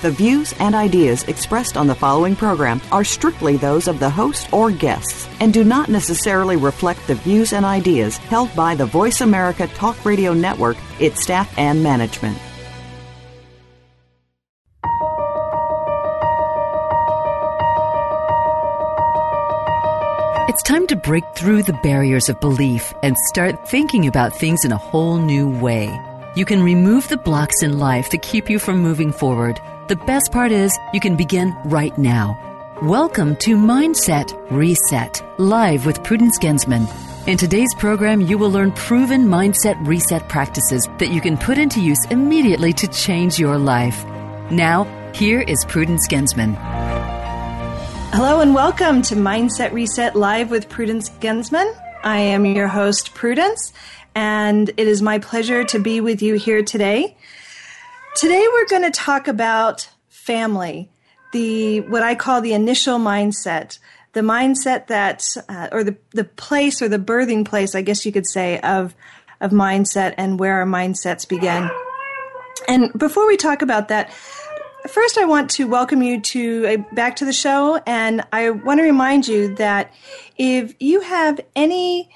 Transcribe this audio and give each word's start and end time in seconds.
The 0.00 0.12
views 0.12 0.54
and 0.60 0.76
ideas 0.76 1.24
expressed 1.24 1.76
on 1.76 1.88
the 1.88 1.94
following 1.94 2.36
program 2.36 2.80
are 2.92 3.02
strictly 3.02 3.56
those 3.56 3.88
of 3.88 3.98
the 3.98 4.08
host 4.08 4.52
or 4.52 4.70
guests 4.70 5.28
and 5.40 5.52
do 5.52 5.64
not 5.64 5.88
necessarily 5.88 6.54
reflect 6.54 7.04
the 7.08 7.16
views 7.16 7.52
and 7.52 7.66
ideas 7.66 8.16
held 8.16 8.54
by 8.54 8.76
the 8.76 8.86
Voice 8.86 9.22
America 9.22 9.66
Talk 9.66 10.04
Radio 10.04 10.32
Network, 10.32 10.76
its 11.00 11.20
staff, 11.20 11.52
and 11.58 11.82
management. 11.82 12.38
It's 20.48 20.62
time 20.62 20.86
to 20.86 20.96
break 20.96 21.24
through 21.34 21.64
the 21.64 21.78
barriers 21.82 22.28
of 22.28 22.38
belief 22.38 22.94
and 23.02 23.16
start 23.30 23.68
thinking 23.68 24.06
about 24.06 24.38
things 24.38 24.64
in 24.64 24.70
a 24.70 24.76
whole 24.76 25.18
new 25.18 25.50
way. 25.58 25.86
You 26.36 26.44
can 26.44 26.62
remove 26.62 27.08
the 27.08 27.16
blocks 27.16 27.64
in 27.64 27.80
life 27.80 28.10
that 28.10 28.22
keep 28.22 28.48
you 28.48 28.60
from 28.60 28.78
moving 28.78 29.10
forward 29.10 29.60
the 29.88 29.96
best 29.96 30.30
part 30.32 30.52
is 30.52 30.78
you 30.92 31.00
can 31.00 31.16
begin 31.16 31.56
right 31.64 31.96
now. 31.96 32.38
Welcome 32.82 33.36
to 33.36 33.56
Mindset 33.56 34.36
Reset, 34.50 35.22
live 35.38 35.86
with 35.86 36.04
Prudence 36.04 36.38
Gensman. 36.38 36.86
In 37.26 37.38
today's 37.38 37.74
program, 37.74 38.20
you 38.20 38.36
will 38.36 38.50
learn 38.50 38.70
proven 38.72 39.24
mindset 39.24 39.78
reset 39.86 40.28
practices 40.28 40.86
that 40.98 41.08
you 41.08 41.22
can 41.22 41.38
put 41.38 41.56
into 41.56 41.80
use 41.80 42.04
immediately 42.10 42.74
to 42.74 42.86
change 42.88 43.38
your 43.38 43.56
life. 43.56 44.04
Now, 44.50 44.84
here 45.14 45.40
is 45.40 45.64
Prudence 45.66 46.06
Gensman. 46.06 46.54
Hello 48.12 48.40
and 48.40 48.54
welcome 48.54 49.00
to 49.02 49.14
Mindset 49.14 49.72
Reset 49.72 50.14
Live 50.14 50.50
with 50.50 50.68
Prudence 50.68 51.08
Gensman. 51.08 51.74
I 52.04 52.18
am 52.18 52.44
your 52.44 52.68
host, 52.68 53.14
Prudence, 53.14 53.72
and 54.14 54.68
it 54.68 54.86
is 54.86 55.00
my 55.00 55.18
pleasure 55.18 55.64
to 55.64 55.78
be 55.78 56.02
with 56.02 56.20
you 56.20 56.34
here 56.34 56.62
today. 56.62 57.16
Today 58.16 58.44
we're 58.52 58.66
going 58.66 58.82
to 58.82 58.90
talk 58.90 59.28
about 59.28 59.88
family, 60.08 60.90
the 61.32 61.80
what 61.82 62.02
I 62.02 62.14
call 62.14 62.40
the 62.40 62.52
initial 62.52 62.98
mindset, 62.98 63.78
the 64.12 64.20
mindset 64.20 64.88
that, 64.88 65.24
uh, 65.48 65.68
or 65.70 65.84
the 65.84 65.96
the 66.10 66.24
place 66.24 66.82
or 66.82 66.88
the 66.88 66.98
birthing 66.98 67.44
place, 67.44 67.74
I 67.74 67.82
guess 67.82 68.04
you 68.04 68.12
could 68.12 68.26
say, 68.26 68.58
of 68.60 68.94
of 69.40 69.52
mindset 69.52 70.14
and 70.16 70.40
where 70.40 70.54
our 70.54 70.66
mindsets 70.66 71.28
begin. 71.28 71.70
And 72.66 72.92
before 72.98 73.26
we 73.28 73.36
talk 73.36 73.62
about 73.62 73.88
that, 73.88 74.12
first 74.88 75.16
I 75.16 75.24
want 75.24 75.50
to 75.50 75.68
welcome 75.68 76.02
you 76.02 76.20
to 76.20 76.66
uh, 76.66 76.94
back 76.94 77.16
to 77.16 77.24
the 77.24 77.32
show, 77.32 77.80
and 77.86 78.24
I 78.32 78.50
want 78.50 78.78
to 78.78 78.84
remind 78.84 79.28
you 79.28 79.54
that 79.56 79.94
if 80.36 80.74
you 80.80 81.02
have 81.02 81.40
any 81.54 82.10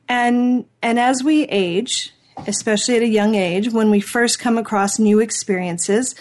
And, 0.09 0.67
and 0.83 0.99
as 1.01 1.25
we 1.25 1.45
age, 1.45 2.13
especially 2.47 2.97
at 2.97 3.03
a 3.03 3.09
young 3.09 3.35
age, 3.35 3.73
when 3.73 3.91
we 3.91 4.01
first 4.01 4.39
come 4.39 4.59
across 4.59 4.99
new 4.99 5.19
experiences, 5.21 6.15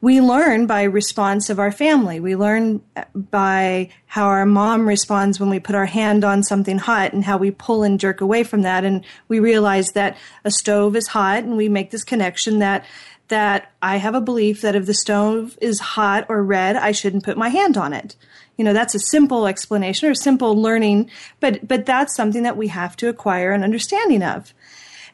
we 0.00 0.20
learn 0.20 0.66
by 0.66 0.82
response 0.84 1.50
of 1.50 1.58
our 1.58 1.72
family. 1.72 2.20
We 2.20 2.36
learn 2.36 2.82
uh, 2.96 3.04
by 3.14 3.90
how 4.06 4.26
our 4.26 4.46
mom 4.46 4.86
responds 4.86 5.40
when 5.40 5.50
we 5.50 5.58
put 5.58 5.74
our 5.74 5.86
hand 5.86 6.24
on 6.24 6.42
something 6.44 6.78
hot 6.78 7.12
and 7.12 7.24
how 7.24 7.36
we 7.36 7.50
pull 7.50 7.82
and 7.82 7.98
jerk 7.98 8.20
away 8.20 8.44
from 8.44 8.62
that. 8.62 8.84
And 8.84 9.04
we 9.26 9.40
realize 9.40 9.92
that 9.92 10.16
a 10.44 10.50
stove 10.50 10.94
is 10.94 11.08
hot 11.08 11.42
and 11.42 11.56
we 11.56 11.68
make 11.68 11.90
this 11.90 12.04
connection 12.04 12.60
that 12.60 12.84
that 13.26 13.72
I 13.82 13.98
have 13.98 14.14
a 14.14 14.22
belief 14.22 14.62
that 14.62 14.74
if 14.74 14.86
the 14.86 14.94
stove 14.94 15.58
is 15.60 15.80
hot 15.80 16.24
or 16.30 16.42
red, 16.42 16.76
I 16.76 16.92
shouldn't 16.92 17.24
put 17.24 17.36
my 17.36 17.50
hand 17.50 17.76
on 17.76 17.92
it. 17.92 18.16
You 18.56 18.64
know, 18.64 18.72
that's 18.72 18.94
a 18.94 18.98
simple 18.98 19.46
explanation 19.46 20.08
or 20.08 20.14
simple 20.14 20.56
learning, 20.56 21.10
but 21.38 21.66
but 21.66 21.84
that's 21.84 22.16
something 22.16 22.44
that 22.44 22.56
we 22.56 22.68
have 22.68 22.96
to 22.98 23.08
acquire 23.08 23.52
an 23.52 23.64
understanding 23.64 24.22
of. 24.22 24.54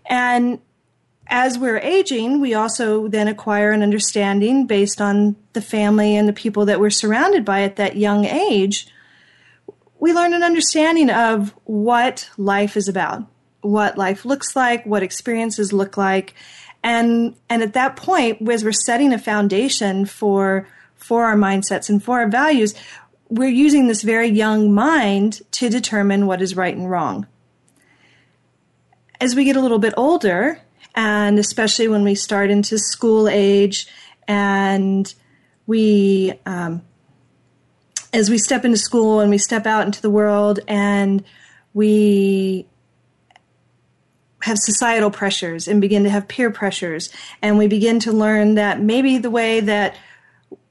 And 0.07 0.61
as 1.27 1.59
we're 1.59 1.79
aging, 1.79 2.41
we 2.41 2.55
also 2.55 3.09
then 3.09 3.29
acquire 3.29 3.71
an 3.71 3.83
understanding 3.83 4.67
based 4.67 5.01
on 5.01 5.37
the 5.53 5.63
family 5.63 6.17
and 6.17 6.29
the 6.29 6.33
people 6.33 6.67
that 6.67 6.81
we're 6.81 6.91
surrounded 6.91 7.45
by 7.45 7.63
at 7.63 7.77
that 7.77 7.97
young 7.97 8.25
age. 8.25 8.87
We 9.99 10.13
learn 10.13 10.35
an 10.35 10.43
understanding 10.43 11.11
of 11.11 11.55
what 11.65 12.29
life 12.37 12.77
is 12.77 12.89
about, 12.89 13.25
what 13.63 13.97
life 13.97 14.25
looks 14.25 14.55
like, 14.55 14.85
what 14.85 15.03
experiences 15.03 15.73
look 15.73 15.97
like. 15.97 16.35
And, 16.83 17.35
and 17.49 17.63
at 17.63 17.73
that 17.73 17.97
point, 17.97 18.47
as 18.49 18.63
we're 18.63 18.73
setting 18.73 19.13
a 19.15 19.19
foundation 19.19 20.05
for, 20.05 20.69
for 20.95 21.25
our 21.25 21.37
mindsets 21.37 21.89
and 21.89 22.03
for 22.03 22.21
our 22.21 22.29
values, 22.29 22.75
we're 23.31 23.49
using 23.49 23.87
this 23.87 24.03
very 24.03 24.29
young 24.29 24.75
mind 24.75 25.41
to 25.53 25.71
determine 25.71 26.27
what 26.27 26.43
is 26.43 26.55
right 26.55 26.77
and 26.77 26.91
wrong. 26.91 27.27
As 29.21 29.35
we 29.35 29.45
get 29.45 29.57
a 29.57 29.61
little 29.61 29.79
bit 29.79 29.95
older, 29.97 30.61
and 30.95 31.39
especially 31.39 31.89
when 31.89 32.05
we 32.05 32.15
start 32.15 32.51
into 32.51 32.79
school 32.79 33.29
age 33.29 33.87
and 34.29 35.15
we 35.67 36.33
um, 36.47 36.83
as 38.13 38.31
we 38.31 38.39
step 38.39 38.65
into 38.65 38.79
school 38.79 39.21
and 39.21 39.31
we 39.31 39.39
step 39.39 39.67
out 39.67 39.85
into 39.85 40.01
the 40.01 40.11
world 40.11 40.61
and 40.69 41.25
we 41.73 42.67
have 44.43 44.59
societal 44.59 45.11
pressures 45.11 45.67
and 45.67 45.81
begin 45.81 46.05
to 46.05 46.11
have 46.11 46.29
peer 46.29 46.51
pressures 46.51 47.11
and 47.43 47.59
we 47.59 47.67
begin 47.67 47.99
to 47.99 48.13
learn 48.13 48.55
that 48.55 48.81
maybe 48.81 49.19
the 49.19 49.31
way 49.31 49.59
that 49.61 49.97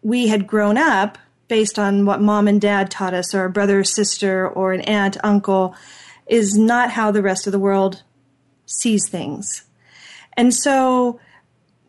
we 0.01 0.27
had 0.27 0.47
grown 0.47 0.77
up 0.77 1.17
based 1.47 1.77
on 1.77 2.05
what 2.05 2.21
mom 2.21 2.47
and 2.47 2.61
dad 2.61 2.89
taught 2.89 3.13
us 3.13 3.33
or 3.33 3.45
a 3.45 3.49
brother 3.49 3.79
or 3.79 3.83
sister 3.83 4.47
or 4.47 4.73
an 4.73 4.81
aunt 4.81 5.17
uncle 5.23 5.75
is 6.27 6.55
not 6.55 6.91
how 6.91 7.11
the 7.11 7.21
rest 7.21 7.47
of 7.47 7.51
the 7.51 7.59
world 7.59 8.03
sees 8.65 9.09
things 9.09 9.63
and 10.37 10.53
so 10.53 11.19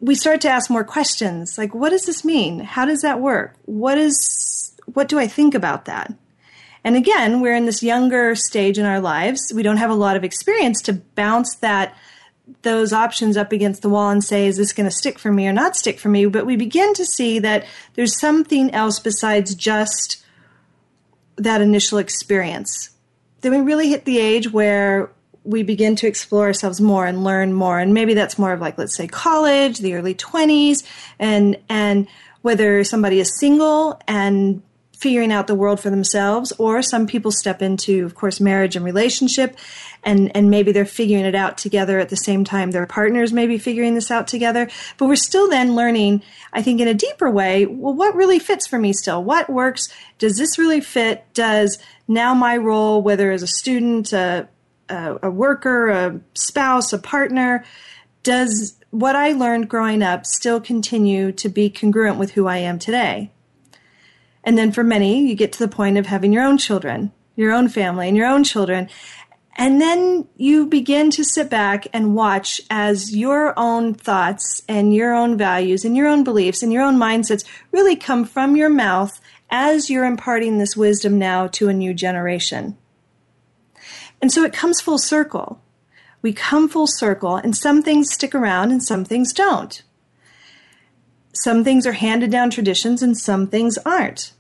we 0.01 0.15
start 0.15 0.41
to 0.43 0.51
ask 0.51 0.71
more 0.71 0.85
questions 0.85 1.57
like, 1.57 1.75
what 1.75 1.91
does 1.91 2.05
this 2.05 2.25
mean? 2.25 2.61
How 2.61 2.85
does 2.85 3.01
that 3.01 3.21
work? 3.21 3.57
What 3.65 3.97
is, 3.97 4.75
what 4.93 5.09
do 5.09 5.19
I 5.19 5.27
think 5.27 5.55
about 5.55 5.87
that? 5.87 6.13
And 6.85 6.97
again, 6.97 7.41
we're 7.41 7.55
in 7.55 7.65
this 7.65 7.83
younger 7.83 8.35
stage 8.35 8.79
in 8.79 8.85
our 8.85 9.01
lives. 9.01 9.53
We 9.55 9.63
don't 9.63 9.79
have 9.79 9.91
a 9.91 9.95
lot 9.95 10.17
of 10.17 10.25
experience 10.25 10.83
to 10.83 10.93
bounce 10.93 11.57
that 11.57 11.97
those 12.61 12.93
options 12.93 13.39
up 13.39 13.53
against 13.53 13.81
the 13.81 13.89
wall 13.89 14.11
and 14.11 14.23
say, 14.23 14.47
is 14.47 14.59
this 14.59 14.75
going 14.75 14.89
to 14.89 14.95
stick 14.95 15.19
for 15.19 15.33
me 15.33 15.49
or 15.49 15.53
not 15.53 15.77
stick 15.77 15.99
for 15.99 16.11
me? 16.11 16.27
But 16.27 16.45
we 16.45 16.57
begin 16.57 16.93
to 16.95 17.07
see 17.07 17.39
that 17.39 17.65
there's 17.95 18.21
something 18.21 18.71
else 18.75 18.99
besides 18.99 19.55
just 19.55 20.23
that 21.37 21.63
initial 21.63 21.97
experience. 21.97 22.91
Then 23.41 23.53
we 23.53 23.61
really 23.61 23.89
hit 23.89 24.05
the 24.05 24.19
age 24.19 24.53
where 24.53 25.11
we 25.45 25.63
begin 25.63 25.95
to 25.97 26.07
explore 26.07 26.47
ourselves 26.47 26.81
more 26.81 27.07
and 27.07 27.23
learn 27.23 27.53
more 27.53 27.79
and 27.79 27.95
maybe 27.95 28.15
that's 28.15 28.39
more 28.39 28.53
of 28.53 28.61
like 28.61 28.77
let's 28.79 28.97
say 28.97 29.07
college 29.07 29.79
the 29.79 29.95
early 29.95 30.15
20s 30.15 30.83
and 31.19 31.57
and 31.69 32.09
whether 32.43 32.85
somebody 32.85 33.21
is 33.21 33.39
single 33.39 34.01
and 34.07 34.63
figuring 35.05 35.33
out 35.33 35.47
the 35.47 35.55
world 35.55 35.81
for 35.81 35.91
themselves, 35.91 36.51
or 36.59 36.81
some 36.81 37.07
people 37.07 37.31
step 37.31 37.61
into, 37.61 38.07
of 38.07 38.15
course, 38.15 38.41
marriage 38.41 38.75
and 38.75 38.85
relationship, 38.85 39.55
and, 40.03 40.35
and 40.35 40.51
maybe 40.51 40.73
they're 40.73 40.87
figuring 40.87 41.27
it 41.27 41.35
out 41.35 41.59
together 41.59 41.99
at 41.99 42.09
the 42.09 42.17
same 42.17 42.43
time 42.43 42.71
their 42.71 42.87
partners 42.87 43.31
may 43.31 43.47
be 43.47 43.59
figuring 43.59 43.95
this 43.95 44.11
out 44.11 44.27
together. 44.27 44.67
But 44.97 45.07
we're 45.07 45.17
still 45.17 45.49
then 45.51 45.75
learning, 45.75 46.23
I 46.55 46.63
think, 46.63 46.81
in 46.81 46.89
a 46.89 46.95
deeper 46.95 47.31
way, 47.31 47.67
well, 47.67 47.93
what 47.93 48.15
really 48.15 48.39
fits 48.39 48.67
for 48.67 48.79
me 48.79 48.95
still? 48.95 49.23
What 49.23 49.51
works? 49.51 49.89
Does 50.19 50.39
this 50.39 50.59
really 50.59 50.81
fit? 50.81 51.25
Does 51.35 51.79
now 52.09 52.33
my 52.33 52.57
role, 52.57 53.03
whether 53.03 53.31
as 53.31 53.43
a 53.43 53.47
student, 53.47 54.13
a, 54.15 54.49
a, 54.95 55.19
a 55.25 55.31
worker, 55.31 55.89
a 55.91 56.21
spouse, 56.35 56.93
a 56.93 56.99
partner, 56.99 57.65
does 58.23 58.77
what 58.91 59.17
I 59.17 59.33
learned 59.33 59.69
growing 59.69 60.03
up 60.03 60.25
still 60.25 60.61
continue 60.61 61.33
to 61.33 61.49
be 61.49 61.69
congruent 61.69 62.19
with 62.19 62.33
who 62.33 62.47
I 62.47 62.59
am 62.59 62.79
today? 62.79 63.31
And 64.45 64.57
then 64.57 64.73
for 64.73 64.85
many, 64.85 65.27
you 65.27 65.35
get 65.35 65.53
to 65.53 65.59
the 65.59 65.75
point 65.75 65.99
of 65.99 66.07
having 66.07 66.33
your 66.33 66.45
own 66.45 66.59
children, 66.59 67.13
your 67.35 67.53
own 67.53 67.69
family, 67.69 68.09
and 68.09 68.17
your 68.17 68.27
own 68.27 68.45
children. 68.45 68.89
And 69.57 69.81
then 69.81 70.27
you 70.37 70.67
begin 70.67 71.11
to 71.13 71.25
sit 71.25 71.49
back 71.49 71.87
and 71.93 72.15
watch 72.15 72.61
as 72.71 73.15
your 73.15 73.59
own 73.59 73.95
thoughts 73.95 74.63
and 74.69 74.95
your 74.95 75.15
own 75.15 75.37
values 75.39 75.85
and 75.85 75.97
your 75.97 76.09
own 76.09 76.25
beliefs 76.25 76.63
and 76.63 76.73
your 76.73 76.83
own 76.83 76.97
mindsets 76.97 77.45
really 77.73 77.97
come 77.97 78.25
from 78.25 78.57
your 78.57 78.71
mouth 78.71 79.21
as 79.51 79.89
you're 79.89 80.05
imparting 80.05 80.59
this 80.59 80.77
wisdom 80.77 81.19
now 81.19 81.47
to 81.47 81.69
a 81.69 81.75
new 81.75 81.95
generation. 81.95 82.77
And 84.25 84.33
so 84.33 84.43
it 84.43 84.55
comes 84.55 84.81
full 84.81 84.97
circle. 84.97 85.61
We 86.23 86.33
come 86.33 86.67
full 86.67 86.87
circle, 86.87 87.37
and 87.37 87.55
some 87.55 87.83
things 87.83 88.11
stick 88.11 88.35
around 88.35 88.71
and 88.71 88.83
some 88.83 89.05
things 89.05 89.35
don't. 89.35 89.83
Some 91.35 91.63
things 91.63 91.87
are 91.87 91.93
handed 91.93 92.31
down 92.31 92.49
traditions 92.49 93.03
and 93.03 93.19
some 93.19 93.47
things 93.47 93.77
aren't. 93.85 94.33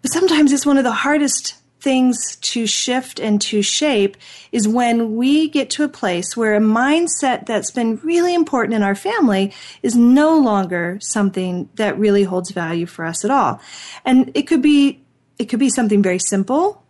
But 0.00 0.10
sometimes 0.10 0.52
it's 0.52 0.66
one 0.66 0.76
of 0.76 0.82
the 0.82 0.90
hardest 0.90 1.54
things 1.80 2.34
to 2.40 2.66
shift 2.66 3.20
and 3.20 3.40
to 3.42 3.62
shape 3.62 4.16
is 4.50 4.66
when 4.66 5.14
we 5.14 5.48
get 5.48 5.70
to 5.70 5.84
a 5.84 5.88
place 5.88 6.36
where 6.36 6.56
a 6.56 6.60
mindset 6.60 7.46
that's 7.46 7.70
been 7.70 7.94
really 7.98 8.34
important 8.34 8.74
in 8.74 8.82
our 8.82 8.96
family 8.96 9.54
is 9.84 9.94
no 9.94 10.36
longer 10.36 10.98
something 11.00 11.68
that 11.76 11.96
really 11.96 12.24
holds 12.24 12.50
value 12.50 12.86
for 12.86 13.04
us 13.04 13.24
at 13.24 13.30
all. 13.30 13.60
And 14.04 14.32
it 14.34 14.48
could 14.48 14.62
be 14.62 14.98
it 15.38 15.44
could 15.44 15.60
be 15.60 15.70
something 15.70 16.02
very 16.02 16.18
simple. 16.18 16.81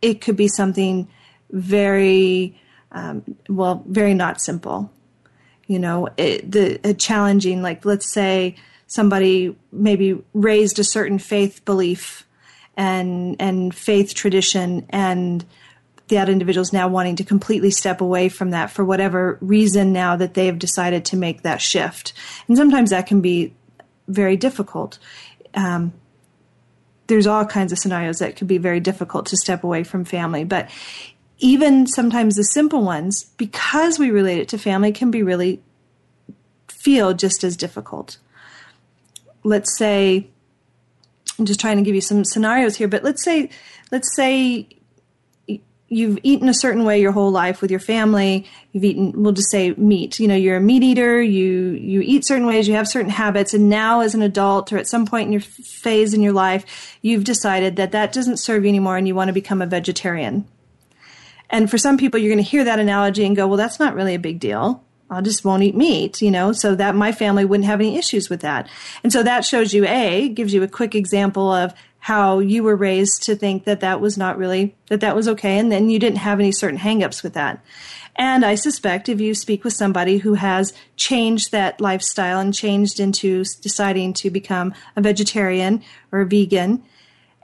It 0.00 0.20
could 0.20 0.36
be 0.36 0.48
something 0.48 1.08
very 1.50 2.58
um, 2.92 3.36
well, 3.48 3.82
very 3.86 4.14
not 4.14 4.40
simple. 4.40 4.90
You 5.66 5.78
know, 5.78 6.08
it, 6.16 6.50
the 6.50 6.94
challenging. 6.94 7.62
Like, 7.62 7.84
let's 7.84 8.12
say 8.12 8.56
somebody 8.86 9.56
maybe 9.70 10.22
raised 10.32 10.78
a 10.78 10.84
certain 10.84 11.18
faith 11.18 11.64
belief 11.64 12.26
and 12.76 13.36
and 13.38 13.74
faith 13.74 14.14
tradition 14.14 14.86
and 14.90 15.44
that 16.08 16.30
individual 16.30 16.62
is 16.62 16.72
now 16.72 16.88
wanting 16.88 17.16
to 17.16 17.24
completely 17.24 17.70
step 17.70 18.00
away 18.00 18.30
from 18.30 18.50
that 18.52 18.70
for 18.70 18.82
whatever 18.82 19.36
reason 19.42 19.92
now 19.92 20.16
that 20.16 20.32
they 20.32 20.46
have 20.46 20.58
decided 20.58 21.04
to 21.04 21.16
make 21.16 21.42
that 21.42 21.60
shift 21.60 22.14
and 22.46 22.56
sometimes 22.56 22.90
that 22.90 23.06
can 23.06 23.20
be 23.20 23.52
very 24.06 24.36
difficult 24.36 24.98
um, 25.54 25.92
there's 27.08 27.26
all 27.26 27.44
kinds 27.44 27.72
of 27.72 27.78
scenarios 27.78 28.18
that 28.18 28.36
could 28.36 28.46
be 28.46 28.58
very 28.58 28.80
difficult 28.80 29.26
to 29.26 29.36
step 29.36 29.64
away 29.64 29.82
from 29.82 30.04
family 30.04 30.44
but 30.44 30.70
even 31.38 31.86
sometimes 31.86 32.34
the 32.34 32.42
simple 32.42 32.82
ones 32.82 33.24
because 33.36 33.98
we 33.98 34.10
relate 34.10 34.40
it 34.40 34.48
to 34.48 34.58
family 34.58 34.92
can 34.92 35.10
be 35.10 35.22
really 35.22 35.60
feel 36.68 37.14
just 37.14 37.44
as 37.44 37.56
difficult. 37.56 38.18
Let's 39.44 39.76
say 39.76 40.28
I'm 41.38 41.44
just 41.44 41.60
trying 41.60 41.76
to 41.76 41.82
give 41.82 41.94
you 41.94 42.00
some 42.00 42.24
scenarios 42.24 42.76
here, 42.76 42.88
but 42.88 43.04
let's 43.04 43.22
say 43.22 43.50
let's 43.92 44.14
say 44.16 44.68
you've 45.88 46.18
eaten 46.22 46.48
a 46.48 46.54
certain 46.54 46.84
way 46.84 47.00
your 47.00 47.12
whole 47.12 47.30
life 47.30 47.60
with 47.62 47.70
your 47.70 47.80
family. 47.80 48.46
You've 48.72 48.84
eaten 48.84 49.22
we'll 49.22 49.32
just 49.32 49.50
say 49.50 49.72
meat. 49.72 50.20
You 50.20 50.28
know 50.28 50.34
you're 50.34 50.56
a 50.56 50.60
meat 50.60 50.82
eater. 50.82 51.20
You 51.20 51.70
you 51.70 52.00
eat 52.02 52.26
certain 52.26 52.46
ways. 52.46 52.68
You 52.68 52.74
have 52.74 52.88
certain 52.88 53.10
habits. 53.10 53.54
And 53.54 53.68
now 53.68 54.00
as 54.00 54.14
an 54.14 54.22
adult 54.22 54.72
or 54.72 54.78
at 54.78 54.86
some 54.86 55.06
point 55.06 55.26
in 55.26 55.32
your 55.32 55.40
phase 55.40 56.14
in 56.14 56.22
your 56.22 56.32
life 56.32 56.96
you've 57.02 57.24
decided 57.24 57.76
that 57.76 57.92
that 57.92 58.12
doesn't 58.12 58.38
serve 58.38 58.64
you 58.64 58.68
anymore 58.68 58.96
and 58.96 59.08
you 59.08 59.14
want 59.14 59.28
to 59.28 59.34
become 59.34 59.62
a 59.62 59.66
vegetarian. 59.66 60.46
And 61.50 61.70
for 61.70 61.78
some 61.78 61.96
people 61.96 62.20
you're 62.20 62.34
going 62.34 62.44
to 62.44 62.50
hear 62.50 62.64
that 62.64 62.78
analogy 62.78 63.24
and 63.24 63.36
go 63.36 63.46
well 63.46 63.56
that's 63.56 63.80
not 63.80 63.94
really 63.94 64.14
a 64.14 64.20
big 64.20 64.40
deal. 64.40 64.84
I 65.10 65.22
just 65.22 65.42
won't 65.42 65.62
eat 65.62 65.74
meat, 65.74 66.20
you 66.20 66.30
know, 66.30 66.52
so 66.52 66.74
that 66.74 66.94
my 66.94 67.12
family 67.12 67.46
wouldn't 67.46 67.66
have 67.66 67.80
any 67.80 67.96
issues 67.96 68.28
with 68.28 68.40
that. 68.40 68.68
And 69.02 69.10
so 69.10 69.22
that 69.22 69.42
shows 69.42 69.72
you, 69.72 69.86
A, 69.86 70.28
gives 70.28 70.52
you 70.52 70.62
a 70.62 70.68
quick 70.68 70.94
example 70.94 71.50
of 71.50 71.72
how 72.00 72.38
you 72.38 72.62
were 72.62 72.76
raised 72.76 73.22
to 73.24 73.34
think 73.34 73.64
that 73.64 73.80
that 73.80 74.00
was 74.00 74.16
not 74.16 74.38
really, 74.38 74.74
that 74.88 75.00
that 75.00 75.16
was 75.16 75.28
okay. 75.28 75.58
And 75.58 75.70
then 75.70 75.90
you 75.90 75.98
didn't 75.98 76.18
have 76.18 76.40
any 76.40 76.52
certain 76.52 76.78
hangups 76.78 77.22
with 77.22 77.34
that. 77.34 77.62
And 78.16 78.44
I 78.44 78.56
suspect 78.56 79.08
if 79.08 79.20
you 79.20 79.34
speak 79.34 79.62
with 79.62 79.72
somebody 79.72 80.18
who 80.18 80.34
has 80.34 80.72
changed 80.96 81.52
that 81.52 81.80
lifestyle 81.80 82.40
and 82.40 82.52
changed 82.52 82.98
into 82.98 83.44
deciding 83.62 84.12
to 84.14 84.30
become 84.30 84.74
a 84.96 85.00
vegetarian 85.00 85.84
or 86.10 86.20
a 86.20 86.26
vegan 86.26 86.82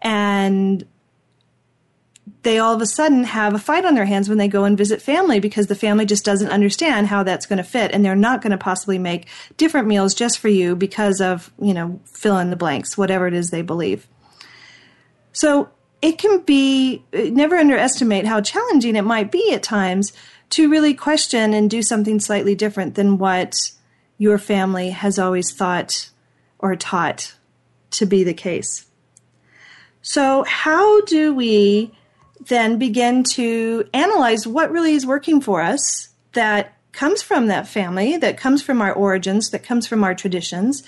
and 0.03 0.85
they 2.43 2.59
all 2.59 2.75
of 2.75 2.83
a 2.83 2.87
sudden 2.87 3.25
have 3.25 3.55
a 3.55 3.59
fight 3.59 3.85
on 3.85 3.95
their 3.95 4.05
hands 4.05 4.29
when 4.29 4.39
they 4.39 4.49
go 4.49 4.65
and 4.65 4.77
visit 4.77 5.01
family 5.01 5.41
because 5.41 5.67
the 5.67 5.75
family 5.75 6.05
just 6.05 6.25
doesn't 6.25 6.51
understand 6.51 7.07
how 7.07 7.23
that's 7.23 7.47
going 7.47 7.57
to 7.57 7.65
fit 7.65 7.91
and 7.93 8.05
they're 8.05 8.15
not 8.15 8.43
going 8.43 8.51
to 8.51 8.59
possibly 8.59 8.99
make 8.99 9.27
different 9.57 9.89
meals 9.89 10.15
just 10.15 10.39
for 10.39 10.49
you 10.49 10.77
because 10.77 11.21
of, 11.21 11.53
you 11.61 11.73
know, 11.73 12.01
fill 12.05 12.39
in 12.39 12.51
the 12.51 12.57
blanks, 12.57 12.99
whatever 12.99 13.27
it 13.27 13.35
is 13.35 13.51
they 13.51 13.63
believe. 13.63 14.07
So 15.35 15.69
it 16.01 16.17
can 16.17 16.41
be, 16.41 17.05
never 17.13 17.57
underestimate 17.57 18.25
how 18.25 18.41
challenging 18.41 18.97
it 18.97 19.03
might 19.03 19.31
be 19.31 19.53
at 19.53 19.63
times 19.63 20.13
to 20.51 20.71
really 20.71 20.95
question 20.95 21.53
and 21.53 21.69
do 21.69 21.83
something 21.83 22.21
slightly 22.21 22.55
different 22.55 22.95
than 22.95 23.19
what 23.19 23.55
your 24.17 24.39
family 24.39 24.91
has 24.91 25.19
always 25.19 25.53
thought 25.53 26.09
or 26.59 26.77
taught 26.77 27.35
to 27.91 28.07
be 28.07 28.25
the 28.25 28.35
case. 28.35 28.87
So, 30.03 30.45
how 30.45 31.01
do 31.03 31.35
we 31.35 31.93
then 32.47 32.79
begin 32.79 33.25
to 33.25 33.89
analyze 33.93 34.47
what 34.47 34.71
really 34.71 34.95
is 34.95 35.07
working 35.07 35.41
for 35.41 35.63
us 35.63 36.11
that 36.33 36.77
comes 36.93 37.23
from 37.23 37.49
that 37.49 37.67
family, 37.67 38.17
that 38.19 38.37
comes 38.37 38.63
from 38.63 38.81
our 38.81 38.93
origins, 38.93 39.51
that 39.51 39.65
comes 39.65 39.87
from 39.87 40.05
our 40.05 40.15
traditions, 40.15 40.85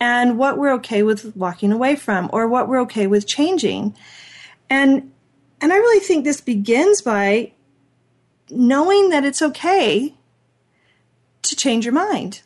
and 0.00 0.38
what 0.38 0.58
we're 0.58 0.72
okay 0.74 1.02
with 1.02 1.36
walking 1.36 1.72
away 1.72 1.96
from 1.96 2.30
or 2.32 2.46
what 2.46 2.68
we're 2.68 2.80
okay 2.82 3.06
with 3.06 3.26
changing. 3.26 3.94
And 4.70 5.12
and 5.60 5.72
I 5.72 5.76
really 5.76 6.00
think 6.00 6.24
this 6.24 6.40
begins 6.40 7.02
by 7.02 7.52
knowing 8.50 9.08
that 9.10 9.24
it's 9.24 9.42
okay 9.42 10.14
to 11.42 11.56
change 11.56 11.84
your 11.84 11.94
mind. 11.94 12.42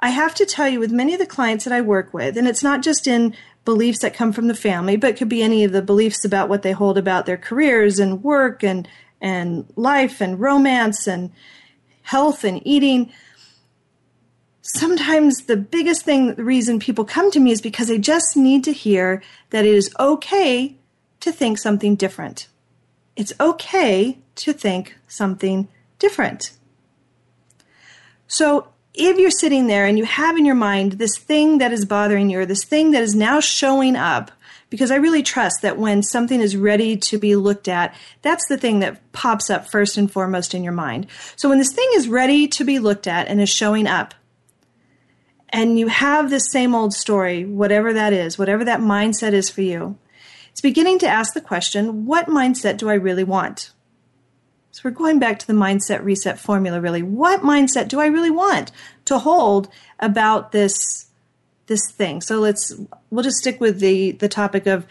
I 0.00 0.10
have 0.10 0.34
to 0.36 0.46
tell 0.46 0.68
you, 0.68 0.80
with 0.80 0.90
many 0.90 1.12
of 1.12 1.20
the 1.20 1.26
clients 1.26 1.64
that 1.64 1.74
I 1.74 1.80
work 1.82 2.12
with, 2.14 2.36
and 2.36 2.48
it's 2.48 2.62
not 2.62 2.82
just 2.82 3.06
in 3.06 3.36
beliefs 3.64 4.00
that 4.00 4.14
come 4.14 4.32
from 4.32 4.48
the 4.48 4.54
family, 4.54 4.96
but 4.96 5.16
could 5.16 5.28
be 5.28 5.42
any 5.42 5.62
of 5.62 5.72
the 5.72 5.82
beliefs 5.82 6.24
about 6.24 6.48
what 6.48 6.62
they 6.62 6.72
hold 6.72 6.96
about 6.96 7.26
their 7.26 7.36
careers 7.36 7.98
and 7.98 8.24
work 8.24 8.64
and 8.64 8.88
and 9.20 9.70
life 9.76 10.22
and 10.22 10.40
romance 10.40 11.06
and 11.06 11.30
health 12.02 12.42
and 12.44 12.62
eating. 12.66 13.12
Sometimes 14.72 15.46
the 15.46 15.56
biggest 15.56 16.04
thing, 16.04 16.34
the 16.34 16.44
reason 16.44 16.78
people 16.78 17.04
come 17.04 17.32
to 17.32 17.40
me 17.40 17.50
is 17.50 17.60
because 17.60 17.88
they 17.88 17.98
just 17.98 18.36
need 18.36 18.62
to 18.64 18.72
hear 18.72 19.20
that 19.50 19.64
it 19.64 19.74
is 19.74 19.92
okay 19.98 20.76
to 21.18 21.32
think 21.32 21.58
something 21.58 21.96
different. 21.96 22.46
It's 23.16 23.32
okay 23.40 24.18
to 24.36 24.52
think 24.52 24.96
something 25.08 25.66
different. 25.98 26.52
So 28.28 28.68
if 28.94 29.18
you're 29.18 29.32
sitting 29.32 29.66
there 29.66 29.86
and 29.86 29.98
you 29.98 30.04
have 30.04 30.36
in 30.36 30.44
your 30.44 30.54
mind 30.54 30.92
this 30.92 31.18
thing 31.18 31.58
that 31.58 31.72
is 31.72 31.84
bothering 31.84 32.30
you 32.30 32.38
or 32.38 32.46
this 32.46 32.64
thing 32.64 32.92
that 32.92 33.02
is 33.02 33.14
now 33.16 33.40
showing 33.40 33.96
up, 33.96 34.30
because 34.70 34.92
I 34.92 34.96
really 34.96 35.24
trust 35.24 35.62
that 35.62 35.78
when 35.78 36.04
something 36.04 36.40
is 36.40 36.56
ready 36.56 36.96
to 36.96 37.18
be 37.18 37.34
looked 37.34 37.66
at, 37.66 37.92
that's 38.22 38.46
the 38.46 38.56
thing 38.56 38.78
that 38.78 39.10
pops 39.10 39.50
up 39.50 39.68
first 39.68 39.96
and 39.96 40.10
foremost 40.10 40.54
in 40.54 40.62
your 40.62 40.72
mind. 40.72 41.08
So 41.34 41.48
when 41.48 41.58
this 41.58 41.72
thing 41.72 41.90
is 41.94 42.06
ready 42.06 42.46
to 42.46 42.64
be 42.64 42.78
looked 42.78 43.08
at 43.08 43.26
and 43.26 43.40
is 43.40 43.50
showing 43.50 43.88
up, 43.88 44.14
and 45.50 45.78
you 45.78 45.88
have 45.88 46.30
this 46.30 46.50
same 46.50 46.74
old 46.74 46.94
story, 46.94 47.44
whatever 47.44 47.92
that 47.92 48.12
is, 48.12 48.38
whatever 48.38 48.64
that 48.64 48.80
mindset 48.80 49.32
is 49.32 49.50
for 49.50 49.62
you, 49.62 49.98
it's 50.50 50.60
beginning 50.60 50.98
to 51.00 51.08
ask 51.08 51.34
the 51.34 51.40
question 51.40 52.06
what 52.06 52.26
mindset 52.26 52.76
do 52.76 52.88
I 52.88 52.94
really 52.94 53.24
want? 53.24 53.72
So 54.72 54.82
we're 54.84 54.92
going 54.92 55.18
back 55.18 55.38
to 55.40 55.46
the 55.46 55.52
mindset 55.52 56.04
reset 56.04 56.38
formula 56.38 56.80
really. 56.80 57.02
What 57.02 57.42
mindset 57.42 57.88
do 57.88 58.00
I 58.00 58.06
really 58.06 58.30
want 58.30 58.70
to 59.06 59.18
hold 59.18 59.68
about 59.98 60.52
this 60.52 61.06
this 61.66 61.90
thing? 61.90 62.20
So 62.20 62.38
let's 62.40 62.72
we'll 63.10 63.24
just 63.24 63.38
stick 63.38 63.60
with 63.60 63.80
the 63.80 64.12
the 64.12 64.28
topic 64.28 64.66
of 64.66 64.86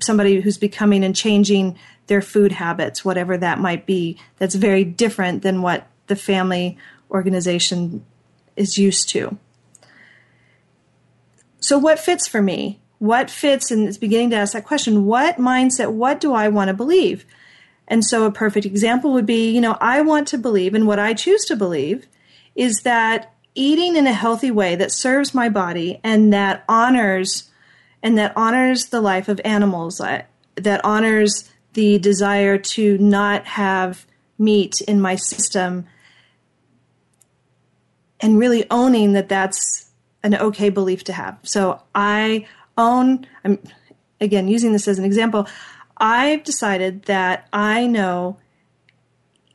somebody 0.00 0.40
who's 0.40 0.58
becoming 0.58 1.02
and 1.02 1.16
changing 1.16 1.78
their 2.06 2.22
food 2.22 2.52
habits, 2.52 3.04
whatever 3.04 3.36
that 3.38 3.58
might 3.58 3.86
be. 3.86 4.18
That's 4.36 4.54
very 4.54 4.84
different 4.84 5.42
than 5.42 5.62
what 5.62 5.86
the 6.06 6.16
family 6.16 6.76
organization 7.10 8.04
is 8.56 8.76
used 8.76 9.08
to. 9.10 9.38
So, 11.64 11.78
what 11.78 11.98
fits 11.98 12.28
for 12.28 12.42
me? 12.42 12.78
What 12.98 13.30
fits? 13.30 13.70
And 13.70 13.88
it's 13.88 13.96
beginning 13.96 14.28
to 14.30 14.36
ask 14.36 14.52
that 14.52 14.66
question 14.66 15.06
what 15.06 15.38
mindset, 15.38 15.94
what 15.94 16.20
do 16.20 16.34
I 16.34 16.46
want 16.48 16.68
to 16.68 16.74
believe? 16.74 17.24
And 17.88 18.04
so, 18.04 18.26
a 18.26 18.30
perfect 18.30 18.66
example 18.66 19.14
would 19.14 19.24
be 19.24 19.50
you 19.50 19.62
know, 19.62 19.78
I 19.80 20.02
want 20.02 20.28
to 20.28 20.36
believe, 20.36 20.74
and 20.74 20.86
what 20.86 20.98
I 20.98 21.14
choose 21.14 21.46
to 21.46 21.56
believe 21.56 22.06
is 22.54 22.82
that 22.82 23.32
eating 23.54 23.96
in 23.96 24.06
a 24.06 24.12
healthy 24.12 24.50
way 24.50 24.76
that 24.76 24.92
serves 24.92 25.32
my 25.32 25.48
body 25.48 26.00
and 26.04 26.34
that 26.34 26.64
honors 26.68 27.50
and 28.02 28.18
that 28.18 28.34
honors 28.36 28.88
the 28.88 29.00
life 29.00 29.30
of 29.30 29.40
animals 29.42 30.02
uh, 30.02 30.20
that 30.56 30.84
honors 30.84 31.50
the 31.72 31.98
desire 31.98 32.58
to 32.58 32.98
not 32.98 33.46
have 33.46 34.06
meat 34.36 34.82
in 34.82 35.00
my 35.00 35.16
system 35.16 35.86
and 38.20 38.38
really 38.38 38.66
owning 38.70 39.14
that 39.14 39.30
that's 39.30 39.83
an 40.24 40.34
okay 40.34 40.70
belief 40.70 41.04
to 41.04 41.12
have. 41.12 41.38
So 41.42 41.80
I 41.94 42.46
own, 42.76 43.26
I'm 43.44 43.60
again 44.20 44.48
using 44.48 44.72
this 44.72 44.88
as 44.88 44.98
an 44.98 45.04
example, 45.04 45.46
I've 45.98 46.42
decided 46.42 47.04
that 47.04 47.46
I 47.52 47.86
know 47.86 48.38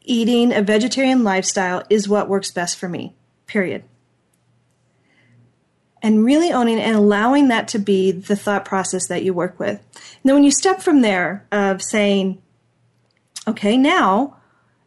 eating 0.04 0.54
a 0.54 0.62
vegetarian 0.62 1.24
lifestyle 1.24 1.84
is 1.90 2.08
what 2.08 2.30
works 2.30 2.52
best 2.52 2.78
for 2.78 2.88
me, 2.88 3.14
period. 3.46 3.84
And 6.02 6.24
really 6.24 6.54
owning 6.54 6.80
and 6.80 6.96
allowing 6.96 7.50
that 7.50 7.68
to 7.70 7.80
be 7.80 8.12
the 8.12 8.38
thought 8.38 8.64
process 8.64 9.08
that 9.08 9.24
you 9.24 9.34
work 9.34 9.60
with. 9.60 9.82
Then 10.24 10.36
when 10.36 10.46
you 10.46 10.52
step 10.52 10.82
from 10.82 11.02
there 11.02 11.46
of 11.52 11.82
saying, 11.82 12.42
okay, 13.48 13.76
now 13.76 14.38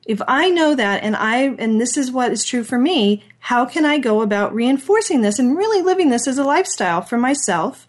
if 0.07 0.23
I 0.27 0.49
know 0.49 0.75
that 0.75 1.03
and 1.03 1.15
I 1.15 1.55
and 1.59 1.81
this 1.81 1.97
is 1.97 2.11
what 2.11 2.33
is 2.33 2.45
true 2.45 2.65
for 2.65 2.79
me, 2.79 3.25
how 3.46 3.64
can 3.64 3.84
I 3.84 3.99
go 3.99 4.22
about 4.22 4.54
reinforcing 4.54 5.22
this 5.22 5.40
and 5.40 5.56
really 5.58 5.82
living 5.82 6.11
this 6.11 6.28
as 6.28 6.38
a 6.38 6.44
lifestyle 6.44 7.02
for 7.02 7.18
myself 7.18 7.88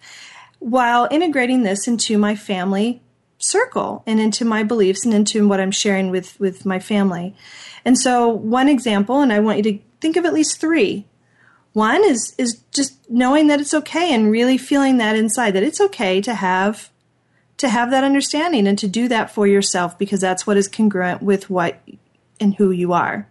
while 0.57 1.07
integrating 1.11 1.61
this 1.61 1.87
into 1.87 2.17
my 2.17 2.35
family 2.35 3.03
circle 3.37 4.01
and 4.07 4.19
into 4.19 4.45
my 4.45 4.63
beliefs 4.63 5.05
and 5.05 5.13
into 5.13 5.47
what 5.47 5.59
I'm 5.59 5.69
sharing 5.69 6.09
with 6.09 6.39
with 6.39 6.65
my 6.65 6.79
family. 6.79 7.35
And 7.85 7.99
so 7.99 8.29
one 8.29 8.67
example 8.67 9.21
and 9.21 9.31
I 9.31 9.39
want 9.41 9.57
you 9.57 9.63
to 9.73 9.79
think 10.01 10.17
of 10.17 10.25
at 10.25 10.33
least 10.33 10.59
3. 10.59 11.05
One 11.73 12.03
is 12.03 12.33
is 12.39 12.63
just 12.71 13.07
knowing 13.07 13.45
that 13.47 13.61
it's 13.61 13.75
okay 13.75 14.11
and 14.11 14.31
really 14.31 14.57
feeling 14.57 14.97
that 14.97 15.15
inside 15.15 15.51
that 15.51 15.61
it's 15.61 15.81
okay 15.81 16.19
to 16.21 16.33
have 16.33 16.89
to 17.57 17.69
have 17.69 17.91
that 17.91 18.03
understanding 18.03 18.65
and 18.65 18.79
to 18.79 18.87
do 18.87 19.07
that 19.07 19.29
for 19.29 19.45
yourself 19.45 19.99
because 19.99 20.21
that's 20.21 20.47
what 20.47 20.57
is 20.57 20.67
congruent 20.67 21.21
with 21.21 21.51
what 21.51 21.79
and 22.39 22.55
who 22.55 22.71
you 22.71 22.91
are. 22.91 23.27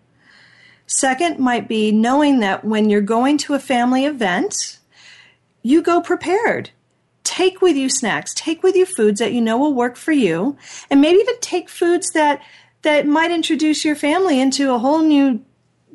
Second 0.95 1.39
might 1.39 1.69
be 1.69 1.91
knowing 1.91 2.41
that 2.41 2.67
when 2.67 2.91
you're 2.91 3.01
going 3.01 3.39
to 3.39 3.55
a 3.55 3.59
family 3.59 4.05
event, 4.05 4.79
you 5.63 5.81
go 5.81 6.03
prepared. 6.03 6.69
Take 7.25 7.63
with 7.63 7.77
you 7.77 7.89
snacks, 7.89 8.35
take 8.35 8.63
with 8.63 8.77
you 8.77 8.85
foods 8.85 9.19
that 9.19 9.33
you 9.33 9.41
know 9.41 9.57
will 9.57 9.73
work 9.73 9.97
for 9.97 10.13
you, 10.13 10.59
and 10.91 11.01
maybe 11.01 11.19
even 11.19 11.41
take 11.41 11.71
foods 11.71 12.11
that 12.11 12.43
that 12.83 13.07
might 13.07 13.31
introduce 13.31 13.87
your 13.87 13.97
family 13.97 14.39
into 14.39 14.75
a 14.75 14.79
whole 14.79 15.01
new 15.01 15.43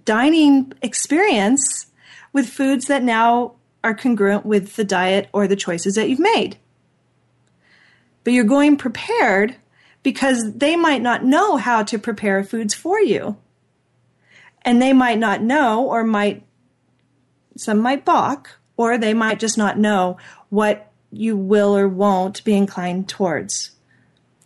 dining 0.03 0.73
experience 0.81 1.85
with 2.33 2.49
foods 2.49 2.87
that 2.87 3.03
now 3.03 3.53
are 3.83 3.93
congruent 3.93 4.47
with 4.47 4.77
the 4.77 4.83
diet 4.83 5.29
or 5.31 5.47
the 5.47 5.55
choices 5.55 5.93
that 5.93 6.09
you've 6.09 6.19
made. 6.19 6.57
But 8.23 8.33
you're 8.33 8.45
going 8.45 8.77
prepared 8.77 9.57
because 10.01 10.53
they 10.53 10.75
might 10.75 11.03
not 11.03 11.23
know 11.23 11.57
how 11.57 11.83
to 11.83 11.99
prepare 11.99 12.43
foods 12.43 12.73
for 12.73 12.99
you. 12.99 13.37
And 14.67 14.81
they 14.81 14.91
might 14.91 15.17
not 15.17 15.41
know, 15.41 15.85
or 15.85 16.03
might, 16.03 16.43
some 17.55 17.79
might 17.79 18.03
balk, 18.03 18.59
or 18.75 18.97
they 18.97 19.13
might 19.13 19.39
just 19.39 19.57
not 19.57 19.79
know 19.79 20.17
what 20.49 20.91
you 21.09 21.37
will 21.37 21.75
or 21.75 21.87
won't 21.87 22.43
be 22.43 22.53
inclined 22.53 23.07
towards. 23.07 23.71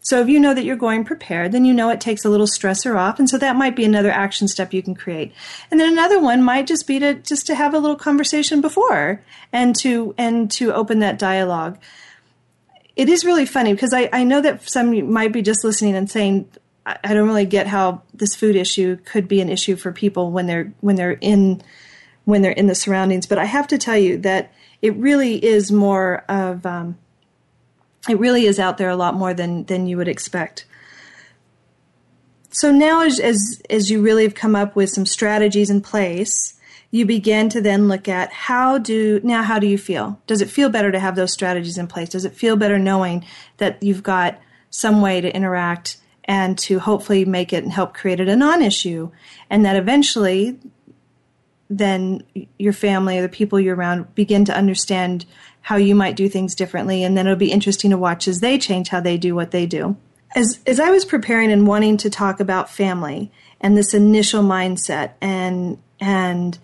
So 0.01 0.22
if 0.22 0.30
you 0.30 0.40
know 0.40 0.54
that 0.54 0.63
you're 0.63 0.75
going 0.75 1.06
prepared, 1.06 1.51
then 1.51 1.66
you 1.66 1.74
know 1.74 1.90
it 1.90 2.00
takes 2.00 2.24
a 2.24 2.30
little 2.30 2.46
stressor 2.46 2.96
off, 2.96 3.18
and 3.18 3.28
so 3.28 3.40
that 3.40 3.56
might 3.56 3.75
be 3.75 3.84
another 3.84 4.12
action 4.12 4.48
step 4.48 4.74
you 4.75 4.84
can 4.84 4.94
create. 4.94 5.34
And 5.72 5.80
then 5.80 5.92
another 5.92 6.20
one 6.20 6.44
might 6.44 6.68
just 6.68 6.86
be 6.86 7.00
to 7.00 7.16
just 7.16 7.48
to 7.48 7.56
have 7.56 7.74
a 7.74 7.80
little 7.80 7.96
conversation 7.96 8.62
before 8.62 9.24
and 9.51 9.75
to 9.78 10.13
and 10.20 10.51
to 10.51 10.72
open 10.72 11.00
that 11.00 11.18
dialogue 11.18 11.80
it 12.96 13.10
is 13.10 13.25
really 13.25 13.46
funny 13.46 13.74
because 13.74 13.94
I, 13.94 14.10
I 14.12 14.24
know 14.24 14.42
that 14.42 14.70
some 14.70 15.12
might 15.12 15.32
be 15.32 15.42
just 15.42 15.63
listening 15.63 15.96
and 15.96 16.10
saying, 16.10 16.50
I, 16.85 16.97
I 17.03 17.13
don't 17.13 17.27
really 17.27 17.45
get 17.45 17.67
how 17.67 18.03
this 18.13 18.35
food 18.35 18.55
issue 18.55 18.97
could 19.05 19.27
be 19.27 19.41
an 19.41 19.50
issue 19.50 19.75
for 19.75 19.91
people 19.91 20.31
when 20.31 20.47
they're 20.47 20.73
when 20.81 20.95
they're 20.95 21.17
in 21.21 21.61
when 22.25 22.41
they're 22.41 22.51
in 22.51 22.67
the 22.67 22.75
surroundings. 22.75 23.25
But 23.25 23.38
I 23.38 23.45
have 23.45 23.67
to 23.67 23.77
tell 23.77 23.97
you 23.97 24.17
that 24.19 24.53
it 24.81 24.95
really 24.95 25.43
is 25.43 25.71
more 25.71 26.23
of 26.27 26.65
um, 26.65 26.97
it 28.09 28.19
really 28.19 28.45
is 28.45 28.59
out 28.59 28.77
there 28.77 28.89
a 28.89 28.95
lot 28.95 29.15
more 29.15 29.33
than 29.33 29.65
than 29.65 29.88
you 29.88 29.97
would 29.97 30.07
expect. 30.07 30.65
So 32.53 32.71
now, 32.71 33.01
as 33.01 33.19
as, 33.19 33.61
as 33.69 33.89
you 33.89 34.01
really 34.01 34.23
have 34.23 34.35
come 34.35 34.55
up 34.55 34.75
with 34.75 34.89
some 34.89 35.05
strategies 35.05 35.69
in 35.69 35.81
place, 35.81 36.59
you 36.91 37.05
begin 37.05 37.47
to 37.50 37.61
then 37.61 37.88
look 37.88 38.09
at 38.09 38.31
how 38.33 38.77
do 38.77 39.21
now 39.23 39.41
how 39.41 39.57
do 39.57 39.67
you 39.67 39.77
feel 39.77 40.21
does 40.27 40.41
it 40.41 40.50
feel 40.50 40.69
better 40.69 40.91
to 40.91 41.00
have 41.00 41.15
those 41.15 41.31
strategies 41.31 41.77
in 41.77 41.88
place 41.88 42.09
does 42.09 42.25
it 42.25 42.33
feel 42.33 42.57
better 42.57 42.77
knowing 42.77 43.25
that 43.57 43.81
you've 43.81 44.03
got 44.03 44.39
some 44.69 45.01
way 45.01 45.21
to 45.21 45.33
interact 45.33 45.97
and 46.25 46.58
to 46.58 46.80
hopefully 46.80 47.25
make 47.25 47.51
it 47.54 47.63
and 47.63 47.74
help 47.74 47.94
create 47.94 48.20
it 48.20 48.28
a 48.28 48.36
non-issue 48.36 49.10
and 49.50 49.66
that 49.66 49.75
eventually 49.75 50.58
then 51.70 52.22
your 52.60 52.74
family 52.74 53.18
or 53.18 53.22
the 53.22 53.30
people 53.30 53.60
you're 53.60 53.75
around 53.75 54.13
begin 54.13 54.44
to 54.46 54.56
understand 54.56 55.25
how 55.62 55.78
you 55.78 55.96
might 55.96 56.16
do 56.16 56.28
things 56.28 56.56
differently 56.56 57.04
and 57.04 57.18
then 57.18 57.25
it'll 57.25 57.38
be 57.38 57.51
interesting 57.51 57.92
to 57.92 57.98
watch 57.98 58.28
as 58.28 58.40
they 58.40 58.58
change 58.58 58.90
how 58.90 59.00
they 59.00 59.18
do 59.18 59.34
what 59.34 59.51
they 59.51 59.66
do 59.66 59.96
as 60.36 60.60
as 60.66 60.80
I 60.80 60.90
was 60.90 61.06
preparing 61.06 61.51
and 61.51 61.68
wanting 61.68 61.98
to 61.98 62.10
talk 62.10 62.40
about 62.40 62.70
family 62.70 63.32
and 63.60 63.78
this 63.78 63.94
initial 63.94 64.44
mindset 64.44 65.13
and 65.22 65.78
and 66.00 66.58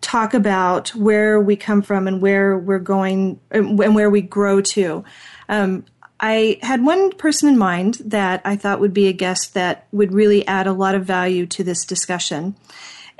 talk 0.00 0.34
about 0.34 0.94
where 0.94 1.40
we 1.40 1.56
come 1.56 1.82
from 1.82 2.06
and 2.06 2.20
where 2.22 2.56
we're 2.56 2.78
going 2.78 3.40
and 3.50 3.78
where 3.78 4.10
we 4.10 4.20
grow 4.20 4.60
to. 4.60 5.04
Um, 5.48 5.84
I 6.20 6.58
had 6.62 6.84
one 6.84 7.12
person 7.12 7.48
in 7.48 7.58
mind 7.58 7.94
that 8.04 8.40
I 8.44 8.56
thought 8.56 8.80
would 8.80 8.94
be 8.94 9.06
a 9.06 9.12
guest 9.12 9.54
that 9.54 9.86
would 9.92 10.12
really 10.12 10.46
add 10.46 10.66
a 10.66 10.72
lot 10.72 10.94
of 10.94 11.04
value 11.04 11.46
to 11.46 11.62
this 11.62 11.84
discussion. 11.84 12.56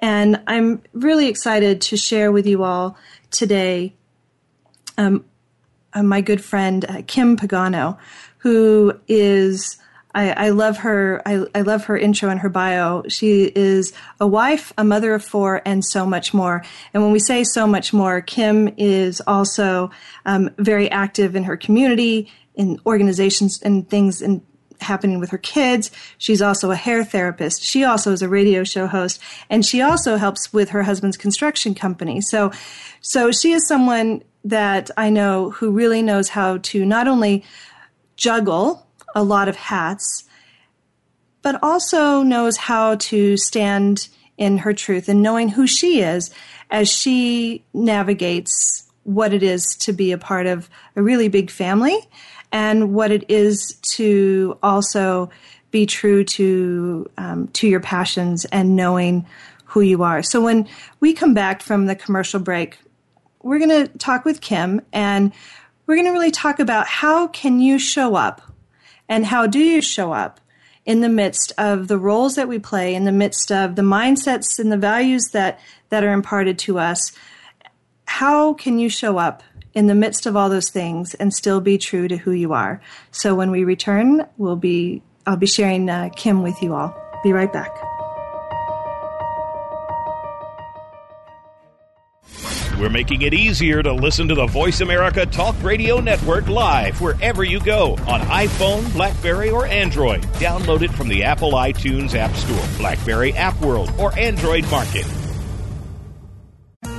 And 0.01 0.41
I'm 0.47 0.83
really 0.93 1.29
excited 1.29 1.81
to 1.83 1.97
share 1.97 2.33
with 2.33 2.47
you 2.47 2.65
all 2.65 2.97
today 3.31 3.95
um, 4.97 5.25
uh, 5.93 6.03
my 6.03 6.21
good 6.21 6.45
friend 6.45 6.85
uh, 6.89 7.03
Kim 7.07 7.37
Pagano, 7.37 7.99
who 8.39 8.99
is 9.07 9.79
I, 10.15 10.31
I 10.31 10.49
love 10.51 10.79
her. 10.79 11.23
I, 11.27 11.45
I 11.55 11.61
love 11.61 11.85
her 11.85 11.97
intro 11.97 12.31
and 12.31 12.41
her 12.41 12.49
bio. 12.49 13.05
She 13.09 13.53
is 13.55 13.93
a 14.21 14.27
wife, 14.27 14.73
a 14.79 14.85
mother 14.85 15.15
of 15.15 15.25
four, 15.25 15.63
and 15.65 15.85
so 15.85 16.07
much 16.07 16.33
more. 16.33 16.65
And 16.93 17.03
when 17.03 17.13
we 17.13 17.21
say 17.21 17.45
so 17.45 17.67
much 17.67 17.93
more, 17.93 18.21
Kim 18.21 18.75
is 18.77 19.21
also 19.27 19.91
um, 20.25 20.51
very 20.59 20.91
active 20.91 21.37
in 21.37 21.45
her 21.45 21.57
community, 21.57 22.33
in 22.59 22.79
organizations 22.85 23.63
and 23.63 23.89
things 23.89 24.21
and 24.21 24.43
happening 24.81 25.19
with 25.19 25.31
her 25.31 25.39
kids. 25.39 25.91
She's 26.19 26.43
also 26.43 26.71
a 26.71 26.77
hair 26.77 27.05
therapist. 27.05 27.63
She 27.63 27.85
also 27.85 28.13
is 28.13 28.23
a 28.23 28.29
radio 28.29 28.65
show 28.65 28.87
host, 28.87 29.21
and 29.49 29.65
she 29.65 29.81
also 29.81 30.17
helps 30.17 30.53
with 30.53 30.71
her 30.71 30.83
husband's 30.83 31.17
construction 31.17 31.75
company. 31.75 32.21
So, 32.21 32.53
so 33.01 33.31
she 33.33 33.53
is 33.53 33.67
someone 33.67 34.23
that 34.45 34.91
I 34.97 35.11
know 35.11 35.51
who 35.51 35.71
really 35.71 36.03
knows 36.03 36.29
how 36.29 36.59
to 36.59 36.85
not 36.85 37.09
only 37.09 37.45
juggle 38.17 38.87
a 39.15 39.23
lot 39.23 39.49
of 39.49 39.57
hats, 39.57 40.25
but 41.43 41.59
also 41.63 42.23
knows 42.23 42.57
how 42.57 42.97
to 42.97 43.37
stand 43.37 44.09
in 44.37 44.59
her 44.59 44.73
truth 44.73 45.09
and 45.09 45.23
knowing 45.23 45.49
who 45.49 45.67
she 45.67 46.01
is 46.01 46.31
as 46.71 46.89
she 46.89 47.65
navigates 47.73 48.85
what 49.05 49.33
it 49.33 49.43
is 49.43 49.75
to 49.77 49.93
be 49.93 50.13
a 50.13 50.19
part 50.19 50.47
of 50.47 50.69
a 50.95 51.03
really 51.03 51.29
big 51.29 51.51
family 51.51 51.99
and 52.53 52.95
what 52.95 53.11
it 53.11 53.25
is 53.29 53.79
to 53.95 54.59
also 54.63 55.31
be 55.71 55.87
true 55.87 56.25
to 56.25 57.09
um, 57.19 57.49
to 57.49 57.69
your 57.69 57.81
passions 57.81 58.45
and 58.47 58.75
knowing 58.77 59.27
who 59.65 59.81
you 59.83 60.03
are. 60.03 60.23
So 60.23 60.41
when 60.41 60.67
we 61.01 61.13
come 61.13 61.35
back 61.35 61.63
from 61.63 61.87
the 61.87 61.95
commercial 61.95 62.41
break, 62.41 62.79
we're 63.43 63.59
going 63.59 63.87
to 63.87 63.99
talk 63.99 64.25
with 64.25 64.41
Kim 64.41 64.81
and 64.93 65.33
we're 65.87 65.97
going 65.97 66.07
to 66.07 66.13
really 66.13 66.31
talk 66.31 66.59
about 66.59 66.87
how 66.87 67.29
can 67.29 67.61
you 67.61 67.79
show 67.79 68.15
up 68.15 68.41
and 69.09 69.27
how 69.27 69.47
do 69.47 69.59
you 69.59 69.81
show 69.81 70.13
up 70.13 70.41
in 70.85 71.01
the 71.01 71.09
midst 71.09 71.53
of 71.59 71.89
the 71.89 71.99
roles 71.99 72.35
that 72.35 72.49
we 72.49 72.59
play, 72.59 72.95
in 72.95 73.05
the 73.05 73.13
midst 73.13 73.53
of 73.53 73.77
the 73.77 73.83
mindsets 73.83 74.59
and 74.59 74.73
the 74.73 74.77
values 74.77 75.23
that, 75.33 75.61
that 75.91 76.03
are 76.03 76.13
imparted 76.13 76.59
to 76.59 76.79
us? 76.79 77.13
How 78.07 78.55
can 78.55 78.79
you 78.79 78.89
show 78.89 79.19
up 79.19 79.43
in 79.79 79.87
the 79.87 79.95
midst 79.95 80.27
of 80.27 80.37
all 80.37 80.49
those 80.49 80.71
things 80.71 81.15
and 81.15 81.33
still 81.33 81.61
be 81.61 81.79
true 81.79 82.09
to 82.09 82.17
who 82.17 82.33
you 82.33 82.53
are? 82.53 82.83
So 83.13 83.37
when 83.37 83.53
we 83.53 83.63
return, 83.63 84.27
we'll 84.37 84.57
be 84.57 85.03
I'll 85.25 85.37
be 85.37 85.47
sharing 85.47 85.89
uh, 85.89 86.09
Kim 86.17 86.43
with 86.43 86.61
you 86.63 86.75
all. 86.75 86.97
Be 87.23 87.33
right 87.33 87.53
back. 87.53 87.71
We're 92.79 92.91
making 92.91 93.23
it 93.23 93.35
easier 93.35 93.83
to 93.83 93.93
listen 93.93 94.29
to 94.29 94.35
the 94.35 94.47
Voice 94.47 94.81
America 94.81 95.27
Talk 95.27 95.55
Radio 95.63 96.01
Network 96.01 96.49
live 96.49 97.01
wherever 97.01 97.45
you 97.45 97.61
go 97.61 97.93
on 98.07 98.21
iPhone, 98.21 98.93
Blackberry, 98.93 99.51
or 99.51 99.67
Android. 99.67 100.23
Download 100.39 100.83
it 100.83 100.93
from 100.93 101.09
the 101.09 101.25
Apple 101.25 101.53
iTunes 101.53 102.15
App 102.15 102.35
Store, 102.35 102.79
Blackberry 102.79 103.33
App 103.35 103.61
World, 103.61 103.93
or 103.99 104.17
Android 104.19 104.69
Market. 104.71 105.07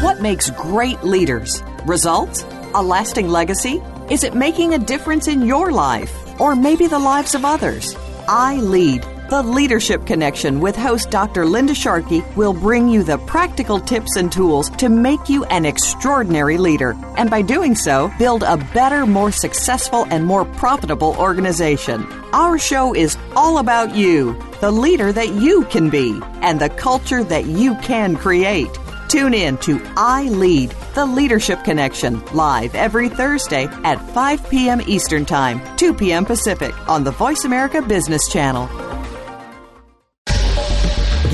What 0.00 0.22
makes 0.22 0.50
great 0.50 1.02
leaders? 1.02 1.62
Results? 1.84 2.44
A 2.74 2.82
lasting 2.82 3.28
legacy? 3.28 3.82
Is 4.10 4.24
it 4.24 4.34
making 4.34 4.72
a 4.72 4.78
difference 4.78 5.28
in 5.28 5.42
your 5.42 5.72
life? 5.72 6.40
Or 6.40 6.56
maybe 6.56 6.86
the 6.86 6.98
lives 6.98 7.34
of 7.34 7.44
others? 7.44 7.94
I 8.26 8.56
Lead 8.56 9.04
the 9.34 9.42
Leadership 9.42 10.06
Connection 10.06 10.60
with 10.60 10.76
host 10.76 11.10
Dr. 11.10 11.44
Linda 11.44 11.74
Sharkey 11.74 12.22
will 12.36 12.52
bring 12.52 12.88
you 12.88 13.02
the 13.02 13.18
practical 13.18 13.80
tips 13.80 14.14
and 14.14 14.30
tools 14.30 14.70
to 14.76 14.88
make 14.88 15.28
you 15.28 15.42
an 15.46 15.64
extraordinary 15.64 16.56
leader. 16.56 16.94
And 17.16 17.28
by 17.28 17.42
doing 17.42 17.74
so, 17.74 18.12
build 18.16 18.44
a 18.44 18.58
better, 18.72 19.06
more 19.06 19.32
successful, 19.32 20.06
and 20.08 20.24
more 20.24 20.44
profitable 20.44 21.16
organization. 21.18 22.06
Our 22.32 22.60
show 22.60 22.94
is 22.94 23.18
all 23.34 23.58
about 23.58 23.96
you, 23.96 24.40
the 24.60 24.70
leader 24.70 25.10
that 25.10 25.30
you 25.30 25.64
can 25.64 25.90
be, 25.90 26.20
and 26.34 26.60
the 26.60 26.70
culture 26.70 27.24
that 27.24 27.46
you 27.46 27.74
can 27.78 28.14
create. 28.14 28.70
Tune 29.08 29.34
in 29.34 29.58
to 29.58 29.82
I 29.96 30.28
Lead, 30.28 30.70
the 30.94 31.06
Leadership 31.06 31.64
Connection, 31.64 32.24
live 32.26 32.76
every 32.76 33.08
Thursday 33.08 33.66
at 33.82 34.00
5 34.10 34.48
p.m. 34.48 34.80
Eastern 34.86 35.24
Time, 35.24 35.60
2 35.76 35.92
p.m. 35.92 36.24
Pacific 36.24 36.72
on 36.88 37.02
the 37.02 37.10
Voice 37.10 37.44
America 37.44 37.82
Business 37.82 38.28
Channel. 38.28 38.83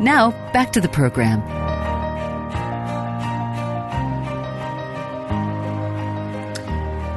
Now, 0.00 0.30
back 0.52 0.70
to 0.74 0.80
the 0.80 0.88
program. 0.88 1.40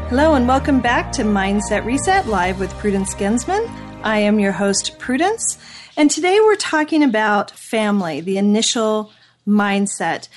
Hello, 0.10 0.34
and 0.34 0.48
welcome 0.48 0.80
back 0.80 1.12
to 1.12 1.22
Mindset 1.22 1.86
Reset 1.86 2.26
live 2.26 2.60
with 2.60 2.74
Prudence 2.80 3.14
Gensman. 3.14 3.70
I 4.04 4.18
am 4.18 4.40
your 4.40 4.54
host, 4.54 4.98
Prudence, 4.98 5.60
and 5.96 6.10
today 6.10 6.40
we're 6.40 6.56
talking 6.56 7.04
about 7.04 7.52
family, 7.52 8.22
the 8.22 8.40
initial 8.40 9.12
mindset. 9.48 10.28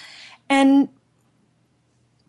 And 0.51 0.91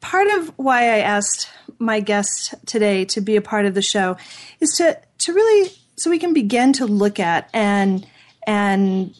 part 0.01 0.27
of 0.27 0.51
why 0.57 0.83
I 0.83 0.99
asked 0.99 1.49
my 1.79 1.99
guest 1.99 2.53
today 2.65 3.05
to 3.05 3.21
be 3.21 3.35
a 3.35 3.41
part 3.41 3.65
of 3.65 3.73
the 3.73 3.81
show 3.81 4.17
is 4.59 4.71
to 4.77 4.99
to 5.19 5.33
really 5.33 5.71
so 5.95 6.09
we 6.09 6.19
can 6.19 6.33
begin 6.33 6.73
to 6.73 6.85
look 6.85 7.19
at 7.19 7.49
and 7.53 8.05
and 8.45 9.15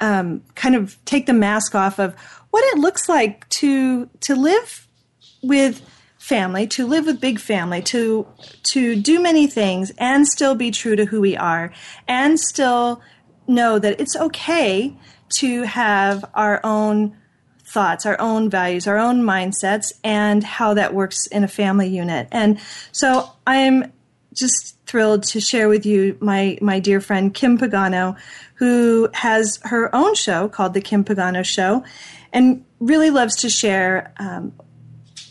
um, 0.00 0.42
kind 0.54 0.74
of 0.74 1.02
take 1.04 1.26
the 1.26 1.32
mask 1.32 1.74
off 1.74 1.98
of 1.98 2.14
what 2.50 2.64
it 2.72 2.78
looks 2.78 3.08
like 3.08 3.48
to 3.48 4.08
to 4.20 4.34
live 4.34 4.86
with 5.42 5.80
family, 6.18 6.68
to 6.68 6.86
live 6.86 7.06
with 7.06 7.20
big 7.20 7.38
family, 7.40 7.82
to 7.82 8.26
to 8.62 9.00
do 9.00 9.20
many 9.20 9.46
things 9.46 9.92
and 9.98 10.26
still 10.26 10.54
be 10.54 10.70
true 10.70 10.96
to 10.96 11.04
who 11.04 11.20
we 11.20 11.36
are, 11.36 11.72
and 12.06 12.38
still 12.38 13.00
know 13.48 13.78
that 13.78 14.00
it's 14.00 14.16
okay 14.16 14.96
to 15.28 15.62
have 15.62 16.24
our 16.34 16.60
own 16.62 17.16
thoughts, 17.72 18.04
our 18.04 18.20
own 18.20 18.50
values, 18.50 18.86
our 18.86 18.98
own 18.98 19.22
mindsets, 19.22 19.92
and 20.04 20.44
how 20.44 20.74
that 20.74 20.92
works 20.92 21.26
in 21.26 21.42
a 21.42 21.48
family 21.48 21.88
unit. 21.88 22.28
And 22.30 22.60
so 22.92 23.30
I'm 23.46 23.90
just 24.34 24.76
thrilled 24.86 25.22
to 25.22 25.40
share 25.40 25.68
with 25.68 25.86
you 25.86 26.16
my, 26.20 26.58
my 26.60 26.80
dear 26.80 27.00
friend 27.00 27.32
Kim 27.32 27.56
Pagano, 27.56 28.16
who 28.56 29.08
has 29.14 29.58
her 29.64 29.94
own 29.94 30.14
show 30.14 30.48
called 30.48 30.74
The 30.74 30.82
Kim 30.82 31.02
Pagano 31.02 31.44
Show 31.44 31.82
and 32.32 32.64
really 32.78 33.10
loves 33.10 33.36
to 33.36 33.48
share 33.48 34.12
um, 34.18 34.52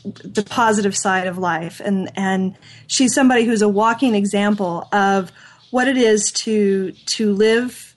the 0.04 0.43
positive 0.43 0.97
side 0.97 1.27
of 1.27 1.38
life. 1.38 1.80
And, 1.80 2.12
and 2.15 2.58
she's 2.88 3.13
somebody 3.13 3.45
who's 3.45 3.62
a 3.62 3.69
walking 3.69 4.15
example 4.15 4.88
of 4.91 5.32
what 5.69 5.88
it 5.88 5.97
is 5.97 6.32
to, 6.32 6.91
to 6.91 7.34
live 7.34 7.95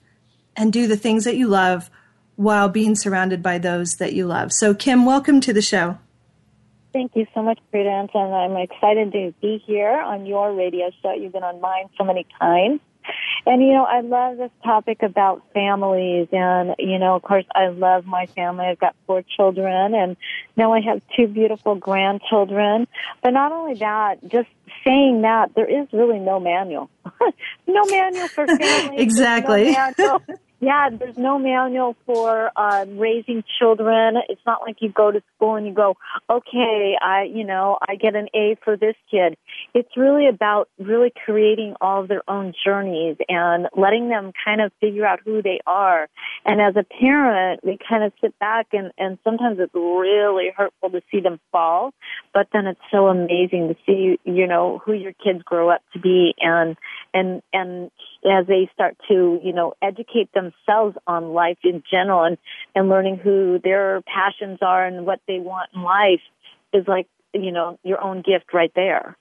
and 0.54 0.72
do 0.72 0.86
the 0.86 0.96
things 0.96 1.24
that 1.24 1.36
you 1.36 1.48
love 1.48 1.90
while 2.36 2.68
being 2.68 2.94
surrounded 2.94 3.42
by 3.42 3.58
those 3.58 3.96
that 3.96 4.12
you 4.12 4.26
love. 4.26 4.52
So, 4.52 4.74
Kim, 4.74 5.06
welcome 5.06 5.40
to 5.42 5.52
the 5.52 5.62
show. 5.62 5.98
Thank 6.92 7.16
you 7.16 7.26
so 7.34 7.42
much, 7.42 7.58
Prudence, 7.70 8.12
and 8.14 8.32
I'm 8.32 8.56
excited 8.56 9.12
to 9.12 9.34
be 9.40 9.62
here 9.66 9.90
on 9.90 10.26
your 10.26 10.54
radio 10.54 10.90
show. 11.02 11.12
You've 11.12 11.32
been 11.32 11.42
on 11.42 11.60
mine 11.60 11.86
so 11.98 12.04
many 12.04 12.24
times. 12.38 12.80
And 13.46 13.62
you 13.62 13.72
know, 13.72 13.84
I 13.84 14.00
love 14.00 14.38
this 14.38 14.50
topic 14.62 15.02
about 15.02 15.42
families 15.52 16.28
and 16.32 16.74
you 16.78 16.98
know, 16.98 17.16
of 17.16 17.22
course 17.22 17.44
I 17.54 17.68
love 17.68 18.06
my 18.06 18.26
family. 18.26 18.64
I've 18.64 18.78
got 18.78 18.96
four 19.06 19.22
children 19.36 19.94
and 19.94 20.16
now 20.56 20.72
I 20.72 20.80
have 20.80 21.02
two 21.14 21.26
beautiful 21.26 21.74
grandchildren. 21.74 22.86
But 23.22 23.30
not 23.30 23.52
only 23.52 23.74
that, 23.74 24.26
just 24.28 24.48
saying 24.86 25.22
that 25.22 25.54
there 25.54 25.68
is 25.68 25.88
really 25.92 26.18
no 26.18 26.40
manual. 26.40 26.88
no 27.66 27.84
manual 27.84 28.28
for 28.28 28.46
families. 28.58 29.00
exactly. 29.00 29.72
No 29.72 29.92
manual 29.98 30.22
yeah, 30.64 30.88
there's 30.90 31.18
no 31.18 31.38
manual 31.38 31.96
for 32.06 32.50
uh, 32.56 32.86
raising 32.88 33.44
children. 33.58 34.16
It's 34.28 34.40
not 34.46 34.62
like 34.62 34.76
you 34.80 34.90
go 34.90 35.10
to 35.10 35.22
school 35.36 35.56
and 35.56 35.66
you 35.66 35.74
go, 35.74 35.96
okay, 36.30 36.96
I, 37.00 37.24
you 37.24 37.44
know, 37.44 37.78
I 37.86 37.96
get 37.96 38.14
an 38.14 38.28
A 38.34 38.56
for 38.64 38.76
this 38.76 38.94
kid. 39.10 39.36
It's 39.74 39.96
really 39.96 40.26
about 40.26 40.68
really 40.78 41.12
creating 41.24 41.74
all 41.80 42.02
of 42.02 42.08
their 42.08 42.22
own 42.28 42.54
journeys 42.64 43.16
and 43.28 43.66
letting 43.76 44.08
them 44.08 44.32
kind 44.44 44.60
of 44.60 44.72
figure 44.80 45.04
out 45.04 45.20
who 45.24 45.42
they 45.42 45.60
are. 45.66 46.08
And 46.44 46.60
as 46.60 46.76
a 46.76 46.84
parent, 46.84 47.60
we 47.62 47.78
kind 47.86 48.02
of 48.02 48.12
sit 48.20 48.38
back 48.38 48.68
and, 48.72 48.90
and 48.96 49.18
sometimes 49.22 49.58
it's 49.60 49.74
really 49.74 50.50
hurtful 50.56 50.90
to 50.90 51.02
see 51.10 51.20
them 51.20 51.40
fall, 51.52 51.92
but 52.32 52.48
then 52.52 52.66
it's 52.66 52.80
so 52.90 53.08
amazing 53.08 53.68
to 53.68 53.76
see, 53.84 54.18
you 54.24 54.46
know, 54.46 54.80
who 54.84 54.92
your 54.92 55.12
kids 55.12 55.42
grow 55.44 55.68
up 55.68 55.82
to 55.92 55.98
be 55.98 56.34
and, 56.40 56.76
and, 57.12 57.42
and 57.52 57.90
as 58.24 58.46
they 58.46 58.68
start 58.72 58.96
to, 59.08 59.40
you 59.42 59.52
know, 59.52 59.74
educate 59.82 60.30
themselves 60.32 60.96
on 61.06 61.32
life 61.32 61.58
in 61.62 61.82
general 61.90 62.24
and, 62.24 62.38
and 62.74 62.88
learning 62.88 63.16
who 63.16 63.58
their 63.62 64.02
passions 64.02 64.58
are 64.62 64.84
and 64.86 65.06
what 65.06 65.20
they 65.28 65.38
want 65.38 65.70
in 65.74 65.82
life 65.82 66.22
is 66.72 66.86
like, 66.88 67.06
you 67.32 67.52
know, 67.52 67.78
your 67.82 68.02
own 68.02 68.22
gift 68.22 68.52
right 68.52 68.72
there. 68.74 69.16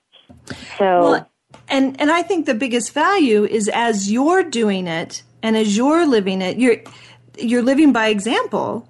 So, 0.78 0.84
well, 0.84 1.30
and 1.68 2.00
and 2.00 2.10
I 2.10 2.22
think 2.22 2.46
the 2.46 2.54
biggest 2.54 2.92
value 2.92 3.44
is 3.44 3.68
as 3.72 4.10
you're 4.10 4.42
doing 4.42 4.86
it 4.86 5.22
and 5.42 5.56
as 5.56 5.76
you're 5.76 6.06
living 6.06 6.40
it, 6.42 6.58
you're 6.58 6.78
you're 7.38 7.62
living 7.62 7.92
by 7.92 8.08
example. 8.08 8.88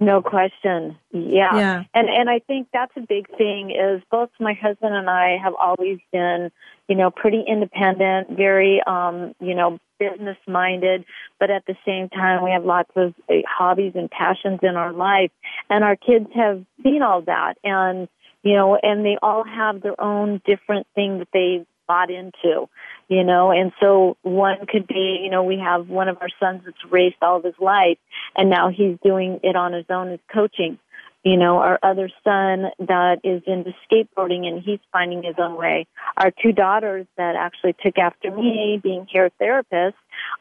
No 0.00 0.20
question. 0.20 0.98
Yeah. 1.12 1.56
Yeah. 1.56 1.82
And 1.94 2.08
and 2.08 2.28
I 2.28 2.40
think 2.40 2.68
that's 2.72 2.92
a 2.96 3.00
big 3.00 3.28
thing 3.36 3.70
is 3.70 4.02
both 4.10 4.30
my 4.40 4.52
husband 4.52 4.94
and 4.94 5.08
I 5.08 5.36
have 5.42 5.54
always 5.60 5.98
been, 6.12 6.50
you 6.88 6.96
know, 6.96 7.10
pretty 7.10 7.42
independent, 7.46 8.36
very 8.36 8.82
um, 8.86 9.34
you 9.40 9.54
know, 9.54 9.78
business 9.98 10.36
minded, 10.46 11.04
but 11.38 11.50
at 11.50 11.64
the 11.66 11.76
same 11.86 12.08
time 12.08 12.42
we 12.42 12.50
have 12.50 12.64
lots 12.64 12.90
of 12.96 13.14
uh, 13.30 13.34
hobbies 13.48 13.92
and 13.94 14.10
passions 14.10 14.60
in 14.62 14.76
our 14.76 14.92
life 14.92 15.30
and 15.70 15.84
our 15.84 15.96
kids 15.96 16.26
have 16.34 16.64
seen 16.82 17.02
all 17.02 17.22
that 17.22 17.54
and 17.62 18.08
you 18.42 18.52
know, 18.52 18.78
and 18.80 19.04
they 19.04 19.16
all 19.22 19.42
have 19.42 19.80
their 19.80 19.98
own 19.98 20.40
different 20.44 20.86
thing 20.94 21.18
that 21.18 21.28
they 21.32 21.64
bought 21.88 22.10
into, 22.10 22.68
you 23.08 23.24
know, 23.24 23.50
and 23.50 23.72
so 23.80 24.16
one 24.22 24.66
could 24.68 24.86
be, 24.86 25.20
you 25.22 25.30
know, 25.30 25.42
we 25.42 25.58
have 25.58 25.88
one 25.88 26.08
of 26.08 26.18
our 26.20 26.28
sons 26.38 26.62
that's 26.64 26.92
raced 26.92 27.16
all 27.22 27.38
of 27.38 27.44
his 27.44 27.54
life 27.58 27.98
and 28.36 28.50
now 28.50 28.68
he's 28.68 28.96
doing 29.02 29.40
it 29.42 29.56
on 29.56 29.72
his 29.72 29.86
own 29.90 30.12
as 30.12 30.20
coaching. 30.32 30.78
You 31.24 31.38
know, 31.38 31.58
our 31.58 31.78
other 31.82 32.10
son 32.22 32.66
that 32.78 33.20
is 33.24 33.42
into 33.46 33.72
skateboarding 33.90 34.46
and 34.46 34.62
he's 34.62 34.80
finding 34.92 35.22
his 35.22 35.36
own 35.38 35.56
way. 35.56 35.86
Our 36.18 36.30
two 36.30 36.52
daughters 36.52 37.06
that 37.16 37.34
actually 37.34 37.74
took 37.82 37.96
after 37.98 38.30
me 38.30 38.78
being 38.82 39.06
hair 39.10 39.30
therapists, 39.40 39.94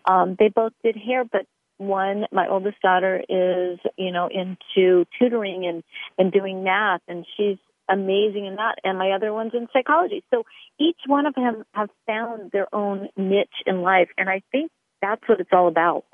um, 0.05 0.35
they 0.37 0.49
both 0.49 0.73
did 0.83 0.97
hair, 0.97 1.23
but 1.23 1.45
one, 1.77 2.25
my 2.31 2.47
oldest 2.49 2.81
daughter 2.81 3.23
is, 3.29 3.79
you 3.97 4.11
know, 4.11 4.27
into 4.27 5.05
tutoring 5.17 5.65
and, 5.65 5.83
and 6.17 6.31
doing 6.31 6.63
math 6.63 7.01
and 7.07 7.25
she's 7.37 7.57
amazing 7.89 8.45
in 8.45 8.55
that, 8.55 8.75
and 8.83 8.97
my 8.97 9.11
other 9.11 9.33
one's 9.33 9.53
in 9.53 9.67
psychology. 9.73 10.23
So 10.31 10.43
each 10.79 10.99
one 11.05 11.25
of 11.25 11.35
them 11.35 11.63
have 11.73 11.89
found 12.05 12.51
their 12.51 12.73
own 12.73 13.09
niche 13.17 13.47
in 13.65 13.81
life, 13.81 14.09
and 14.17 14.29
I 14.29 14.41
think 14.51 14.71
that's 15.01 15.21
what 15.27 15.39
it's 15.39 15.49
all 15.51 15.67
about. 15.67 16.05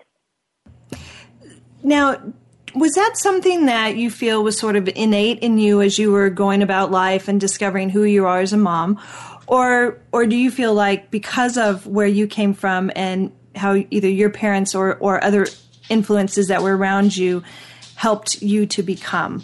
Now, 1.84 2.18
was 2.76 2.94
that 2.94 3.18
something 3.18 3.66
that 3.66 3.98
you 3.98 4.10
feel 4.10 4.44
was 4.44 4.58
sort 4.58 4.76
of 4.76 4.90
innate 4.96 5.40
in 5.40 5.58
you 5.58 5.82
as 5.82 5.98
you 5.98 6.12
were 6.12 6.30
going 6.30 6.62
about 6.62 6.92
life 6.92 7.28
and 7.28 7.40
discovering 7.40 7.90
who 7.90 8.04
you 8.04 8.26
are 8.26 8.40
as 8.40 8.54
a 8.54 8.58
mom? 8.58 9.00
Or 9.48 10.00
or 10.12 10.26
do 10.26 10.36
you 10.36 10.52
feel 10.52 10.74
like 10.74 11.10
because 11.10 11.58
of 11.58 11.88
where 11.88 12.08
you 12.08 12.28
came 12.28 12.54
from 12.54 12.92
and 12.96 13.32
how 13.56 13.76
either 13.90 14.08
your 14.08 14.30
parents 14.30 14.76
or, 14.76 14.96
or 14.98 15.24
other 15.24 15.48
influences 15.90 16.48
that 16.48 16.62
were 16.62 16.78
around 16.78 17.18
you 17.18 17.44
helped 17.96 18.42
you 18.42 18.66
to 18.68 18.84
become? 18.84 19.44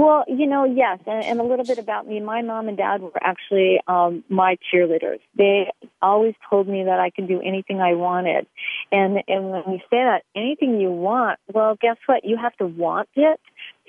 Well, 0.00 0.24
you 0.28 0.46
know, 0.46 0.64
yes, 0.64 0.98
and, 1.06 1.22
and 1.22 1.40
a 1.40 1.42
little 1.42 1.66
bit 1.66 1.76
about 1.76 2.08
me. 2.08 2.20
My 2.20 2.40
mom 2.40 2.68
and 2.68 2.76
dad 2.78 3.02
were 3.02 3.12
actually 3.20 3.80
um, 3.86 4.24
my 4.30 4.56
cheerleaders. 4.72 5.18
They 5.36 5.70
always 6.00 6.32
told 6.48 6.66
me 6.66 6.84
that 6.84 6.98
I 6.98 7.10
could 7.10 7.28
do 7.28 7.42
anything 7.44 7.82
I 7.82 7.92
wanted, 7.92 8.46
and 8.90 9.18
and 9.28 9.50
when 9.50 9.62
you 9.66 9.78
say 9.90 9.98
that 9.98 10.22
anything 10.34 10.80
you 10.80 10.90
want, 10.90 11.38
well, 11.52 11.76
guess 11.78 11.98
what? 12.06 12.24
You 12.24 12.38
have 12.40 12.56
to 12.56 12.66
want 12.66 13.10
it 13.14 13.40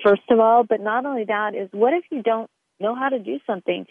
first 0.04 0.20
of 0.28 0.38
all. 0.38 0.64
But 0.64 0.82
not 0.82 1.06
only 1.06 1.24
that 1.24 1.54
is, 1.54 1.70
what 1.72 1.94
if 1.94 2.04
you 2.10 2.22
don't 2.22 2.50
know 2.78 2.94
how 2.94 3.08
to 3.08 3.18
do 3.18 3.40
something? 3.46 3.86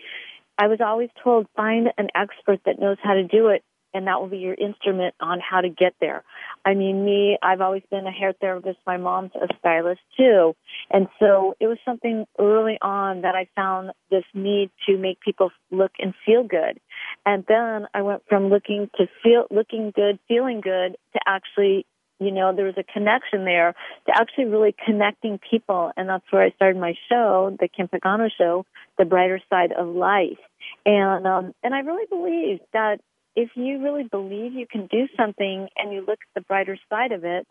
I 0.59 0.67
was 0.67 0.77
always 0.79 1.09
told 1.23 1.47
find 1.55 1.87
an 1.97 2.09
expert 2.13 2.59
that 2.67 2.79
knows 2.79 2.97
how 3.01 3.15
to 3.15 3.23
do 3.23 3.47
it 3.47 3.63
and 3.93 4.07
that 4.07 4.19
will 4.19 4.27
be 4.27 4.37
your 4.37 4.53
instrument 4.53 5.15
on 5.19 5.39
how 5.39 5.61
to 5.61 5.69
get 5.69 5.93
there. 5.99 6.23
I 6.65 6.73
mean, 6.73 7.03
me, 7.03 7.37
I've 7.41 7.61
always 7.61 7.83
been 7.89 8.07
a 8.07 8.11
hair 8.11 8.33
therapist. 8.39 8.79
My 8.85 8.97
mom's 8.97 9.31
a 9.35 9.47
stylist 9.59 10.01
too. 10.17 10.55
And 10.89 11.07
so 11.19 11.55
it 11.59 11.67
was 11.67 11.77
something 11.85 12.25
early 12.39 12.77
on 12.81 13.21
that 13.21 13.35
I 13.35 13.47
found 13.55 13.91
this 14.09 14.23
need 14.33 14.69
to 14.87 14.97
make 14.97 15.19
people 15.21 15.51
look 15.71 15.91
and 15.99 16.13
feel 16.25 16.43
good. 16.43 16.79
And 17.25 17.43
then 17.47 17.87
I 17.93 18.01
went 18.01 18.23
from 18.27 18.49
looking 18.49 18.89
to 18.97 19.07
feel, 19.23 19.45
looking 19.51 19.91
good, 19.95 20.19
feeling 20.27 20.61
good 20.61 20.97
to 21.13 21.19
actually 21.25 21.85
you 22.21 22.31
know, 22.31 22.55
there 22.55 22.65
was 22.65 22.75
a 22.77 22.83
connection 22.83 23.45
there 23.45 23.73
to 24.05 24.11
actually 24.15 24.45
really 24.45 24.75
connecting 24.85 25.39
people. 25.39 25.91
And 25.97 26.07
that's 26.07 26.23
where 26.29 26.43
I 26.43 26.51
started 26.51 26.79
my 26.79 26.93
show, 27.09 27.57
the 27.59 27.67
Kim 27.67 27.87
Pagano 27.87 28.29
show, 28.37 28.63
The 28.99 29.05
Brighter 29.05 29.41
Side 29.49 29.71
of 29.71 29.87
Life. 29.87 30.37
And, 30.85 31.25
um, 31.25 31.55
and 31.63 31.73
I 31.73 31.79
really 31.79 32.05
believe 32.07 32.59
that 32.73 33.01
if 33.35 33.49
you 33.55 33.81
really 33.81 34.03
believe 34.03 34.53
you 34.53 34.67
can 34.69 34.87
do 34.87 35.07
something 35.17 35.67
and 35.77 35.93
you 35.93 35.99
look 36.01 36.19
at 36.19 36.33
the 36.35 36.41
brighter 36.41 36.77
side 36.89 37.11
of 37.11 37.23
it, 37.23 37.47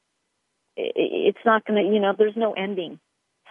it's 0.77 1.39
not 1.45 1.65
going 1.65 1.83
to, 1.83 1.93
you 1.93 2.01
know, 2.01 2.15
there's 2.17 2.37
no 2.37 2.53
ending. 2.53 2.99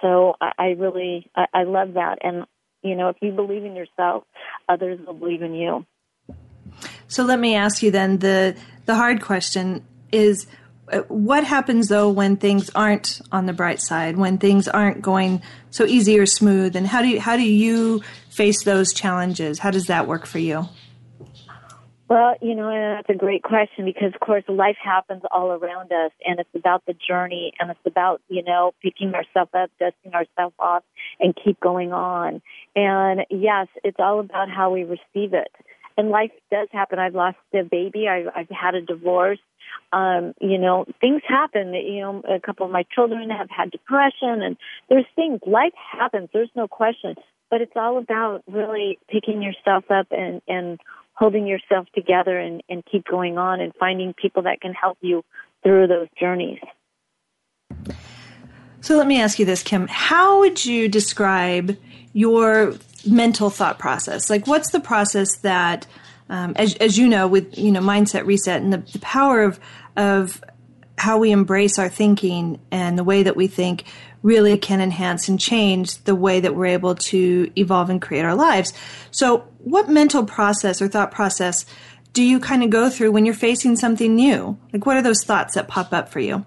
So 0.02 0.36
I, 0.40 0.76
really, 0.78 1.30
I, 1.36 1.46
I 1.54 1.64
love 1.64 1.94
that. 1.94 2.20
And, 2.22 2.46
you 2.82 2.96
know, 2.96 3.10
if 3.10 3.18
you 3.22 3.32
believe 3.32 3.66
in 3.66 3.76
yourself, 3.76 4.24
others 4.68 5.00
will 5.06 5.14
believe 5.14 5.42
in 5.42 5.54
you. 5.54 5.86
So 7.08 7.24
let 7.24 7.40
me 7.40 7.56
ask 7.56 7.84
you 7.84 7.92
then 7.92 8.20
the, 8.20 8.56
the 8.86 8.96
hard 8.96 9.22
question 9.22 9.84
is, 10.12 10.48
uh, 10.92 11.00
what 11.08 11.44
happens 11.44 11.88
though 11.88 12.10
when 12.10 12.36
things 12.36 12.72
aren't 12.74 13.22
on 13.32 13.46
the 13.46 13.54
bright 13.54 13.80
side 13.80 14.18
when 14.18 14.40
things 14.40 14.68
aren't 14.68 15.04
going 15.04 15.40
so 15.70 15.86
easy 15.86 16.18
or 16.18 16.26
smooth 16.26 16.76
and 16.76 16.88
how 16.88 17.04
do 17.04 17.08
you 17.08 17.22
how 17.22 17.38
do 17.38 17.44
you 17.44 18.02
face 18.32 18.64
those 18.64 18.92
challenges 18.92 19.60
how 19.60 19.70
does 19.70 19.86
that 19.86 20.08
work 20.08 20.26
for 20.26 20.40
you 20.40 20.68
well, 22.10 22.34
you 22.42 22.56
know, 22.56 22.72
that's 22.96 23.10
a 23.16 23.18
great 23.18 23.44
question 23.44 23.86
because, 23.86 24.16
of 24.16 24.20
course, 24.20 24.44
life 24.48 24.78
happens 24.84 25.22
all 25.32 25.52
around 25.52 25.92
us, 25.92 26.12
and 26.26 26.40
it's 26.40 26.50
about 26.56 26.84
the 26.88 26.96
journey, 27.08 27.54
and 27.60 27.70
it's 27.70 27.80
about, 27.86 28.20
you 28.28 28.42
know, 28.44 28.74
picking 28.82 29.14
ourselves 29.14 29.52
up, 29.54 29.70
dusting 29.80 30.16
ourselves 30.16 30.56
off, 30.58 30.84
and 31.20 31.36
keep 31.36 31.60
going 31.60 31.94
on. 31.94 32.42
And 32.76 33.22
yes, 33.30 33.68
it's 33.84 34.00
all 34.00 34.20
about 34.20 34.50
how 34.50 34.72
we 34.72 34.86
receive 34.86 35.36
it. 35.36 35.52
And 35.98 36.10
life 36.10 36.32
does 36.50 36.68
happen. 36.72 36.98
I've 36.98 37.14
lost 37.14 37.38
a 37.54 37.62
baby. 37.62 38.08
I've, 38.08 38.28
I've 38.36 38.50
had 38.50 38.74
a 38.74 38.82
divorce. 38.82 39.40
Um, 39.94 40.34
you 40.42 40.58
know, 40.58 40.86
things 41.00 41.22
happen. 41.28 41.76
You 41.76 42.02
know, 42.02 42.24
a 42.28 42.40
couple 42.40 42.66
of 42.66 42.72
my 42.72 42.86
children 42.96 43.30
have 43.30 43.50
had 43.52 43.70
depression, 43.70 44.42
and 44.42 44.58
there's 44.90 45.06
things. 45.16 45.42
Life 45.46 45.74
happens. 45.92 46.30
There's 46.34 46.50
no 46.56 46.68
question. 46.68 47.14
But 47.52 47.62
it's 47.62 47.76
all 47.76 47.98
about 48.00 48.44
really 48.48 48.98
picking 49.10 49.44
yourself 49.44 49.84
up 49.92 50.08
and 50.12 50.42
and 50.48 50.80
holding 51.20 51.46
yourself 51.46 51.86
together 51.94 52.40
and, 52.40 52.64
and 52.70 52.82
keep 52.90 53.06
going 53.06 53.38
on 53.38 53.60
and 53.60 53.74
finding 53.78 54.14
people 54.14 54.44
that 54.44 54.62
can 54.62 54.74
help 54.74 54.98
you 55.02 55.22
through 55.62 55.86
those 55.86 56.08
journeys. 56.18 56.60
So 58.80 58.96
let 58.96 59.06
me 59.06 59.20
ask 59.20 59.38
you 59.38 59.46
this, 59.46 59.62
Kim. 59.62 59.88
How 59.88 60.40
would 60.40 60.66
you 60.66 60.88
describe 60.88 61.78
your 62.14 62.76
mental 63.06 63.50
thought 63.50 63.78
process? 63.78 64.30
Like, 64.30 64.48
what's 64.48 64.72
the 64.72 64.80
process 64.80 65.38
that, 65.40 65.86
um, 66.30 66.54
as, 66.56 66.76
as 66.76 66.98
you 66.98 67.10
know, 67.10 67.28
with 67.28 67.58
you 67.58 67.74
know 67.74 67.82
mindset 67.82 68.26
reset 68.26 68.62
and 68.62 68.72
the, 68.72 68.78
the 68.78 69.00
power 69.00 69.44
of 69.44 69.60
of 69.98 70.42
how 70.98 71.18
we 71.18 71.32
embrace 71.32 71.78
our 71.78 71.90
thinking 71.90 72.60
and 72.72 72.98
the 72.98 73.04
way 73.04 73.24
that 73.24 73.36
we 73.36 73.48
think 73.48 73.84
really 74.22 74.58
can 74.58 74.82
enhance 74.82 75.30
and 75.30 75.40
change 75.40 75.98
the 76.04 76.16
way 76.16 76.40
that 76.40 76.56
we're 76.56 76.66
able 76.66 76.96
to 76.96 77.50
evolve 77.56 77.90
and 77.90 78.02
create 78.02 78.26
our 78.26 78.36
lives. 78.36 78.74
So, 79.12 79.46
what 79.60 79.90
mental 79.90 80.26
process 80.26 80.82
or 80.82 80.88
thought 80.88 81.12
process 81.12 81.66
do 82.14 82.24
you 82.24 82.40
kind 82.40 82.64
of 82.64 82.70
go 82.70 82.90
through 82.90 83.12
when 83.12 83.26
you're 83.26 83.36
facing 83.36 83.76
something 83.76 84.16
new? 84.16 84.58
Like, 84.74 84.86
what 84.86 84.98
are 84.98 85.02
those 85.02 85.24
thoughts 85.24 85.56
that 85.56 85.68
pop 85.68 85.94
up 85.94 86.10
for 86.10 86.20
you? 86.20 86.46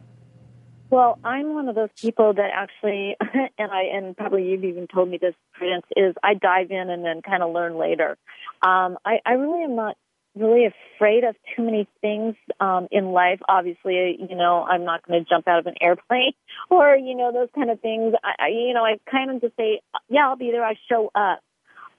Well, 0.91 1.19
I'm 1.25 1.55
one 1.55 1.69
of 1.69 1.75
those 1.75 1.89
people 1.99 2.35
that 2.35 2.51
actually, 2.53 3.17
and 3.59 3.71
I, 3.71 3.85
and 3.95 4.17
probably 4.17 4.51
you've 4.51 4.65
even 4.65 4.87
told 4.87 5.09
me 5.09 5.19
this, 5.19 5.35
Prudence, 5.55 5.87
is 5.97 6.15
I 6.23 6.35
dive 6.35 6.71
in 6.71 6.91
and 6.91 7.05
then 7.05 7.23
kind 7.23 7.43
of 7.43 7.53
learn 7.53 7.79
later. 7.79 8.19
Um, 8.61 8.99
I, 9.05 9.21
I 9.25 9.33
really 9.33 9.65
am 9.65 9.77
not 9.77 9.97
really 10.35 10.67
afraid 10.67 11.25
of 11.25 11.37
too 11.55 11.63
many 11.63 11.87
things 12.01 12.35
um 12.59 12.89
in 12.91 13.13
life 13.13 13.39
obviously 13.51 14.17
you 14.19 14.35
know 14.35 14.63
i'm 14.63 14.83
not 14.83 15.07
going 15.07 15.23
to 15.23 15.29
jump 15.29 15.47
out 15.47 15.59
of 15.59 15.67
an 15.67 15.75
airplane 15.79 16.33
or 16.71 16.97
you 16.97 17.15
know 17.15 17.31
those 17.33 17.51
kind 17.55 17.71
of 17.71 17.79
things 17.81 18.15
i, 18.25 18.47
I 18.47 18.49
you 18.49 18.73
know 18.73 18.83
i 18.83 18.97
kind 19.11 19.31
of 19.31 19.43
just 19.43 19.55
say 19.57 19.83
yeah 20.09 20.27
i'll 20.27 20.37
be 20.37 20.51
there 20.51 20.65
i 20.65 20.75
show 20.89 21.11
up 21.15 21.41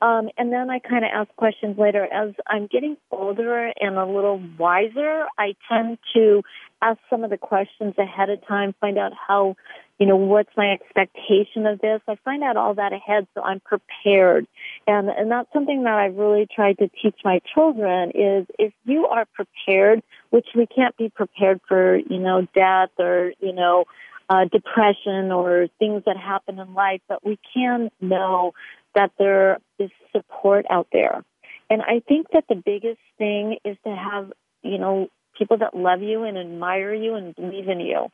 um 0.02 0.30
and 0.38 0.52
then 0.52 0.70
i 0.70 0.80
kind 0.80 1.04
of 1.04 1.12
ask 1.14 1.34
questions 1.36 1.78
later 1.78 2.06
as 2.12 2.34
i'm 2.48 2.68
getting 2.68 2.98
older 3.12 3.72
and 3.80 3.98
a 3.98 4.06
little 4.06 4.42
wiser 4.58 5.26
i 5.38 5.56
tend 5.70 5.98
to 6.14 6.42
ask 6.82 7.00
some 7.10 7.24
of 7.24 7.30
the 7.30 7.38
questions 7.38 7.94
ahead 7.98 8.30
of 8.30 8.46
time 8.48 8.74
find 8.82 8.98
out 8.98 9.12
how 9.28 9.56
you 10.00 10.08
know, 10.08 10.16
what's 10.16 10.50
my 10.58 10.72
expectation 10.72 11.66
of 11.66 11.80
this? 11.80 12.02
I 12.08 12.18
find 12.26 12.44
out 12.44 12.58
all 12.58 12.74
that 12.74 12.94
ahead 12.94 13.28
so 13.36 13.42
I'm 13.42 13.62
prepared. 13.62 14.48
And, 14.88 15.08
and 15.08 15.32
that's 15.32 15.52
something 15.54 15.84
that 15.84 15.94
I've 15.94 16.16
really 16.16 16.48
tried 16.54 16.80
to 16.80 16.90
teach 17.02 17.16
my 17.24 17.40
children 17.54 18.12
is 18.12 18.48
if 18.58 18.74
you 18.86 19.06
are 19.06 19.26
prepared, 19.34 20.02
which 20.32 20.48
we 20.56 20.66
can't 20.66 20.98
be 20.98 21.10
prepared 21.10 21.62
for, 21.68 21.96
you 21.96 22.20
know, 22.20 22.48
death 22.56 22.90
or, 22.98 23.34
you 23.40 23.54
know, 23.54 23.86
uh, 24.30 24.46
depression 24.52 25.32
or 25.32 25.68
things 25.80 26.04
that 26.06 26.18
happen 26.18 26.58
in 26.58 26.74
life, 26.74 27.02
but 27.08 27.26
we 27.26 27.38
can 27.54 27.90
know 28.02 28.54
that 28.96 29.12
there 29.18 29.60
is 29.80 29.90
support 30.12 30.66
out 30.70 30.88
there. 30.92 31.24
And 31.70 31.82
I 31.82 32.02
think 32.08 32.28
that 32.34 32.46
the 32.50 32.56
biggest 32.56 33.00
thing 33.18 33.58
is 33.64 33.78
to 33.86 33.96
have, 33.96 34.32
you 34.62 34.78
know, 34.78 35.10
people 35.38 35.58
that 35.58 35.76
love 35.76 36.02
you 36.02 36.24
and 36.24 36.38
admire 36.38 36.94
you 36.94 37.16
and 37.16 37.36
believe 37.36 37.68
in 37.68 37.80
you. 37.80 38.08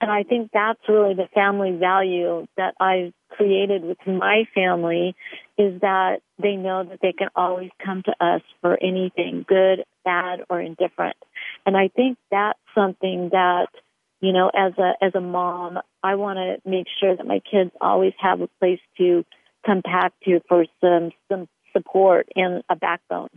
And 0.00 0.10
I 0.10 0.22
think 0.22 0.50
that's 0.52 0.80
really 0.88 1.14
the 1.14 1.28
family 1.34 1.76
value 1.76 2.46
that 2.56 2.74
I've 2.80 3.12
created 3.28 3.84
with 3.84 3.98
my 4.06 4.44
family 4.54 5.14
is 5.58 5.80
that 5.80 6.20
they 6.40 6.56
know 6.56 6.84
that 6.84 7.00
they 7.02 7.12
can 7.12 7.28
always 7.36 7.70
come 7.84 8.02
to 8.04 8.24
us 8.24 8.42
for 8.60 8.78
anything, 8.82 9.44
good, 9.46 9.84
bad, 10.04 10.40
or 10.48 10.60
indifferent. 10.60 11.16
And 11.66 11.76
I 11.76 11.88
think 11.88 12.18
that's 12.30 12.58
something 12.74 13.30
that, 13.32 13.68
you 14.20 14.32
know, 14.32 14.50
as 14.54 14.72
a, 14.78 14.92
as 15.04 15.14
a 15.14 15.20
mom, 15.20 15.78
I 16.02 16.14
want 16.14 16.38
to 16.38 16.68
make 16.68 16.86
sure 17.00 17.16
that 17.16 17.26
my 17.26 17.40
kids 17.40 17.70
always 17.80 18.14
have 18.18 18.40
a 18.40 18.48
place 18.58 18.80
to 18.98 19.24
come 19.64 19.80
back 19.80 20.12
to 20.24 20.40
for 20.48 20.66
some, 20.80 21.10
some 21.30 21.48
support 21.72 22.28
and 22.36 22.62
a 22.68 22.76
backbone. 22.76 23.28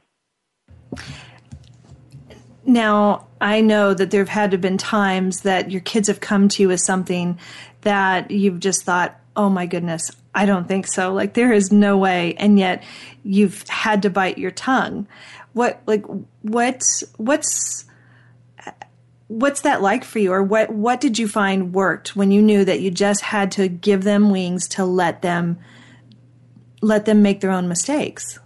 Now, 2.65 3.27
I 3.39 3.61
know 3.61 3.93
that 3.93 4.09
there 4.09 4.21
have 4.21 4.29
had 4.29 4.51
to 4.51 4.57
been 4.57 4.77
times 4.77 5.41
that 5.41 5.71
your 5.71 5.81
kids 5.81 6.07
have 6.07 6.19
come 6.19 6.47
to 6.49 6.63
you 6.63 6.67
with 6.69 6.79
something 6.79 7.37
that 7.81 8.31
you've 8.31 8.59
just 8.59 8.83
thought, 8.83 9.19
oh 9.35 9.49
my 9.49 9.67
goodness, 9.67 10.09
I 10.33 10.45
don't 10.45 10.67
think 10.67 10.87
so. 10.87 11.13
Like 11.13 11.35
there 11.35 11.53
is 11.53 11.71
no 11.71 11.97
way. 11.97 12.33
And 12.37 12.57
yet 12.57 12.83
you've 13.23 13.67
had 13.67 14.01
to 14.01 14.09
bite 14.09 14.39
your 14.39 14.51
tongue. 14.51 15.07
What, 15.53 15.81
like, 15.85 16.03
what's, 16.41 17.03
what's, 17.17 17.85
what's 19.27 19.61
that 19.61 19.81
like 19.81 20.03
for 20.03 20.19
you 20.19 20.31
or 20.31 20.43
what 20.43 20.69
what 20.69 21.01
did 21.01 21.17
you 21.17 21.27
find 21.27 21.73
worked 21.73 22.15
when 22.15 22.29
you 22.29 22.43
knew 22.43 22.63
that 22.63 22.79
you 22.81 22.91
just 22.91 23.21
had 23.21 23.51
to 23.51 23.67
give 23.67 24.03
them 24.03 24.29
wings 24.29 24.67
to 24.67 24.85
let 24.85 25.23
them 25.23 25.57
let 26.81 27.05
them 27.05 27.21
make 27.21 27.41
their 27.41 27.51
own 27.51 27.67
mistakes 27.67 28.39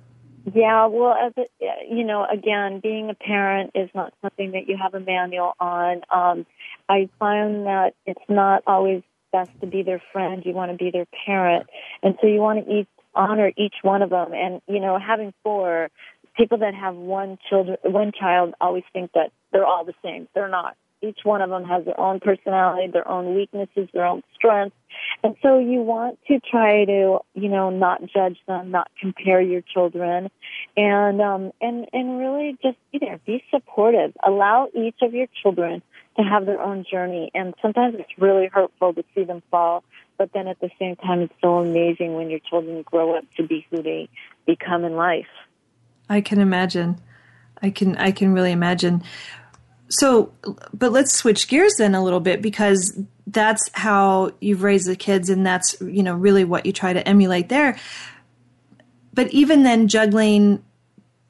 yeah, 0.55 0.85
well, 0.87 1.13
as 1.13 1.33
a, 1.37 1.45
you 1.89 2.03
know, 2.03 2.25
again, 2.25 2.79
being 2.81 3.09
a 3.09 3.13
parent 3.13 3.71
is 3.75 3.89
not 3.93 4.13
something 4.21 4.51
that 4.51 4.67
you 4.67 4.77
have 4.81 4.93
a 4.93 4.99
manual 4.99 5.53
on. 5.59 6.01
Um, 6.11 6.45
I 6.87 7.09
find 7.19 7.65
that 7.65 7.93
it's 8.05 8.23
not 8.29 8.63
always 8.65 9.03
best 9.31 9.51
to 9.61 9.67
be 9.67 9.83
their 9.83 10.01
friend. 10.11 10.43
You 10.45 10.53
want 10.53 10.71
to 10.71 10.77
be 10.77 10.91
their 10.91 11.07
parent, 11.25 11.67
and 12.01 12.15
so 12.21 12.27
you 12.27 12.39
want 12.39 12.65
to 12.65 12.71
each 12.71 12.87
honor 13.15 13.51
each 13.57 13.75
one 13.81 14.01
of 14.01 14.09
them. 14.09 14.31
And 14.33 14.61
you 14.67 14.79
know, 14.79 14.97
having 14.97 15.33
four 15.43 15.89
people 16.35 16.59
that 16.59 16.73
have 16.73 16.95
one 16.95 17.37
children, 17.49 17.77
one 17.83 18.11
child, 18.17 18.53
always 18.61 18.83
think 18.93 19.11
that 19.13 19.31
they're 19.51 19.65
all 19.65 19.85
the 19.85 19.93
same. 20.03 20.27
They're 20.33 20.49
not 20.49 20.75
each 21.01 21.19
one 21.23 21.41
of 21.41 21.49
them 21.49 21.63
has 21.63 21.85
their 21.85 21.99
own 21.99 22.19
personality, 22.19 22.91
their 22.91 23.07
own 23.07 23.35
weaknesses, 23.35 23.87
their 23.93 24.05
own 24.05 24.21
strengths. 24.35 24.75
And 25.23 25.35
so 25.41 25.59
you 25.59 25.81
want 25.81 26.19
to 26.27 26.39
try 26.39 26.85
to, 26.85 27.19
you 27.33 27.49
know, 27.49 27.69
not 27.69 28.01
judge 28.13 28.37
them, 28.47 28.71
not 28.71 28.89
compare 28.99 29.41
your 29.41 29.61
children 29.61 30.29
and 30.75 31.21
um 31.21 31.51
and 31.61 31.87
and 31.93 32.19
really 32.19 32.57
just 32.61 32.77
be 32.91 32.99
there, 32.99 33.19
be 33.25 33.43
supportive. 33.51 34.13
Allow 34.25 34.69
each 34.73 34.97
of 35.01 35.13
your 35.13 35.27
children 35.41 35.81
to 36.17 36.23
have 36.23 36.45
their 36.45 36.61
own 36.61 36.85
journey 36.89 37.31
and 37.33 37.53
sometimes 37.61 37.95
it's 37.97 38.17
really 38.17 38.47
hurtful 38.47 38.93
to 38.93 39.03
see 39.15 39.23
them 39.23 39.41
fall, 39.51 39.83
but 40.17 40.31
then 40.33 40.47
at 40.47 40.59
the 40.59 40.69
same 40.79 40.95
time 40.97 41.21
it's 41.21 41.33
so 41.41 41.59
amazing 41.59 42.15
when 42.15 42.29
your 42.29 42.39
children 42.39 42.81
grow 42.81 43.17
up 43.17 43.23
to 43.37 43.43
be 43.47 43.65
who 43.69 43.81
they 43.81 44.09
become 44.45 44.83
in 44.83 44.95
life. 44.95 45.27
I 46.09 46.21
can 46.21 46.39
imagine. 46.39 46.99
I 47.61 47.69
can 47.69 47.95
I 47.97 48.11
can 48.11 48.33
really 48.33 48.51
imagine. 48.51 49.03
So, 49.89 50.31
but 50.73 50.91
let's 50.91 51.13
switch 51.13 51.47
gears 51.47 51.73
then 51.77 51.95
a 51.95 52.03
little 52.03 52.19
bit 52.19 52.41
because 52.41 52.97
that's 53.27 53.69
how 53.73 54.31
you've 54.39 54.63
raised 54.63 54.87
the 54.87 54.95
kids 54.95 55.29
and 55.29 55.45
that's, 55.45 55.79
you 55.81 56.03
know, 56.03 56.13
really 56.13 56.43
what 56.43 56.65
you 56.65 56.73
try 56.73 56.93
to 56.93 57.07
emulate 57.07 57.49
there. 57.49 57.77
But 59.13 59.31
even 59.31 59.63
then 59.63 59.87
juggling 59.87 60.63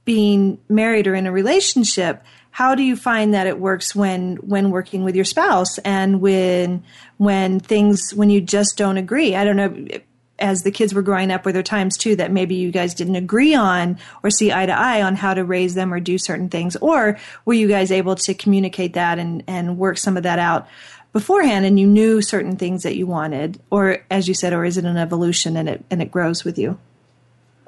being 0.05 0.59
married 0.67 1.07
or 1.07 1.15
in 1.15 1.27
a 1.27 1.31
relationship, 1.31 2.23
how 2.51 2.75
do 2.75 2.83
you 2.83 2.95
find 2.95 3.33
that 3.33 3.47
it 3.47 3.59
works 3.59 3.95
when 3.95 4.37
when 4.37 4.71
working 4.71 5.03
with 5.03 5.15
your 5.15 5.25
spouse 5.25 5.77
and 5.79 6.19
when 6.19 6.83
when 7.17 7.59
things 7.59 8.13
when 8.13 8.29
you 8.29 8.41
just 8.41 8.77
don't 8.77 8.97
agree? 8.97 9.35
I 9.35 9.43
don't 9.45 9.55
know 9.55 9.99
as 10.39 10.63
the 10.63 10.71
kids 10.71 10.93
were 10.93 11.01
growing 11.01 11.31
up, 11.31 11.45
were 11.45 11.51
there 11.51 11.63
times 11.63 11.97
too 11.97 12.15
that 12.15 12.31
maybe 12.31 12.55
you 12.55 12.71
guys 12.71 12.93
didn't 12.93 13.15
agree 13.15 13.55
on 13.55 13.97
or 14.23 14.29
see 14.29 14.51
eye 14.51 14.65
to 14.65 14.71
eye 14.71 15.01
on 15.01 15.15
how 15.15 15.33
to 15.33 15.43
raise 15.43 15.75
them 15.75 15.93
or 15.93 15.99
do 15.99 16.17
certain 16.17 16.49
things? 16.49 16.75
Or 16.77 17.17
were 17.45 17.53
you 17.53 17.67
guys 17.67 17.91
able 17.91 18.15
to 18.15 18.33
communicate 18.33 18.93
that 18.93 19.19
and, 19.19 19.43
and 19.47 19.77
work 19.77 19.97
some 19.97 20.17
of 20.17 20.23
that 20.23 20.39
out 20.39 20.67
beforehand 21.11 21.65
and 21.65 21.79
you 21.79 21.87
knew 21.87 22.21
certain 22.21 22.55
things 22.55 22.83
that 22.83 22.95
you 22.95 23.07
wanted? 23.07 23.61
Or 23.69 24.05
as 24.09 24.27
you 24.27 24.33
said, 24.33 24.53
or 24.53 24.65
is 24.65 24.77
it 24.77 24.85
an 24.85 24.97
evolution 24.97 25.57
and 25.57 25.69
it, 25.69 25.85
and 25.89 26.01
it 26.01 26.11
grows 26.11 26.43
with 26.43 26.57
you? 26.57 26.79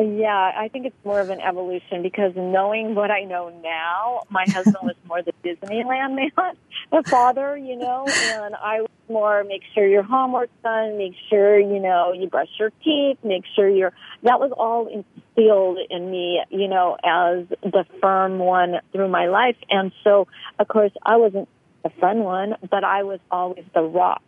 Yeah, 0.02 0.52
I 0.56 0.70
think 0.70 0.88
it's 0.88 1.06
more 1.06 1.20
of 1.20 1.30
an 1.30 1.42
evolution 1.42 2.02
because 2.02 2.34
knowing 2.36 2.96
what 2.96 3.12
I 3.12 3.24
know 3.24 3.50
now, 3.62 4.22
my 4.30 4.46
husband 4.48 4.78
was 4.82 4.96
more 5.08 5.22
the 5.22 5.34
Disneyland 5.44 6.16
man, 6.38 6.56
the 6.92 7.04
father, 7.08 7.56
you 7.58 7.76
know, 7.76 8.08
and 8.08 8.56
I 8.56 8.82
was 8.82 8.90
more 9.10 9.44
make 9.44 9.62
sure 9.76 9.86
your 9.86 10.04
homework's 10.04 10.54
done, 10.64 10.98
make 10.98 11.14
sure, 11.30 11.60
you 11.60 11.80
know, 11.80 12.14
you 12.14 12.28
brush 12.28 12.48
your 12.60 12.72
teeth, 12.84 13.18
make 13.24 13.44
sure 13.56 13.70
you're, 13.70 13.94
that 14.24 14.40
was 14.40 14.52
all 14.58 14.88
instilled 14.88 15.78
in 15.90 16.10
me, 16.10 16.42
you 16.50 16.68
know, 16.68 16.98
as 17.04 17.46
the 17.62 17.86
firm 18.02 18.40
one 18.40 18.80
through 18.92 19.10
my 19.10 19.28
life. 19.28 19.58
And 19.70 19.92
so, 20.04 20.28
of 20.58 20.68
course, 20.68 20.92
I 21.04 21.18
wasn't 21.18 21.48
the 21.84 21.90
fun 22.00 22.24
one, 22.24 22.56
but 22.70 22.84
I 22.84 23.04
was 23.04 23.20
always 23.30 23.66
the 23.74 23.82
rock 23.82 24.24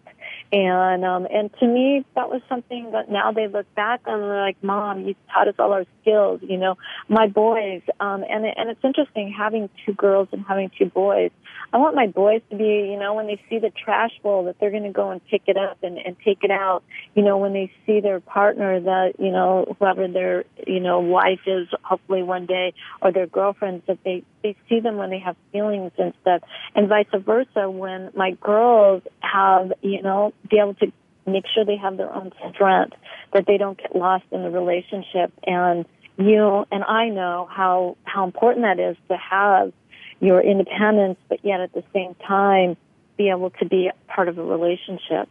and 0.54 1.04
um, 1.04 1.28
and 1.32 1.50
to 1.60 1.68
me, 1.68 2.06
that 2.16 2.30
was 2.30 2.44
something 2.48 2.92
that 2.92 3.10
now 3.10 3.32
they 3.32 3.48
look 3.48 3.66
back 3.74 4.02
and 4.06 4.22
they're 4.22 4.42
like, 4.42 4.64
"Mom, 4.64 5.02
you 5.08 5.16
taught 5.34 5.48
us 5.48 5.56
all 5.58 5.74
our 5.74 5.86
skills." 6.02 6.42
You 6.44 6.58
know, 6.58 6.78
my 7.10 7.26
boys, 7.26 7.82
um, 8.00 8.24
and 8.30 8.46
and 8.46 8.70
it's 8.70 8.84
interesting 8.84 9.34
having 9.36 9.68
two 9.84 9.94
girls 9.94 10.28
and 10.32 10.46
having 10.48 10.70
two 10.78 10.86
boys. 10.86 11.32
I 11.74 11.78
want 11.78 11.96
my 11.96 12.06
boys 12.06 12.42
to 12.52 12.56
be, 12.56 12.88
you 12.92 13.00
know, 13.00 13.16
when 13.16 13.26
they 13.26 13.42
see 13.50 13.58
the 13.58 13.72
trash 13.72 14.12
bowl, 14.22 14.44
that 14.44 14.60
they're 14.60 14.70
going 14.70 14.84
to 14.84 14.92
go 14.92 15.10
and 15.10 15.26
pick 15.26 15.42
it 15.48 15.58
up 15.58 15.80
and, 15.82 15.98
and 15.98 16.16
take 16.24 16.44
it 16.44 16.52
out. 16.52 16.84
You 17.16 17.24
know, 17.24 17.40
when 17.40 17.54
they 17.54 17.72
see 17.88 18.00
their 18.00 18.20
partner, 18.20 18.80
that 18.80 19.14
you 19.18 19.32
know, 19.32 19.76
whoever 19.80 20.08
their 20.08 20.46
you 20.68 20.82
know 20.82 21.00
wife 21.00 21.42
is, 21.48 21.68
hopefully 21.82 22.22
one 22.22 22.46
day, 22.46 22.76
or 23.02 23.12
their 23.12 23.26
girlfriends, 23.26 23.88
that 23.88 23.98
they 24.06 24.24
they 24.44 24.56
see 24.70 24.82
them 24.82 24.98
when 24.98 25.10
they 25.10 25.18
have 25.18 25.36
feelings 25.52 25.94
and 25.98 26.14
stuff, 26.22 26.44
and 26.76 26.90
vice 26.90 27.08
versa. 27.12 27.72
When 27.72 28.12
my 28.16 28.32
girls 28.40 29.02
have, 29.22 29.74
you 29.82 30.04
know, 30.04 30.32
be 30.50 30.60
able 30.60 30.76
to 30.76 30.92
make 31.26 31.46
sure 31.54 31.66
they 31.66 31.78
have 31.78 31.98
their 31.98 32.14
own 32.14 32.32
strength, 32.54 32.96
that 33.34 33.46
they 33.48 33.58
don't 33.58 33.78
get 33.78 33.96
lost 33.96 34.26
in 34.32 34.44
the 34.44 34.50
relationship. 34.50 35.32
And 35.48 35.86
you 36.18 36.66
and 36.72 36.84
I 36.84 37.10
know 37.10 37.48
how, 37.50 37.98
how 38.04 38.26
important 38.26 38.66
that 38.66 38.80
is 38.80 38.98
to 39.08 39.18
have 39.18 39.72
your 40.20 40.42
independence, 40.42 41.18
but 41.30 41.44
yet 41.44 41.60
at 41.60 41.74
the 41.74 41.84
same 41.94 42.16
time 42.28 42.78
be 43.18 43.30
able 43.30 43.52
to 43.52 43.66
be 43.66 43.90
part 44.08 44.28
of 44.28 44.38
a 44.38 44.44
relationship. 44.44 45.30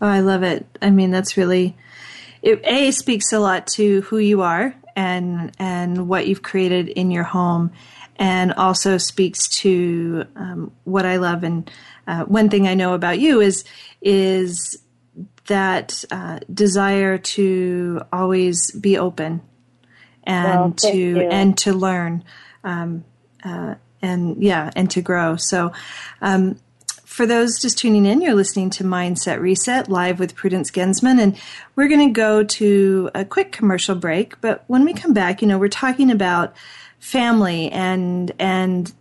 Oh, 0.00 0.06
I 0.06 0.20
love 0.20 0.42
it. 0.42 0.66
I 0.80 0.90
mean, 0.90 1.10
that's 1.10 1.36
really, 1.36 1.76
it 2.42 2.60
A 2.64 2.90
speaks 2.92 3.32
a 3.32 3.38
lot 3.40 3.66
to 3.74 4.02
who 4.02 4.18
you 4.18 4.42
are 4.42 4.74
and, 4.94 5.52
and 5.58 6.08
what 6.08 6.26
you've 6.26 6.42
created 6.42 6.88
in 6.88 7.10
your 7.10 7.24
home 7.24 7.72
and 8.18 8.52
also 8.54 8.98
speaks 8.98 9.48
to 9.48 10.24
um, 10.36 10.72
what 10.84 11.06
I 11.06 11.16
love. 11.16 11.44
And 11.44 11.70
uh, 12.06 12.24
one 12.24 12.48
thing 12.48 12.66
I 12.66 12.74
know 12.74 12.94
about 12.94 13.18
you 13.20 13.40
is 13.40 13.64
is 14.00 14.78
that 15.46 16.04
uh, 16.10 16.40
desire 16.52 17.18
to 17.18 18.02
always 18.12 18.70
be 18.72 18.98
open 18.98 19.40
and 20.24 20.60
well, 20.60 20.72
to 20.92 20.96
you. 20.96 21.20
and 21.20 21.56
to 21.58 21.72
learn, 21.72 22.22
um, 22.64 23.04
uh, 23.44 23.76
and 24.02 24.42
yeah, 24.42 24.70
and 24.76 24.90
to 24.90 25.02
grow. 25.02 25.36
So. 25.36 25.72
Um, 26.20 26.58
for 27.04 27.26
those 27.26 27.58
just 27.58 27.78
tuning 27.78 28.06
in, 28.06 28.20
you're 28.20 28.36
listening 28.36 28.70
to 28.70 28.84
Mindset 28.84 29.40
Reset 29.40 29.88
live 29.88 30.20
with 30.20 30.36
Prudence 30.36 30.70
Gensman, 30.70 31.20
and 31.20 31.36
we're 31.74 31.88
going 31.88 32.06
to 32.06 32.12
go 32.12 32.44
to 32.44 33.10
a 33.12 33.24
quick 33.24 33.50
commercial 33.50 33.96
break. 33.96 34.40
But 34.40 34.62
when 34.68 34.84
we 34.84 34.92
come 34.92 35.12
back, 35.12 35.42
you 35.42 35.48
know, 35.48 35.58
we're 35.58 35.68
talking 35.68 36.12
about 36.12 36.54
family 36.98 37.70
and 37.70 38.32
and 38.38 38.92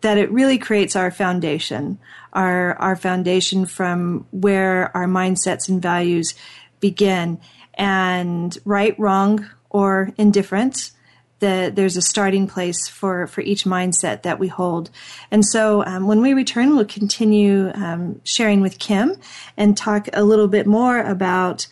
that 0.00 0.18
it 0.18 0.30
really 0.30 0.58
creates 0.58 0.96
our 0.96 1.10
foundation, 1.10 1.98
our 2.32 2.74
our 2.76 2.96
foundation 2.96 3.66
from 3.66 4.26
where 4.30 4.94
our 4.96 5.06
mindsets 5.06 5.68
and 5.68 5.80
values 5.80 6.34
begin. 6.80 7.40
And 7.76 8.56
right, 8.64 8.94
wrong, 8.98 9.48
or 9.70 10.12
indifference, 10.16 10.92
the, 11.40 11.72
there's 11.74 11.96
a 11.96 12.02
starting 12.02 12.46
place 12.46 12.88
for, 12.88 13.26
for 13.26 13.40
each 13.40 13.64
mindset 13.64 14.22
that 14.22 14.38
we 14.38 14.48
hold. 14.48 14.90
And 15.30 15.44
so 15.44 15.84
um, 15.84 16.06
when 16.06 16.20
we 16.20 16.32
return, 16.32 16.76
we'll 16.76 16.84
continue 16.84 17.70
um, 17.74 18.20
sharing 18.24 18.60
with 18.60 18.78
Kim 18.78 19.16
and 19.56 19.76
talk 19.76 20.08
a 20.12 20.22
little 20.22 20.48
bit 20.48 20.66
more 20.66 21.00
about 21.00 21.66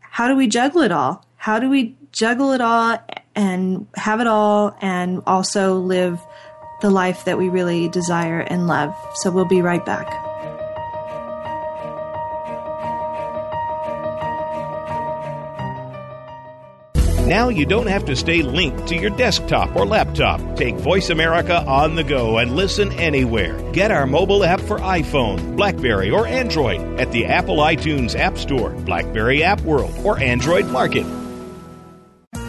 how 0.00 0.26
do 0.26 0.34
we 0.34 0.48
juggle 0.48 0.82
it 0.82 0.90
all? 0.90 1.26
How 1.36 1.58
do 1.58 1.68
we 1.68 1.96
juggle 2.10 2.52
it 2.52 2.60
all 2.60 2.98
and 3.38 3.86
have 3.94 4.20
it 4.20 4.26
all 4.26 4.76
and 4.80 5.22
also 5.24 5.78
live 5.78 6.20
the 6.82 6.90
life 6.90 7.24
that 7.24 7.38
we 7.38 7.48
really 7.48 7.88
desire 7.88 8.40
and 8.40 8.66
love. 8.66 8.94
So 9.14 9.30
we'll 9.30 9.44
be 9.44 9.62
right 9.62 9.84
back. 9.86 10.08
Now 17.28 17.50
you 17.50 17.66
don't 17.66 17.88
have 17.88 18.06
to 18.06 18.16
stay 18.16 18.42
linked 18.42 18.88
to 18.88 18.96
your 18.96 19.10
desktop 19.10 19.76
or 19.76 19.84
laptop. 19.86 20.40
Take 20.56 20.74
Voice 20.76 21.10
America 21.10 21.62
on 21.64 21.94
the 21.94 22.02
go 22.02 22.38
and 22.38 22.56
listen 22.56 22.90
anywhere. 22.92 23.60
Get 23.72 23.90
our 23.90 24.06
mobile 24.06 24.42
app 24.42 24.60
for 24.60 24.78
iPhone, 24.78 25.54
Blackberry, 25.54 26.10
or 26.10 26.26
Android 26.26 26.80
at 26.98 27.12
the 27.12 27.26
Apple 27.26 27.58
iTunes 27.58 28.18
App 28.18 28.38
Store, 28.38 28.70
Blackberry 28.70 29.44
App 29.44 29.60
World, 29.60 29.94
or 30.02 30.18
Android 30.18 30.66
Market. 30.68 31.04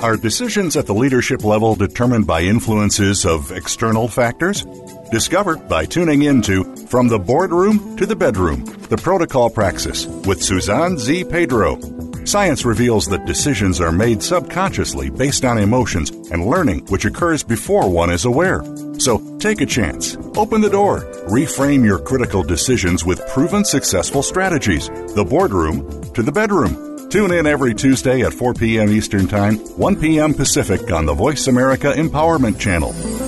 Are 0.00 0.16
decisions 0.16 0.78
at 0.78 0.86
the 0.86 0.94
leadership 0.94 1.44
level 1.44 1.74
determined 1.74 2.26
by 2.26 2.40
influences 2.40 3.26
of 3.26 3.52
external 3.52 4.08
factors? 4.08 4.64
Discover 5.10 5.56
by 5.56 5.84
tuning 5.84 6.22
in 6.22 6.40
to 6.42 6.64
From 6.86 7.08
the 7.08 7.18
Boardroom 7.18 7.98
to 7.98 8.06
the 8.06 8.16
Bedroom, 8.16 8.64
the 8.88 8.96
Protocol 8.96 9.50
Praxis 9.50 10.06
with 10.06 10.42
Suzanne 10.42 10.96
Z. 10.96 11.24
Pedro. 11.24 11.76
Science 12.24 12.64
reveals 12.64 13.06
that 13.06 13.26
decisions 13.26 13.80
are 13.80 13.92
made 13.92 14.22
subconsciously 14.22 15.10
based 15.10 15.44
on 15.44 15.58
emotions 15.58 16.10
and 16.30 16.46
learning 16.46 16.86
which 16.86 17.04
occurs 17.04 17.42
before 17.42 17.90
one 17.90 18.10
is 18.10 18.24
aware. 18.24 18.62
So 18.98 19.38
take 19.38 19.60
a 19.60 19.66
chance. 19.66 20.16
Open 20.36 20.60
the 20.60 20.70
door. 20.70 21.00
Reframe 21.26 21.84
your 21.84 21.98
critical 21.98 22.42
decisions 22.42 23.04
with 23.04 23.26
proven 23.28 23.64
successful 23.64 24.22
strategies. 24.22 24.88
The 25.14 25.26
boardroom 25.28 26.02
to 26.12 26.22
the 26.22 26.32
bedroom. 26.32 27.10
Tune 27.10 27.32
in 27.32 27.46
every 27.46 27.74
Tuesday 27.74 28.22
at 28.22 28.32
4 28.32 28.54
p.m. 28.54 28.90
Eastern 28.90 29.26
Time, 29.26 29.58
1 29.76 30.00
p.m. 30.00 30.32
Pacific 30.32 30.90
on 30.90 31.04
the 31.04 31.14
Voice 31.14 31.46
America 31.46 31.92
Empowerment 31.92 32.58
Channel. 32.58 33.21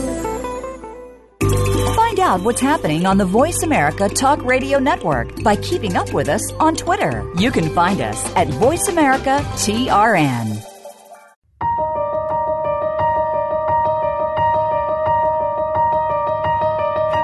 Out 2.25 2.41
what's 2.41 2.61
happening 2.63 3.05
on 3.05 3.19
the 3.19 3.27
Voice 3.27 3.63
America 3.65 4.09
Talk 4.09 4.43
Radio 4.47 4.79
Network 4.79 5.43
by 5.43 5.57
keeping 5.57 5.95
up 5.95 6.11
with 6.15 6.31
us 6.31 6.41
on 6.53 6.75
Twitter. 6.75 7.23
You 7.39 7.51
can 7.51 7.69
find 7.75 8.01
us 8.01 8.25
at 8.35 8.49
Voice 8.49 8.89
America 8.89 9.41
TRN. 9.57 10.55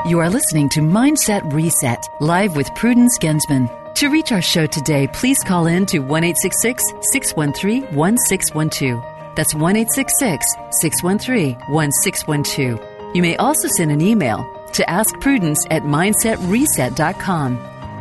You 0.07 0.19
are 0.19 0.29
listening 0.29 0.69
to 0.69 0.81
Mindset 0.81 1.51
Reset, 1.51 2.07
live 2.21 2.55
with 2.55 2.69
Prudence 2.75 3.19
Gensman. 3.19 3.71
To 3.95 4.11
reach 4.11 4.33
our 4.33 4.43
show 4.43 4.67
today, 4.67 5.09
please 5.15 5.39
call 5.39 5.67
in 5.67 5.87
to 5.87 6.01
1 6.01 6.35
613 6.35 7.85
1612. 7.95 9.03
That's 9.35 9.55
1 9.55 9.87
613 9.89 11.57
1612. 11.71 13.17
You 13.17 13.23
may 13.23 13.37
also 13.37 13.67
send 13.67 13.93
an 13.93 14.03
email 14.03 14.60
to 14.75 14.89
Ask 14.89 15.19
Prudence 15.21 15.65
at 15.71 15.83
mindsetreset.com. 15.83 17.55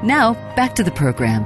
Now, 0.03 0.34
back 0.55 0.75
to 0.75 0.84
the 0.84 0.91
program. 0.91 1.45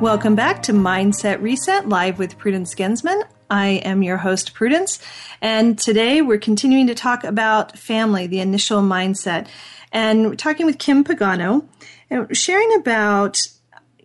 Welcome 0.00 0.34
back 0.34 0.62
to 0.62 0.72
Mindset 0.72 1.42
Reset, 1.42 1.88
live 1.88 2.18
with 2.18 2.38
Prudence 2.38 2.74
Gensman. 2.74 3.22
I 3.50 3.66
am 3.84 4.02
your 4.02 4.16
host, 4.16 4.54
Prudence, 4.54 4.98
and 5.42 5.78
today 5.78 6.22
we're 6.22 6.38
continuing 6.38 6.86
to 6.86 6.94
talk 6.94 7.24
about 7.24 7.76
family, 7.76 8.26
the 8.26 8.40
initial 8.40 8.80
mindset. 8.80 9.48
And 9.92 10.26
we're 10.26 10.36
talking 10.36 10.66
with 10.66 10.78
Kim 10.78 11.04
Pagano, 11.04 11.66
and 12.08 12.34
sharing 12.36 12.72
about, 12.76 13.46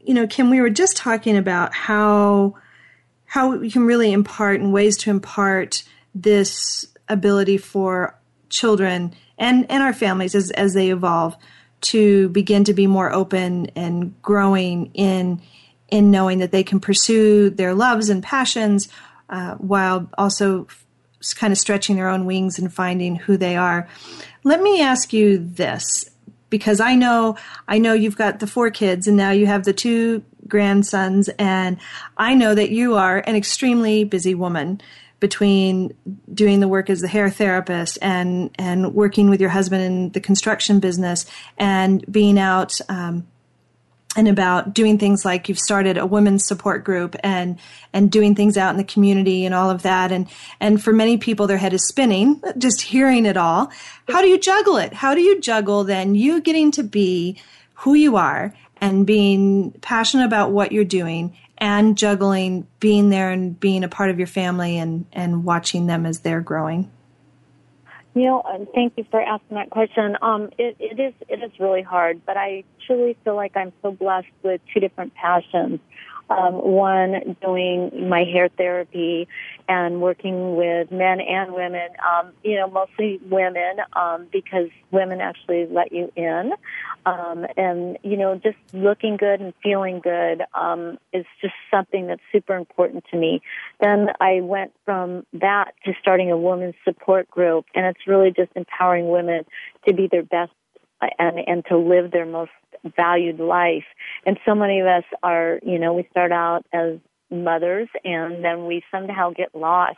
you 0.03 0.13
know, 0.13 0.27
Kim, 0.27 0.49
we 0.49 0.59
were 0.59 0.69
just 0.69 0.97
talking 0.97 1.37
about 1.37 1.73
how 1.73 2.55
how 3.25 3.55
we 3.55 3.69
can 3.69 3.85
really 3.85 4.11
impart 4.11 4.59
and 4.59 4.73
ways 4.73 4.97
to 4.97 5.11
impart 5.11 5.83
this 6.13 6.85
ability 7.07 7.57
for 7.57 8.17
children 8.49 9.13
and, 9.37 9.69
and 9.69 9.83
our 9.83 9.93
families 9.93 10.35
as, 10.35 10.51
as 10.51 10.73
they 10.73 10.89
evolve 10.91 11.35
to 11.81 12.29
begin 12.29 12.63
to 12.63 12.73
be 12.73 12.87
more 12.87 13.11
open 13.11 13.67
and 13.75 14.19
growing 14.21 14.91
in 14.93 15.41
in 15.89 16.09
knowing 16.09 16.39
that 16.39 16.51
they 16.51 16.63
can 16.63 16.79
pursue 16.79 17.51
their 17.51 17.75
loves 17.75 18.09
and 18.09 18.23
passions 18.23 18.89
uh, 19.29 19.53
while 19.55 20.09
also 20.17 20.67
kind 21.35 21.53
of 21.53 21.59
stretching 21.59 21.95
their 21.95 22.09
own 22.09 22.25
wings 22.25 22.57
and 22.57 22.73
finding 22.73 23.15
who 23.15 23.37
they 23.37 23.55
are. 23.55 23.87
Let 24.43 24.61
me 24.61 24.81
ask 24.81 25.13
you 25.13 25.37
this 25.37 26.09
because 26.49 26.79
I 26.79 26.95
know 26.95 27.37
I 27.67 27.77
know 27.77 27.93
you've 27.93 28.17
got 28.17 28.39
the 28.39 28.47
four 28.47 28.69
kids 28.71 29.07
and 29.07 29.17
now 29.17 29.31
you 29.31 29.45
have 29.45 29.63
the 29.63 29.73
two 29.73 30.23
grandsons 30.47 31.29
and 31.39 31.77
I 32.17 32.35
know 32.35 32.53
that 32.53 32.69
you 32.69 32.95
are 32.95 33.17
an 33.19 33.35
extremely 33.35 34.03
busy 34.03 34.35
woman 34.35 34.81
between 35.25 35.91
doing 36.31 36.59
the 36.59 36.67
work 36.67 36.87
as 36.87 37.01
the 37.01 37.07
hair 37.07 37.31
therapist 37.31 37.97
and 37.99 38.51
and 38.59 38.93
working 38.93 39.27
with 39.27 39.41
your 39.41 39.49
husband 39.49 39.81
in 39.81 40.11
the 40.11 40.19
construction 40.19 40.79
business 40.79 41.25
and 41.57 42.05
being 42.11 42.37
out 42.37 42.79
um, 42.89 43.25
and 44.15 44.27
about 44.27 44.75
doing 44.75 44.99
things 44.99 45.25
like 45.25 45.49
you've 45.49 45.57
started 45.57 45.97
a 45.97 46.05
women's 46.05 46.45
support 46.45 46.83
group 46.83 47.15
and 47.23 47.57
and 47.91 48.11
doing 48.11 48.35
things 48.35 48.55
out 48.55 48.69
in 48.69 48.77
the 48.77 48.83
community 48.83 49.45
and 49.47 49.55
all 49.55 49.71
of 49.71 49.81
that. 49.81 50.11
And 50.11 50.29
and 50.59 50.79
for 50.79 50.93
many 50.93 51.17
people 51.17 51.47
their 51.47 51.57
head 51.57 51.73
is 51.73 51.87
spinning 51.87 52.39
just 52.59 52.83
hearing 52.83 53.25
it 53.25 53.35
all. 53.35 53.71
How 54.07 54.21
do 54.21 54.27
you 54.27 54.37
juggle 54.37 54.77
it? 54.77 54.93
How 54.93 55.15
do 55.15 55.21
you 55.21 55.41
juggle 55.41 55.85
then 55.85 56.13
you 56.13 56.39
getting 56.39 56.69
to 56.73 56.83
be 56.83 57.41
who 57.73 57.95
you 57.95 58.15
are 58.15 58.53
and 58.79 59.07
being 59.07 59.71
passionate 59.81 60.25
about 60.25 60.51
what 60.51 60.71
you're 60.71 60.83
doing 60.83 61.35
and 61.65 61.97
juggling 61.97 62.67
being 62.79 63.09
there 63.09 63.31
and 63.31 63.59
being 63.59 63.83
a 63.83 63.87
part 63.87 64.11
of 64.11 64.19
your 64.19 64.27
family 64.27 64.77
and 64.77 65.03
and 65.11 65.43
watching 65.43 65.87
them 65.87 66.05
as 66.05 66.19
they're 66.19 66.39
growing 66.39 66.91
you 68.13 68.23
know, 68.23 68.69
thank 68.73 68.93
you 68.95 69.05
for 69.11 69.21
asking 69.21 69.57
that 69.57 69.69
question. 69.71 70.15
Um, 70.21 70.49
it, 70.57 70.77
it 70.79 71.01
is 71.01 71.13
it 71.27 71.43
is 71.43 71.51
really 71.59 71.81
hard, 71.81 72.21
but 72.25 72.37
I 72.37 72.63
truly 72.87 73.17
feel 73.25 73.35
like 73.35 73.57
I'm 73.57 73.73
so 73.81 73.91
blessed 73.91 74.29
with 74.41 74.61
two 74.73 74.79
different 74.79 75.13
passions. 75.15 75.81
Um, 76.27 76.55
one 76.55 77.35
doing 77.39 78.09
my 78.09 78.23
hair 78.23 78.49
therapy 78.49 79.27
and 79.67 80.01
working 80.01 80.55
with 80.55 80.91
men 80.91 81.19
and 81.21 81.53
women, 81.53 81.89
um, 82.03 82.31
you 82.43 82.55
know, 82.55 82.67
mostly 82.67 83.19
women, 83.29 83.77
um, 83.93 84.27
because 84.31 84.69
women 84.89 85.21
actually 85.21 85.67
let 85.67 85.91
you 85.91 86.11
in. 86.15 86.53
Um, 87.05 87.45
and, 87.57 87.99
you 88.01 88.17
know, 88.17 88.35
just 88.35 88.57
looking 88.73 89.17
good 89.17 89.39
and 89.39 89.53
feeling 89.61 89.99
good, 89.99 90.41
um, 90.55 90.97
is 91.13 91.25
just 91.41 91.53
something 91.69 92.07
that's 92.07 92.23
super 92.31 92.55
important 92.55 93.05
to 93.11 93.17
me. 93.17 93.41
Then 93.79 94.07
I 94.19 94.41
went 94.41 94.71
from 94.83 95.27
that 95.33 95.73
to 95.85 95.93
starting 96.01 96.31
a 96.31 96.37
women's 96.37 96.75
support 96.83 97.29
group, 97.29 97.65
and 97.75 97.85
it's 97.85 98.07
really 98.07 98.31
just 98.31 98.51
empowering 98.55 99.09
women 99.09 99.45
to 99.87 99.93
be 99.93 100.07
their 100.07 100.23
best 100.23 100.51
and, 101.19 101.39
and 101.45 101.65
to 101.65 101.77
live 101.77 102.11
their 102.11 102.25
most 102.25 102.51
valued 102.95 103.39
life. 103.39 103.85
And 104.25 104.37
so 104.45 104.55
many 104.55 104.79
of 104.79 104.87
us 104.87 105.03
are, 105.23 105.59
you 105.63 105.79
know, 105.79 105.93
we 105.93 106.07
start 106.11 106.31
out 106.31 106.65
as 106.73 106.99
mothers 107.31 107.87
and 108.03 108.43
then 108.43 108.65
we 108.65 108.83
somehow 108.91 109.31
get 109.31 109.53
lost 109.55 109.97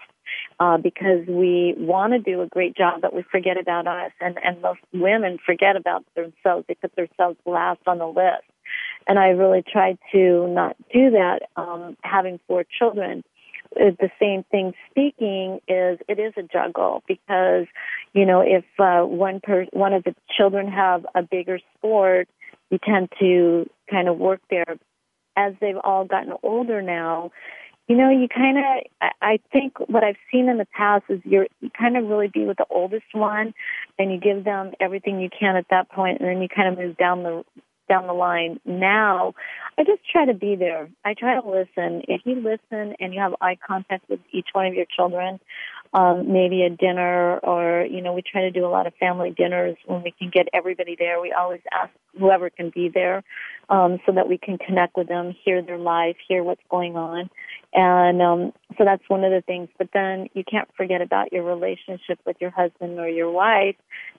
uh, 0.60 0.78
because 0.78 1.26
we 1.28 1.76
want 1.78 2.14
to 2.14 2.20
do 2.20 2.42
a 2.42 2.48
great 2.48 2.76
job, 2.76 3.02
but 3.02 3.14
we 3.14 3.24
forget 3.24 3.58
about 3.60 3.88
us. 3.88 4.12
And, 4.20 4.38
and 4.44 4.62
most 4.62 4.80
women 4.94 5.38
forget 5.46 5.76
about 5.76 6.06
themselves. 6.16 6.66
They 6.68 6.76
put 6.76 6.96
themselves 6.96 7.38
last 7.46 7.82
on 7.88 7.98
the 8.00 8.08
list. 8.08 8.44
And 9.08 9.18
I 9.18 9.30
really 9.30 9.64
tried 9.64 9.98
to 10.12 10.48
not 10.48 10.76
do 10.94 11.12
that, 11.12 11.44
um, 11.56 11.96
having 12.04 12.40
four 12.48 12.66
children. 12.78 13.24
The 13.76 14.10
same 14.20 14.44
thing. 14.44 14.74
Speaking 14.92 15.60
is 15.68 16.00
it 16.08 16.20
is 16.20 16.34
a 16.38 16.44
juggle 16.44 17.04
because 17.08 17.66
you 18.14 18.26
know 18.26 18.42
if 18.42 18.66
uh, 18.80 19.04
one 19.04 19.40
per 19.42 19.66
one 19.72 19.94
of 19.94 20.04
the 20.04 20.16
children 20.36 20.68
have 20.68 21.06
a 21.16 21.22
bigger 21.22 21.60
sport 21.78 22.28
you 22.70 22.80
tend 22.84 23.10
to 23.20 23.70
kind 23.90 24.08
of 24.08 24.18
work 24.18 24.42
there. 24.50 24.78
As 25.36 25.54
they've 25.62 25.78
all 25.84 26.04
gotten 26.04 26.34
older 26.42 26.82
now 26.82 27.32
you 27.88 27.96
know, 27.96 28.10
you 28.10 28.28
kind 28.28 28.58
of, 28.58 29.10
I 29.22 29.40
think 29.52 29.80
what 29.88 30.04
I've 30.04 30.18
seen 30.30 30.50
in 30.50 30.58
the 30.58 30.68
past 30.76 31.06
is 31.08 31.22
you're, 31.24 31.48
you 31.62 31.70
kind 31.70 31.96
of 31.96 32.06
really 32.08 32.28
be 32.28 32.46
with 32.46 32.58
the 32.58 32.66
oldest 32.70 33.06
one 33.14 33.54
and 33.98 34.12
you 34.12 34.20
give 34.20 34.44
them 34.44 34.74
everything 34.82 35.22
you 35.22 35.30
can 35.30 35.56
at 35.56 35.68
that 35.70 35.90
point 35.90 36.20
and 36.20 36.28
then 36.28 36.42
you 36.42 36.50
kind 36.50 36.68
of 36.68 36.78
move 36.78 36.98
down 36.98 37.24
the, 37.24 37.46
down 37.88 38.08
the 38.08 38.14
line. 38.14 38.60
Now, 38.66 39.34
I 39.78 39.84
just 39.84 40.02
try 40.10 40.26
to 40.26 40.34
be 40.34 40.56
there. 40.56 40.90
I 41.06 41.14
try 41.14 41.40
to 41.40 41.48
listen. 41.48 42.04
If 42.08 42.22
you 42.26 42.36
listen 42.36 42.96
and 43.00 43.14
you 43.14 43.20
have 43.20 43.36
eye 43.42 43.58
contact 43.66 44.10
with 44.10 44.20
each 44.32 44.48
one 44.54 44.66
of 44.66 44.74
your 44.74 44.86
children, 44.86 45.40
um, 45.94 46.32
maybe 46.32 46.64
a 46.64 46.70
dinner 46.70 47.38
or, 47.38 47.86
you 47.86 48.02
know, 48.02 48.14
we 48.14 48.22
try 48.22 48.42
to 48.42 48.52
do 48.52 48.66
a 48.66 48.68
lot 48.68 48.88
of 48.88 48.94
family 48.96 49.32
dinners 49.32 49.78
when 49.86 50.04
we 50.04 50.12
can 50.12 50.30
get 50.30 50.48
everybody 50.54 50.96
there. 50.98 51.22
We 51.22 51.32
always 51.32 51.62
ask 51.72 51.92
whoever 52.20 52.50
can 52.50 52.72
be 52.72 52.90
there, 52.90 53.24
um, 53.70 54.00
so 54.06 54.12
that 54.12 54.28
we 54.28 54.38
can 54.38 54.58
connect 54.58 54.98
with 54.98 55.08
them, 55.08 55.36
hear 55.46 55.62
their 55.62 55.78
life, 55.78 56.18
hear 56.28 56.44
what's 56.44 56.62
going 56.70 56.98
on. 56.98 57.30
And 57.74 58.22
um, 58.22 58.54
so 58.78 58.86
that's 58.86 59.04
one 59.08 59.24
of 59.24 59.32
the 59.32 59.42
things. 59.42 59.70
But 59.78 59.90
then 59.94 60.28
you 60.34 60.44
can't 60.44 60.68
forget 60.76 61.02
about 61.02 61.32
your 61.32 61.44
relationship 61.44 62.20
with 62.26 62.38
your 62.40 62.52
husband 62.52 63.00
or 63.00 63.08
your 63.08 63.32
wife 63.32 63.76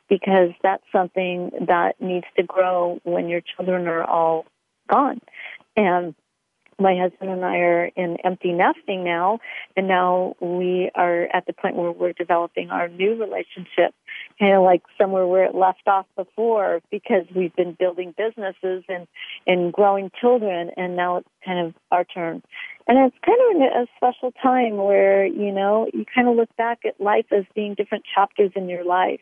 because 0.08 0.50
that's 0.62 0.84
something 0.92 1.50
that 1.68 2.00
needs 2.00 2.26
to 2.36 2.42
grow 2.42 3.00
when 3.04 3.28
your 3.28 3.40
children 3.40 3.86
are 3.86 4.04
all 4.04 4.46
gone. 4.88 5.20
And 5.76 6.14
my 6.80 6.96
husband 6.96 7.30
and 7.30 7.44
I 7.44 7.56
are 7.56 7.84
in 7.96 8.18
empty 8.22 8.52
nesting 8.52 9.02
now, 9.02 9.40
and 9.76 9.88
now 9.88 10.36
we 10.40 10.90
are 10.94 11.24
at 11.32 11.44
the 11.46 11.52
point 11.52 11.74
where 11.74 11.90
we're 11.90 12.12
developing 12.12 12.70
our 12.70 12.86
new 12.86 13.16
relationship, 13.16 13.94
kind 14.38 14.54
of 14.54 14.62
like 14.62 14.82
somewhere 14.96 15.26
where 15.26 15.44
it 15.44 15.56
left 15.56 15.88
off 15.88 16.06
before, 16.16 16.80
because 16.90 17.24
we've 17.34 17.54
been 17.56 17.72
building 17.72 18.14
businesses 18.16 18.84
and 18.88 19.08
and 19.46 19.72
growing 19.72 20.12
children, 20.20 20.70
and 20.76 20.94
now 20.94 21.16
it's 21.16 21.28
kind 21.44 21.66
of 21.66 21.74
our 21.90 22.04
turn. 22.04 22.42
And 22.86 22.98
it's 22.98 23.16
kind 23.26 23.56
of 23.56 23.82
a 23.82 23.86
special 23.96 24.32
time 24.40 24.76
where 24.76 25.26
you 25.26 25.50
know 25.50 25.88
you 25.92 26.04
kind 26.14 26.28
of 26.28 26.36
look 26.36 26.54
back 26.56 26.80
at 26.86 27.00
life 27.00 27.26
as 27.32 27.44
being 27.56 27.74
different 27.74 28.04
chapters 28.14 28.52
in 28.54 28.68
your 28.68 28.84
life. 28.84 29.20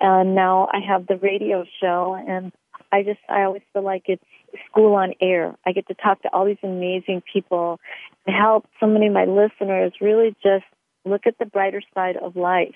And 0.00 0.34
now 0.34 0.68
I 0.72 0.78
have 0.86 1.06
the 1.06 1.16
radio 1.16 1.64
show, 1.80 2.16
and 2.26 2.52
I 2.92 3.02
just 3.02 3.20
I 3.28 3.42
always 3.42 3.62
feel 3.72 3.82
like 3.82 4.04
it's 4.06 4.22
school 4.70 4.94
on 4.94 5.14
air. 5.20 5.56
I 5.66 5.72
get 5.72 5.88
to 5.88 5.94
talk 5.94 6.22
to 6.22 6.32
all 6.32 6.46
these 6.46 6.56
amazing 6.62 7.22
people 7.32 7.80
and 8.26 8.34
help 8.34 8.66
so 8.80 8.86
many 8.86 9.08
of 9.08 9.12
my 9.12 9.24
listeners 9.24 9.92
really 10.00 10.34
just 10.42 10.64
look 11.04 11.22
at 11.26 11.38
the 11.38 11.46
brighter 11.46 11.82
side 11.94 12.16
of 12.16 12.36
life. 12.36 12.74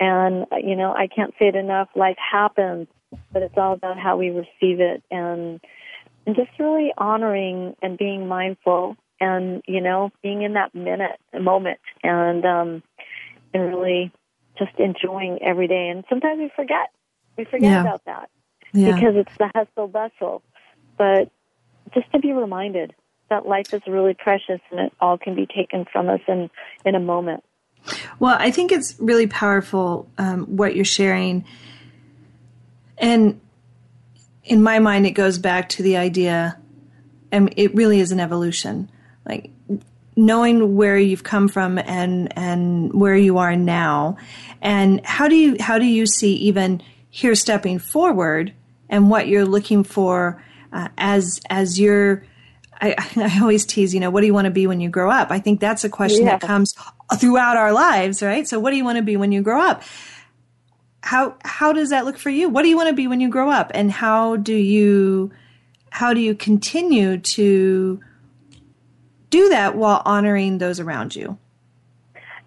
And, 0.00 0.46
you 0.62 0.76
know, 0.76 0.92
I 0.92 1.08
can't 1.08 1.34
say 1.38 1.48
it 1.48 1.56
enough. 1.56 1.88
Life 1.96 2.16
happens, 2.18 2.86
but 3.32 3.42
it's 3.42 3.56
all 3.56 3.72
about 3.72 3.98
how 3.98 4.16
we 4.16 4.30
receive 4.30 4.80
it 4.80 5.02
and, 5.10 5.60
and 6.26 6.36
just 6.36 6.50
really 6.58 6.92
honoring 6.96 7.74
and 7.82 7.98
being 7.98 8.28
mindful 8.28 8.96
and, 9.20 9.62
you 9.66 9.80
know, 9.80 10.10
being 10.22 10.42
in 10.42 10.52
that 10.52 10.74
minute, 10.74 11.18
moment 11.38 11.80
and, 12.02 12.44
um, 12.44 12.82
and 13.52 13.74
really 13.74 14.12
just 14.58 14.78
enjoying 14.78 15.38
every 15.42 15.68
day. 15.68 15.88
And 15.88 16.04
sometimes 16.08 16.38
we 16.38 16.50
forget. 16.54 16.90
We 17.36 17.44
forget 17.44 17.70
yeah. 17.70 17.80
about 17.80 18.04
that 18.06 18.30
yeah. 18.72 18.94
because 18.94 19.14
it's 19.16 19.36
the 19.38 19.50
hustle 19.54 19.88
bustle 19.88 20.42
but 20.98 21.30
just 21.94 22.10
to 22.12 22.18
be 22.18 22.32
reminded 22.32 22.94
that 23.30 23.46
life 23.46 23.72
is 23.72 23.80
really 23.86 24.14
precious 24.14 24.60
and 24.70 24.80
it 24.80 24.92
all 25.00 25.16
can 25.16 25.34
be 25.34 25.46
taken 25.46 25.86
from 25.90 26.08
us 26.08 26.20
in, 26.28 26.50
in 26.84 26.94
a 26.94 27.00
moment. 27.00 27.44
Well, 28.18 28.36
I 28.38 28.50
think 28.50 28.72
it's 28.72 28.96
really 28.98 29.26
powerful 29.26 30.10
um, 30.18 30.44
what 30.56 30.74
you're 30.74 30.84
sharing. 30.84 31.44
And 32.98 33.40
in 34.44 34.62
my 34.62 34.78
mind, 34.80 35.06
it 35.06 35.12
goes 35.12 35.38
back 35.38 35.68
to 35.70 35.82
the 35.82 35.96
idea, 35.96 36.58
and 37.30 37.52
it 37.56 37.74
really 37.74 38.00
is 38.00 38.10
an 38.10 38.18
evolution. 38.18 38.90
Like 39.24 39.50
knowing 40.18 40.74
where 40.74 40.98
you've 40.98 41.22
come 41.22 41.46
from 41.46 41.78
and 41.78 42.36
and 42.36 42.92
where 42.92 43.16
you 43.16 43.38
are 43.38 43.54
now, 43.54 44.16
and 44.60 45.00
how 45.06 45.28
do 45.28 45.36
you 45.36 45.56
how 45.60 45.78
do 45.78 45.86
you 45.86 46.06
see 46.06 46.34
even 46.34 46.82
here 47.08 47.36
stepping 47.36 47.78
forward 47.78 48.52
and 48.90 49.08
what 49.10 49.28
you're 49.28 49.46
looking 49.46 49.84
for 49.84 50.42
uh, 50.72 50.88
as 50.98 51.40
as 51.48 51.78
you're 51.78 52.24
I, 52.80 52.94
I, 53.16 53.38
always 53.40 53.64
tease, 53.64 53.94
you 53.94 54.00
know, 54.00 54.10
what 54.10 54.20
do 54.20 54.26
you 54.26 54.34
want 54.34 54.46
to 54.46 54.50
be 54.50 54.66
when 54.66 54.80
you 54.80 54.88
grow 54.88 55.10
up? 55.10 55.30
I 55.30 55.38
think 55.38 55.60
that's 55.60 55.84
a 55.84 55.88
question 55.88 56.26
yeah. 56.26 56.38
that 56.38 56.46
comes 56.46 56.74
throughout 57.16 57.56
our 57.56 57.72
lives, 57.72 58.22
right? 58.22 58.46
So, 58.46 58.58
what 58.58 58.70
do 58.72 58.76
you 58.76 58.84
want 58.84 58.96
to 58.96 59.02
be 59.02 59.16
when 59.16 59.32
you 59.32 59.40
grow 59.40 59.60
up? 59.60 59.82
How 61.00 61.36
how 61.44 61.72
does 61.72 61.90
that 61.90 62.04
look 62.04 62.18
for 62.18 62.30
you? 62.30 62.48
What 62.48 62.62
do 62.62 62.68
you 62.68 62.76
want 62.76 62.88
to 62.88 62.94
be 62.94 63.06
when 63.06 63.20
you 63.20 63.28
grow 63.28 63.50
up, 63.50 63.70
and 63.72 63.90
how 63.90 64.36
do 64.36 64.54
you 64.54 65.30
how 65.90 66.12
do 66.12 66.20
you 66.20 66.34
continue 66.34 67.18
to 67.18 68.00
do 69.30 69.48
that 69.50 69.76
while 69.76 70.02
honoring 70.04 70.58
those 70.58 70.80
around 70.80 71.14
you? 71.14 71.38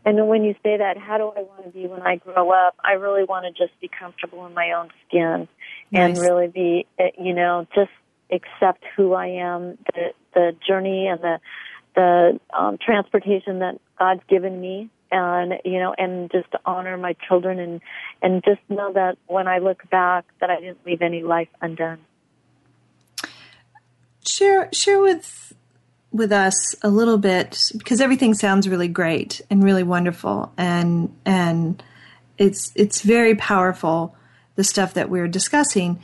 And 0.03 0.27
when 0.27 0.43
you 0.43 0.55
say 0.63 0.77
that, 0.77 0.97
how 0.97 1.17
do 1.17 1.31
I 1.35 1.43
want 1.43 1.63
to 1.65 1.69
be 1.69 1.85
when 1.85 2.01
I 2.01 2.15
grow 2.15 2.51
up? 2.51 2.75
I 2.83 2.93
really 2.93 3.23
want 3.23 3.45
to 3.45 3.51
just 3.51 3.79
be 3.79 3.87
comfortable 3.87 4.45
in 4.47 4.53
my 4.53 4.71
own 4.71 4.89
skin 5.07 5.47
nice. 5.91 6.17
and 6.17 6.17
really 6.17 6.47
be, 6.47 6.87
eh, 6.97 7.11
you 7.19 7.33
know, 7.33 7.67
just 7.75 7.91
accept 8.31 8.83
who 8.95 9.13
I 9.13 9.27
am, 9.27 9.77
the 9.93 10.13
the 10.33 10.55
journey 10.67 11.07
and 11.07 11.21
the 11.21 11.39
the 11.95 12.39
um, 12.57 12.77
transportation 12.83 13.59
that 13.59 13.79
God's 13.99 14.21
given 14.27 14.59
me, 14.59 14.89
and 15.11 15.53
you 15.65 15.77
know, 15.77 15.93
and 15.95 16.31
just 16.31 16.47
honor 16.65 16.97
my 16.97 17.15
children 17.27 17.59
and 17.59 17.81
and 18.23 18.43
just 18.43 18.61
know 18.69 18.93
that 18.93 19.17
when 19.27 19.47
I 19.47 19.59
look 19.59 19.87
back, 19.91 20.25
that 20.39 20.49
I 20.49 20.59
didn't 20.59 20.83
leave 20.85 21.03
any 21.03 21.21
life 21.21 21.49
undone. 21.61 21.99
Share 24.25 24.69
share 24.73 24.99
with 24.99 25.53
with 26.11 26.31
us 26.31 26.75
a 26.81 26.89
little 26.89 27.17
bit 27.17 27.71
because 27.77 28.01
everything 28.01 28.33
sounds 28.33 28.67
really 28.67 28.87
great 28.87 29.41
and 29.49 29.63
really 29.63 29.83
wonderful 29.83 30.51
and 30.57 31.15
and 31.25 31.81
it's 32.37 32.71
it's 32.75 33.01
very 33.01 33.35
powerful 33.35 34.15
the 34.55 34.63
stuff 34.63 34.93
that 34.95 35.09
we're 35.09 35.27
discussing. 35.27 36.01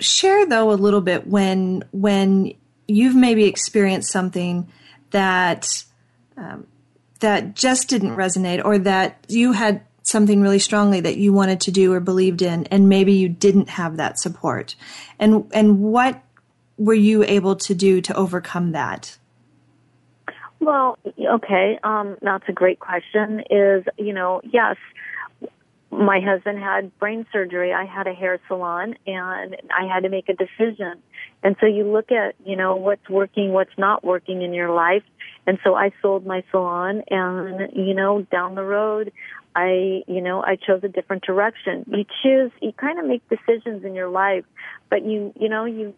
Share 0.00 0.46
though 0.46 0.72
a 0.72 0.74
little 0.74 1.00
bit 1.00 1.26
when 1.26 1.84
when 1.92 2.54
you've 2.88 3.14
maybe 3.14 3.44
experienced 3.44 4.10
something 4.10 4.68
that 5.10 5.84
um, 6.36 6.66
that 7.20 7.54
just 7.54 7.88
didn't 7.88 8.16
resonate 8.16 8.64
or 8.64 8.78
that 8.78 9.24
you 9.28 9.52
had 9.52 9.82
something 10.02 10.42
really 10.42 10.58
strongly 10.58 11.00
that 11.00 11.16
you 11.16 11.32
wanted 11.32 11.60
to 11.62 11.70
do 11.70 11.92
or 11.92 12.00
believed 12.00 12.42
in 12.42 12.66
and 12.66 12.88
maybe 12.88 13.12
you 13.12 13.28
didn't 13.28 13.68
have 13.68 13.96
that 13.96 14.18
support. 14.18 14.74
And 15.18 15.50
and 15.54 15.80
what 15.80 16.22
were 16.76 16.94
you 16.94 17.22
able 17.24 17.56
to 17.56 17.74
do 17.74 18.00
to 18.00 18.14
overcome 18.14 18.72
that 18.72 19.16
well 20.60 20.98
okay 21.34 21.78
um, 21.82 22.16
that's 22.22 22.48
a 22.48 22.52
great 22.52 22.78
question 22.78 23.42
is 23.50 23.84
you 23.98 24.12
know 24.12 24.40
yes 24.44 24.76
my 25.98 26.20
husband 26.20 26.58
had 26.58 26.96
brain 26.98 27.26
surgery. 27.32 27.72
I 27.72 27.84
had 27.84 28.06
a 28.06 28.14
hair 28.14 28.40
salon 28.48 28.96
and 29.06 29.56
I 29.70 29.86
had 29.86 30.02
to 30.02 30.08
make 30.08 30.28
a 30.28 30.34
decision. 30.34 31.00
And 31.42 31.56
so 31.60 31.66
you 31.66 31.84
look 31.84 32.10
at, 32.10 32.34
you 32.44 32.56
know, 32.56 32.76
what's 32.76 33.08
working, 33.08 33.52
what's 33.52 33.76
not 33.78 34.02
working 34.02 34.42
in 34.42 34.52
your 34.52 34.74
life. 34.74 35.04
And 35.46 35.58
so 35.62 35.74
I 35.74 35.92
sold 36.02 36.26
my 36.26 36.42
salon 36.50 37.02
and, 37.10 37.70
you 37.74 37.94
know, 37.94 38.22
down 38.22 38.54
the 38.54 38.64
road, 38.64 39.12
I, 39.54 40.02
you 40.08 40.20
know, 40.20 40.42
I 40.42 40.56
chose 40.56 40.80
a 40.82 40.88
different 40.88 41.22
direction. 41.22 41.84
You 41.86 42.04
choose, 42.22 42.50
you 42.60 42.72
kind 42.72 42.98
of 42.98 43.06
make 43.06 43.22
decisions 43.28 43.84
in 43.84 43.94
your 43.94 44.08
life, 44.08 44.44
but 44.90 45.04
you, 45.04 45.32
you 45.38 45.48
know, 45.48 45.64
you, 45.64 45.94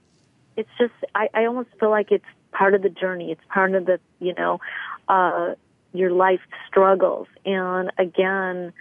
it's 0.56 0.70
just, 0.78 0.92
I, 1.14 1.28
I 1.34 1.44
almost 1.46 1.68
feel 1.78 1.90
like 1.90 2.10
it's 2.10 2.24
part 2.52 2.74
of 2.74 2.82
the 2.82 2.88
journey. 2.88 3.30
It's 3.32 3.44
part 3.52 3.74
of 3.74 3.86
the, 3.86 4.00
you 4.18 4.34
know, 4.34 4.60
uh, 5.08 5.54
your 5.92 6.10
life 6.10 6.40
struggles. 6.68 7.28
And 7.44 7.90
again, 7.98 8.72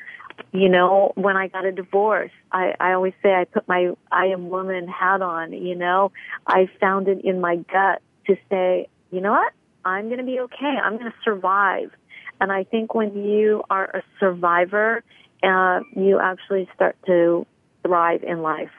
you 0.52 0.70
know, 0.70 1.14
when 1.16 1.38
I 1.38 1.48
got 1.48 1.66
a 1.66 1.72
divorce, 1.72 2.32
I, 2.52 2.76
I 2.80 2.94
always 2.94 3.14
say 3.24 3.34
I 3.34 3.46
put 3.46 3.68
my 3.68 3.92
I 4.12 4.28
am 4.28 4.50
woman 4.50 4.88
hat 4.88 5.22
on, 5.22 5.54
you 5.54 5.76
know. 5.76 6.12
I 6.46 6.70
found 6.80 7.08
it 7.08 7.24
in 7.24 7.40
my 7.40 7.58
gut 7.58 8.02
to 8.28 8.36
say, 8.50 8.88
you 9.12 9.22
know 9.22 9.32
what? 9.32 9.54
I'm 9.86 10.06
going 10.06 10.18
to 10.18 10.26
be 10.26 10.40
okay. 10.42 10.76
I'm 10.84 10.98
going 10.98 11.12
to 11.12 11.18
survive. 11.24 11.92
And 12.42 12.52
I 12.52 12.64
think 12.64 12.94
when 12.94 13.24
you 13.24 13.64
are 13.70 13.86
a 13.86 14.04
survivor, 14.20 15.04
uh, 15.44 15.80
you 15.96 16.20
actually 16.20 16.68
start 16.76 16.98
to 17.06 17.46
thrive 17.84 18.24
in 18.24 18.42
life. 18.42 18.72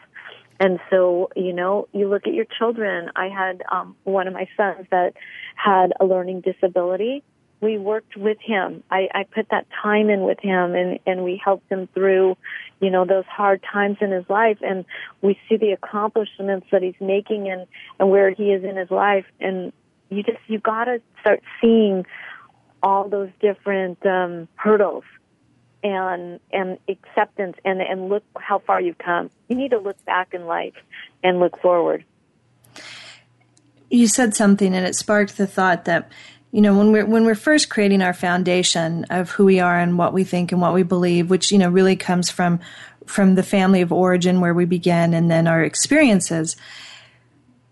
And 0.58 0.78
so, 0.90 1.30
you 1.36 1.52
know, 1.52 1.88
you 1.92 2.08
look 2.08 2.26
at 2.26 2.32
your 2.32 2.46
children. 2.58 3.10
I 3.14 3.28
had 3.28 3.62
um, 3.70 3.96
one 4.04 4.26
of 4.26 4.34
my 4.34 4.48
sons 4.56 4.86
that 4.90 5.14
had 5.54 5.92
a 6.00 6.04
learning 6.04 6.42
disability 6.42 7.22
we 7.60 7.78
worked 7.78 8.16
with 8.16 8.38
him. 8.40 8.82
I, 8.90 9.08
I 9.14 9.24
put 9.24 9.48
that 9.50 9.66
time 9.82 10.10
in 10.10 10.22
with 10.22 10.38
him 10.40 10.74
and, 10.74 10.98
and 11.06 11.24
we 11.24 11.40
helped 11.42 11.70
him 11.70 11.88
through, 11.94 12.36
you 12.80 12.90
know, 12.90 13.06
those 13.06 13.24
hard 13.26 13.62
times 13.72 13.98
in 14.00 14.10
his 14.10 14.28
life 14.28 14.58
and 14.60 14.84
we 15.22 15.38
see 15.48 15.56
the 15.56 15.72
accomplishments 15.72 16.66
that 16.70 16.82
he's 16.82 17.00
making 17.00 17.48
and, 17.48 17.66
and 17.98 18.10
where 18.10 18.30
he 18.30 18.52
is 18.52 18.62
in 18.62 18.76
his 18.76 18.90
life 18.90 19.24
and 19.40 19.72
you 20.10 20.22
just, 20.22 20.38
you 20.46 20.58
gotta 20.58 21.00
start 21.20 21.42
seeing 21.60 22.04
all 22.82 23.08
those 23.08 23.30
different, 23.40 24.04
um, 24.04 24.48
hurdles 24.56 25.04
and, 25.86 26.40
and 26.52 26.78
acceptance 26.88 27.56
and, 27.64 27.80
and 27.80 28.08
look 28.08 28.24
how 28.38 28.58
far 28.60 28.80
you've 28.80 28.98
come. 28.98 29.30
You 29.48 29.56
need 29.56 29.70
to 29.70 29.78
look 29.78 30.02
back 30.04 30.34
in 30.34 30.46
life 30.46 30.74
and 31.22 31.38
look 31.38 31.60
forward. 31.60 32.04
You 33.90 34.08
said 34.08 34.34
something 34.34 34.74
and 34.74 34.86
it 34.86 34.96
sparked 34.96 35.36
the 35.36 35.46
thought 35.46 35.84
that 35.84 36.10
you 36.52 36.60
know 36.60 36.76
when 36.76 36.92
we're 36.92 37.06
when 37.06 37.24
we're 37.24 37.34
first 37.34 37.68
creating 37.68 38.02
our 38.02 38.14
foundation 38.14 39.04
of 39.10 39.30
who 39.30 39.44
we 39.44 39.60
are 39.60 39.78
and 39.78 39.98
what 39.98 40.12
we 40.12 40.24
think 40.24 40.52
and 40.52 40.60
what 40.60 40.74
we 40.74 40.82
believe 40.82 41.28
which 41.28 41.52
you 41.52 41.58
know 41.58 41.68
really 41.68 41.96
comes 41.96 42.30
from 42.30 42.60
from 43.04 43.34
the 43.34 43.42
family 43.42 43.80
of 43.80 43.92
origin 43.92 44.40
where 44.40 44.54
we 44.54 44.64
begin 44.64 45.12
and 45.12 45.30
then 45.30 45.46
our 45.46 45.62
experiences 45.62 46.56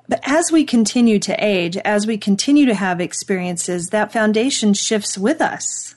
but 0.08 0.20
as 0.24 0.52
we 0.52 0.64
continue 0.64 1.18
to 1.18 1.34
age 1.42 1.76
as 1.78 2.06
we 2.06 2.18
continue 2.18 2.66
to 2.66 2.74
have 2.74 3.00
experiences 3.00 3.88
that 3.88 4.12
foundation 4.12 4.74
shifts 4.74 5.16
with 5.16 5.40
us 5.40 5.94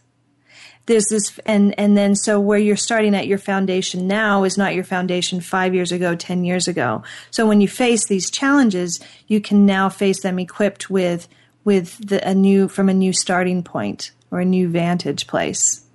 there's 0.88 1.06
this 1.10 1.40
and 1.46 1.78
and 1.80 1.96
then 1.96 2.16
so 2.16 2.40
where 2.40 2.58
you're 2.58 2.76
starting 2.76 3.16
at 3.16 3.28
your 3.28 3.38
foundation 3.38 4.08
now 4.08 4.44
is 4.44 4.58
not 4.58 4.74
your 4.74 4.84
foundation 4.84 5.40
5 5.40 5.76
years 5.76 5.92
ago 5.92 6.16
10 6.16 6.44
years 6.44 6.68
ago 6.68 7.04
so 7.30 7.46
when 7.46 7.62
you 7.62 7.68
face 7.68 8.08
these 8.08 8.32
challenges 8.32 9.00
you 9.28 9.40
can 9.40 9.66
now 9.66 9.90
face 9.90 10.22
them 10.24 10.40
equipped 10.40 10.90
with 10.90 11.28
with 11.68 12.08
the, 12.08 12.26
a 12.26 12.34
new 12.34 12.70
from 12.70 12.88
a 12.88 12.94
new 12.94 13.12
starting 13.12 13.62
point 13.62 14.12
or 14.32 14.40
a 14.40 14.46
new 14.46 14.70
vantage 14.70 15.28
place. 15.28 15.86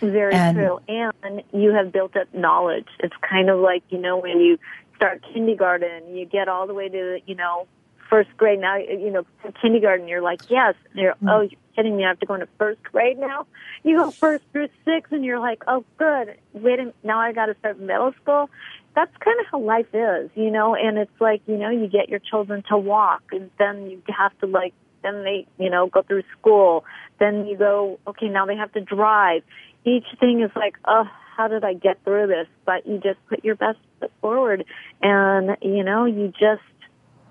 Very 0.00 0.32
and, 0.32 0.56
true. 0.56 0.80
And 0.88 1.42
you 1.52 1.72
have 1.74 1.92
built 1.92 2.16
up 2.16 2.32
knowledge. 2.32 2.86
It's 3.00 3.14
kind 3.28 3.50
of 3.50 3.58
like, 3.58 3.82
you 3.90 3.98
know, 3.98 4.16
when 4.16 4.38
you 4.40 4.58
start 4.94 5.24
kindergarten, 5.32 6.14
you 6.14 6.24
get 6.24 6.48
all 6.48 6.68
the 6.68 6.74
way 6.74 6.88
to, 6.88 7.18
you 7.26 7.34
know, 7.34 7.66
first 8.08 8.30
grade. 8.36 8.60
Now, 8.60 8.76
you 8.76 9.10
know, 9.10 9.26
kindergarten, 9.60 10.08
you're 10.08 10.22
like, 10.22 10.50
yes. 10.50 10.74
And 10.92 11.00
you're, 11.00 11.14
mm-hmm. 11.14 11.28
oh, 11.28 11.40
you're 11.42 11.60
kidding 11.76 11.96
me. 11.96 12.04
I 12.04 12.08
have 12.08 12.20
to 12.20 12.26
go 12.26 12.34
into 12.34 12.48
first 12.58 12.82
grade 12.82 13.18
now? 13.18 13.46
You 13.84 13.98
go 13.98 14.10
first 14.10 14.44
through 14.52 14.68
six 14.84 15.10
and 15.12 15.24
you're 15.24 15.38
like, 15.40 15.62
oh, 15.66 15.84
good. 15.98 16.36
Wait, 16.52 16.80
a, 16.80 16.92
now 17.04 17.18
I 17.20 17.32
got 17.32 17.46
to 17.46 17.56
start 17.58 17.78
middle 17.78 18.12
school. 18.22 18.50
That's 18.94 19.16
kind 19.18 19.38
of 19.40 19.46
how 19.50 19.60
life 19.60 19.94
is, 19.94 20.30
you 20.34 20.50
know, 20.50 20.74
and 20.74 20.98
it's 20.98 21.20
like, 21.20 21.42
you 21.46 21.56
know, 21.56 21.70
you 21.70 21.86
get 21.86 22.08
your 22.08 22.18
children 22.18 22.64
to 22.68 22.76
walk 22.76 23.22
and 23.30 23.50
then 23.58 23.90
you 23.90 24.02
have 24.08 24.36
to 24.40 24.46
like 24.46 24.74
then 25.02 25.22
they, 25.22 25.46
you 25.58 25.70
know, 25.70 25.86
go 25.86 26.02
through 26.02 26.24
school. 26.38 26.84
Then 27.20 27.46
you 27.46 27.56
go, 27.56 27.98
okay, 28.06 28.28
now 28.28 28.46
they 28.46 28.56
have 28.56 28.72
to 28.72 28.80
drive. 28.80 29.42
Each 29.84 30.06
thing 30.18 30.42
is 30.42 30.50
like, 30.56 30.76
oh, 30.84 31.04
how 31.36 31.48
did 31.48 31.64
I 31.64 31.74
get 31.74 32.02
through 32.04 32.26
this? 32.26 32.48
But 32.64 32.86
you 32.86 32.98
just 32.98 33.24
put 33.28 33.44
your 33.44 33.54
best 33.54 33.78
foot 34.00 34.12
forward 34.20 34.64
and, 35.00 35.56
you 35.62 35.84
know, 35.84 36.04
you 36.04 36.32
just, 36.38 36.62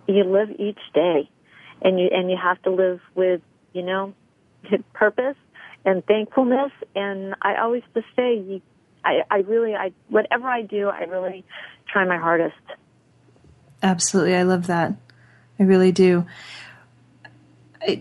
you 0.07 0.23
live 0.23 0.49
each 0.51 0.79
day 0.93 1.29
and 1.81 1.99
you, 1.99 2.09
and 2.11 2.29
you 2.29 2.37
have 2.41 2.61
to 2.63 2.71
live 2.71 2.99
with, 3.15 3.41
you 3.73 3.83
know, 3.83 4.13
purpose 4.93 5.37
and 5.85 6.05
thankfulness. 6.05 6.71
And 6.95 7.35
I 7.41 7.57
always 7.61 7.83
just 7.93 8.07
say, 8.15 8.37
you, 8.37 8.61
I, 9.03 9.21
I 9.29 9.37
really, 9.39 9.75
I, 9.75 9.91
whatever 10.09 10.47
I 10.47 10.61
do, 10.61 10.89
I 10.89 11.03
really 11.03 11.45
try 11.87 12.05
my 12.05 12.17
hardest. 12.17 12.55
Absolutely. 13.83 14.35
I 14.35 14.43
love 14.43 14.67
that. 14.67 14.95
I 15.59 15.63
really 15.63 15.91
do 15.91 16.25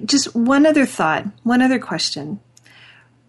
just 0.04 0.34
one 0.34 0.66
other 0.66 0.86
thought, 0.86 1.26
one 1.42 1.62
other 1.62 1.78
question. 1.78 2.40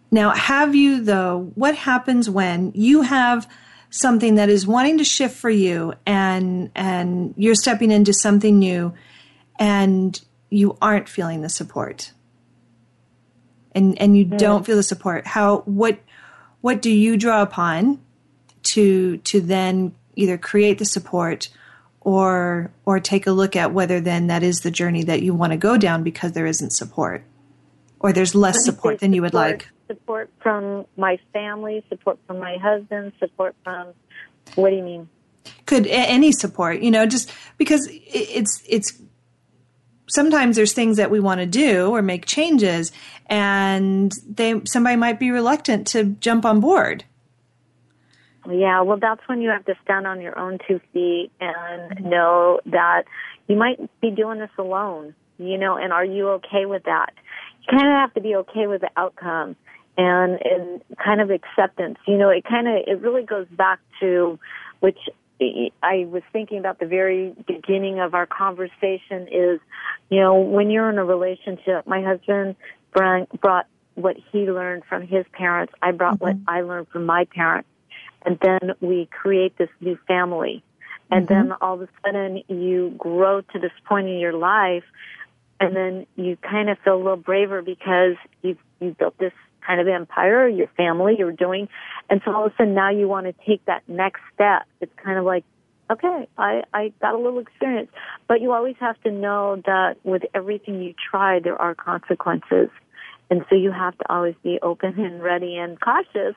Now, 0.10 0.32
have 0.32 0.74
you, 0.74 1.04
though, 1.04 1.52
what 1.56 1.76
happens 1.76 2.30
when 2.30 2.72
you 2.74 3.02
have 3.02 3.48
something 3.90 4.36
that 4.36 4.50
is 4.50 4.68
wanting 4.68 4.98
to 4.98 5.04
shift 5.04 5.36
for 5.36 5.50
you 5.50 5.94
and, 6.06 6.72
and 6.76 7.34
you're 7.38 7.56
stepping 7.56 7.92
into 7.92 8.14
something 8.14 8.60
new 8.60 8.94
and 9.60 10.20
you 10.50 10.78
aren't 10.82 11.10
feeling 11.10 11.42
the 11.42 11.50
support? 11.50 12.12
And, 13.74 14.00
and 14.02 14.18
you 14.18 14.26
mm. 14.26 14.38
don't 14.38 14.66
feel 14.66 14.76
the 14.76 14.84
support. 14.84 15.28
How, 15.28 15.60
what, 15.60 16.00
what 16.62 16.82
do 16.82 16.90
you 16.90 17.18
draw 17.18 17.42
upon 17.42 18.00
to, 18.64 19.18
to 19.18 19.40
then 19.42 19.94
either 20.16 20.38
create 20.38 20.80
the 20.80 20.86
support 20.86 21.50
or 22.02 22.72
or 22.86 23.02
take 23.02 23.28
a 23.28 23.32
look 23.32 23.58
at 23.58 23.74
whether 23.74 24.00
then 24.00 24.28
that 24.28 24.42
is 24.42 24.60
the 24.60 24.72
journey 24.72 25.04
that 25.04 25.22
you 25.22 25.34
want 25.34 25.52
to 25.52 25.58
go 25.58 25.76
down 25.76 26.04
because 26.04 26.32
there 26.32 26.46
isn't 26.46 26.72
support 26.72 27.22
or 28.00 28.14
there's 28.14 28.34
less 28.34 28.64
support 28.64 29.00
than 29.00 29.12
you 29.12 29.22
would 29.22 29.34
like 29.34 29.68
support 29.88 30.30
from 30.42 30.86
my 30.96 31.20
family 31.34 31.84
support 31.90 32.20
from 32.28 32.40
my 32.40 32.58
husband 32.58 33.14
support 33.20 33.56
from 33.64 33.94
what 34.56 34.70
do 34.70 34.76
you 34.76 34.84
mean? 34.84 35.10
Could 35.66 35.88
any 35.88 36.32
support 36.32 36.82
you 36.82 36.92
know 36.92 37.06
just 37.06 37.32
because 37.58 37.88
it's 37.92 38.62
it's 38.68 39.02
sometimes 40.08 40.56
there's 40.56 40.74
things 40.74 40.98
that 40.98 41.12
we 41.12 41.20
want 41.20 41.40
to 41.42 41.46
do 41.46 41.94
or 41.94 42.02
make 42.02 42.26
changes 42.26 42.92
and 43.28 44.12
they 44.28 44.62
somebody 44.66 44.96
might 44.96 45.20
be 45.20 45.32
reluctant 45.32 45.88
to 45.88 46.04
jump 46.06 46.46
on 46.46 46.60
board. 46.60 47.04
Yeah, 48.50 48.82
well, 48.82 48.98
that's 49.00 49.22
when 49.28 49.42
you 49.42 49.50
have 49.50 49.66
to 49.66 49.76
stand 49.84 50.08
on 50.08 50.22
your 50.22 50.40
own 50.40 50.58
two 50.68 50.80
feet 50.94 51.32
and 51.42 52.06
know 52.06 52.62
that 52.68 53.04
you 53.48 53.58
might 53.58 53.78
be 54.00 54.10
doing 54.12 54.40
this 54.40 54.50
alone, 54.58 55.16
you 55.38 55.58
know, 55.58 55.76
and 55.76 55.92
are 55.92 56.06
you 56.06 56.30
okay 56.30 56.66
with 56.66 56.84
that? 56.84 57.12
You 57.62 57.78
kind 57.78 57.90
of 57.90 58.00
have 58.00 58.14
to 58.14 58.22
be 58.22 58.36
okay 58.36 58.68
with 58.68 58.82
the 58.82 58.90
outcome 58.96 59.58
and, 59.98 60.40
and 60.44 60.82
kind 61.04 61.22
of 61.22 61.32
acceptance. 61.32 61.98
You 62.08 62.18
know, 62.18 62.30
it 62.30 62.44
kind 62.44 62.68
of, 62.68 62.76
it 62.88 63.02
really 63.02 63.24
goes 63.24 63.48
back 63.50 63.80
to, 64.00 64.40
which 64.80 65.00
I 65.40 66.06
was 66.10 66.24
thinking 66.32 66.60
about 66.60 66.80
the 66.80 66.86
very 66.86 67.34
beginning 67.46 68.00
of 68.00 68.14
our 68.14 68.26
conversation 68.26 69.28
is, 69.32 69.60
you 70.10 70.20
know, 70.20 70.36
when 70.40 70.70
you're 70.70 70.90
in 70.90 70.98
a 70.98 71.06
relationship, 71.06 71.86
my 71.86 72.02
husband 72.02 72.56
brought 72.92 73.68
what 73.96 74.16
he 74.32 74.50
learned 74.50 74.84
from 74.86 75.06
his 75.06 75.26
parents. 75.32 75.74
I 75.82 75.92
brought 75.92 76.16
mm-hmm. 76.16 76.24
what 76.24 76.38
I 76.48 76.62
learned 76.62 76.88
from 76.90 77.06
my 77.06 77.26
parents 77.26 77.70
and 78.26 78.38
then 78.42 78.74
we 78.82 79.08
create 79.12 79.58
this 79.58 79.70
new 79.80 79.98
family. 80.08 80.64
And 81.10 81.28
mm-hmm. 81.28 81.50
then 81.50 81.58
all 81.62 81.76
of 81.76 81.82
a 81.82 81.90
sudden 82.04 82.44
you 82.48 82.94
grow 82.98 83.42
to 83.42 83.60
this 83.60 83.72
point 83.88 84.08
in 84.08 84.20
your 84.20 84.34
life 84.34 84.84
and 85.60 85.76
then 85.76 86.06
you 86.16 86.38
kind 86.38 86.70
of 86.70 86.78
feel 86.80 86.96
a 86.96 86.98
little 86.98 87.16
braver 87.16 87.62
because 87.62 88.16
you've, 88.42 88.60
you've 88.80 88.98
built 88.98 89.18
this 89.18 89.34
kind 89.68 89.82
of 89.82 89.88
empire, 89.90 90.48
your 90.48 90.70
family, 90.78 91.16
you're 91.20 91.34
doing, 91.34 91.68
and 92.10 92.22
so 92.24 92.34
all 92.34 92.46
of 92.46 92.54
a 92.54 92.56
sudden 92.56 92.74
now 92.74 92.90
you 92.90 93.08
want 93.08 93.26
to 93.26 93.34
take 93.46 93.66
that 93.66 93.84
next 93.88 94.22
step. 94.34 94.64
It's 94.80 94.94
kind 95.04 95.20
of 95.20 95.26
like, 95.26 95.44
okay, 95.92 96.28
I, 96.38 96.64
I 96.74 96.94
got 97.02 97.16
a 97.16 97.18
little 97.18 97.40
experience, 97.40 97.90
but 98.28 98.42
you 98.42 98.54
always 98.54 98.76
have 98.80 99.02
to 99.04 99.12
know 99.12 99.62
that 99.66 99.98
with 100.04 100.24
everything 100.34 100.82
you 100.82 100.94
try, 101.12 101.40
there 101.40 101.62
are 101.62 101.76
consequences. 101.76 102.70
And 103.30 103.44
so 103.50 103.56
you 103.56 103.72
have 103.72 103.98
to 103.98 104.06
always 104.10 104.36
be 104.42 104.58
open 104.62 105.00
and 105.00 105.22
ready 105.22 105.58
and 105.58 105.80
cautious. 105.80 106.36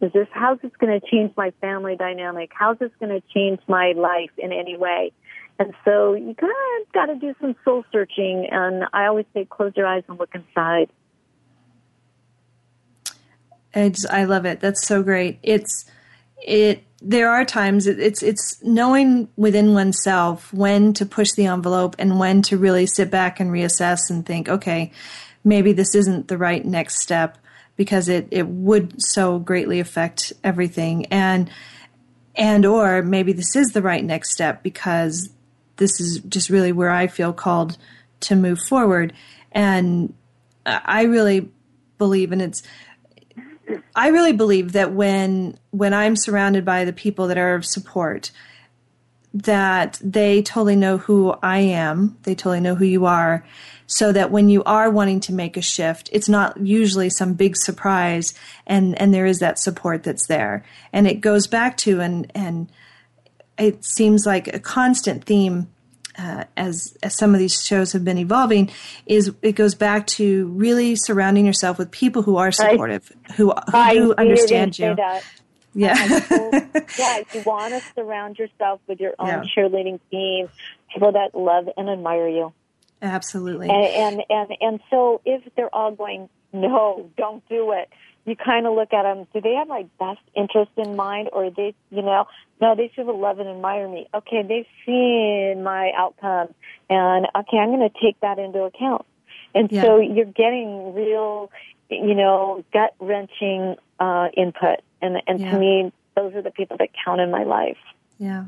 Is 0.00 0.12
this, 0.12 0.26
how's 0.32 0.58
this 0.60 0.72
going 0.80 1.00
to 1.00 1.06
change 1.06 1.32
my 1.36 1.52
family 1.60 1.94
dynamic? 1.96 2.50
How's 2.52 2.78
this 2.78 2.90
going 2.98 3.12
to 3.12 3.22
change 3.32 3.60
my 3.68 3.92
life 3.96 4.30
in 4.38 4.52
any 4.52 4.76
way? 4.76 5.12
And 5.60 5.72
so 5.84 6.14
you 6.14 6.34
kind 6.34 6.52
of 6.80 6.92
got 6.92 7.06
to 7.06 7.14
do 7.14 7.34
some 7.40 7.54
soul 7.64 7.84
searching. 7.92 8.48
And 8.50 8.84
I 8.92 9.06
always 9.06 9.26
say, 9.34 9.46
close 9.48 9.72
your 9.76 9.86
eyes 9.86 10.02
and 10.08 10.18
look 10.18 10.34
inside. 10.34 10.90
It's, 13.74 14.04
I 14.06 14.24
love 14.24 14.44
it. 14.44 14.60
That's 14.60 14.86
so 14.86 15.02
great. 15.02 15.38
It's, 15.42 15.84
it, 16.42 16.84
there 17.00 17.30
are 17.30 17.44
times 17.44 17.86
it's, 17.86 18.22
it's 18.22 18.62
knowing 18.62 19.28
within 19.36 19.74
oneself 19.74 20.52
when 20.52 20.92
to 20.94 21.06
push 21.06 21.32
the 21.32 21.46
envelope 21.46 21.96
and 21.98 22.18
when 22.18 22.42
to 22.42 22.56
really 22.56 22.86
sit 22.86 23.10
back 23.10 23.40
and 23.40 23.50
reassess 23.50 23.98
and 24.08 24.24
think, 24.24 24.48
okay, 24.48 24.92
maybe 25.44 25.72
this 25.72 25.94
isn't 25.94 26.28
the 26.28 26.38
right 26.38 26.64
next 26.64 27.00
step 27.00 27.38
because 27.76 28.08
it, 28.08 28.28
it 28.30 28.46
would 28.46 28.94
so 28.98 29.38
greatly 29.38 29.80
affect 29.80 30.32
everything 30.44 31.06
and 31.06 31.50
and 32.34 32.64
or 32.64 33.02
maybe 33.02 33.32
this 33.32 33.54
is 33.56 33.72
the 33.72 33.82
right 33.82 34.04
next 34.04 34.32
step 34.32 34.62
because 34.62 35.28
this 35.76 36.00
is 36.00 36.20
just 36.28 36.48
really 36.48 36.72
where 36.72 36.90
I 36.90 37.06
feel 37.06 37.32
called 37.32 37.76
to 38.20 38.36
move 38.36 38.60
forward 38.60 39.12
and 39.50 40.14
I 40.64 41.02
really 41.04 41.50
believe 41.98 42.32
and 42.32 42.40
it's 42.40 42.62
I 43.94 44.08
really 44.08 44.32
believe 44.32 44.72
that 44.72 44.92
when 44.92 45.58
when 45.70 45.94
I'm 45.94 46.16
surrounded 46.16 46.64
by 46.64 46.84
the 46.84 46.92
people 46.92 47.28
that 47.28 47.38
are 47.38 47.54
of 47.54 47.64
support 47.64 48.30
that 49.34 49.98
they 50.02 50.42
totally 50.42 50.76
know 50.76 50.98
who 50.98 51.34
I 51.42 51.58
am, 51.58 52.18
they 52.24 52.34
totally 52.34 52.60
know 52.60 52.74
who 52.74 52.84
you 52.84 53.06
are 53.06 53.44
so 53.86 54.12
that 54.12 54.30
when 54.30 54.48
you 54.48 54.62
are 54.64 54.90
wanting 54.90 55.20
to 55.20 55.32
make 55.32 55.56
a 55.56 55.62
shift, 55.62 56.08
it's 56.12 56.28
not 56.28 56.58
usually 56.58 57.10
some 57.10 57.34
big 57.34 57.56
surprise 57.56 58.34
and, 58.66 58.98
and 59.00 59.12
there 59.12 59.26
is 59.26 59.38
that 59.38 59.58
support 59.58 60.02
that's 60.02 60.26
there. 60.26 60.64
And 60.92 61.06
it 61.06 61.20
goes 61.20 61.46
back 61.46 61.76
to, 61.78 62.00
and, 62.00 62.30
and 62.34 62.70
it 63.58 63.84
seems 63.84 64.26
like 64.26 64.48
a 64.48 64.58
constant 64.58 65.24
theme 65.24 65.71
uh, 66.18 66.44
as, 66.56 66.96
as 67.02 67.16
some 67.16 67.34
of 67.34 67.40
these 67.40 67.62
shows 67.64 67.92
have 67.92 68.04
been 68.04 68.18
evolving, 68.18 68.70
is 69.06 69.32
it 69.42 69.52
goes 69.52 69.74
back 69.74 70.06
to 70.06 70.46
really 70.48 70.96
surrounding 70.96 71.46
yourself 71.46 71.78
with 71.78 71.90
people 71.90 72.22
who 72.22 72.36
are 72.36 72.52
supportive, 72.52 73.12
I, 73.28 73.32
who, 73.34 73.52
who, 73.52 74.14
understand 74.14 74.78
you. 74.78 74.96
Yeah. 75.74 76.20
yeah, 76.98 77.22
you 77.32 77.42
want 77.46 77.72
to 77.72 77.82
surround 77.94 78.38
yourself 78.38 78.80
with 78.86 79.00
your 79.00 79.14
own 79.18 79.28
yeah. 79.28 79.42
cheerleading 79.56 80.00
team, 80.10 80.48
people 80.92 81.12
that 81.12 81.34
love 81.34 81.68
and 81.76 81.88
admire 81.88 82.28
you. 82.28 82.52
Absolutely. 83.00 83.68
And, 83.68 84.20
and 84.20 84.22
and 84.30 84.56
and 84.60 84.80
so 84.90 85.20
if 85.24 85.42
they're 85.56 85.74
all 85.74 85.92
going, 85.92 86.28
no, 86.52 87.10
don't 87.16 87.46
do 87.48 87.72
it. 87.72 87.88
You 88.24 88.36
kind 88.36 88.66
of 88.66 88.74
look 88.74 88.92
at 88.92 89.02
them. 89.02 89.26
Do 89.32 89.40
they 89.40 89.54
have 89.54 89.66
my 89.68 89.84
best 89.98 90.20
interest 90.36 90.70
in 90.76 90.94
mind, 90.94 91.28
or 91.32 91.50
they, 91.50 91.74
you 91.90 92.02
know, 92.02 92.26
no, 92.60 92.76
they 92.76 92.90
should 92.94 93.06
love 93.06 93.40
and 93.40 93.48
admire 93.48 93.88
me. 93.88 94.06
Okay, 94.14 94.42
they've 94.46 94.66
seen 94.86 95.64
my 95.64 95.90
outcome, 95.96 96.54
and 96.88 97.26
okay, 97.34 97.58
I'm 97.58 97.70
going 97.70 97.88
to 97.88 98.00
take 98.00 98.20
that 98.20 98.38
into 98.38 98.62
account. 98.62 99.04
And 99.54 99.70
Yeah. 99.72 99.82
so 99.82 99.98
you're 99.98 100.24
getting 100.24 100.94
real, 100.94 101.50
you 101.90 102.14
know, 102.14 102.64
gut 102.72 102.94
wrenching 103.00 103.76
uh, 103.98 104.28
input. 104.36 104.80
And, 105.00 105.20
and 105.26 105.40
Yeah. 105.40 105.50
to 105.50 105.58
me, 105.58 105.92
those 106.14 106.34
are 106.34 106.42
the 106.42 106.50
people 106.50 106.76
that 106.78 106.90
count 107.04 107.20
in 107.20 107.30
my 107.30 107.44
life. 107.44 107.76
Yeah. 108.18 108.44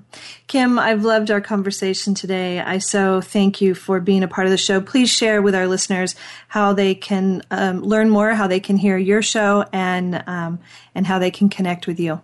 Kim, 0.46 0.78
I've 0.78 1.04
loved 1.04 1.30
our 1.30 1.40
conversation 1.40 2.14
today. 2.14 2.60
I 2.60 2.78
so 2.78 3.20
thank 3.20 3.60
you 3.60 3.74
for 3.74 3.98
being 3.98 4.22
a 4.22 4.28
part 4.28 4.46
of 4.46 4.52
the 4.52 4.56
show. 4.56 4.80
Please 4.80 5.10
share 5.10 5.42
with 5.42 5.54
our 5.54 5.66
listeners 5.66 6.14
how 6.48 6.72
they 6.72 6.94
can 6.94 7.42
um, 7.50 7.82
learn 7.82 8.08
more, 8.08 8.34
how 8.34 8.46
they 8.46 8.60
can 8.60 8.76
hear 8.76 8.96
your 8.96 9.20
show, 9.20 9.64
and 9.72 10.22
um, 10.28 10.60
and 10.94 11.06
how 11.06 11.18
they 11.18 11.30
can 11.30 11.48
connect 11.48 11.86
with 11.88 11.98
you. 11.98 12.20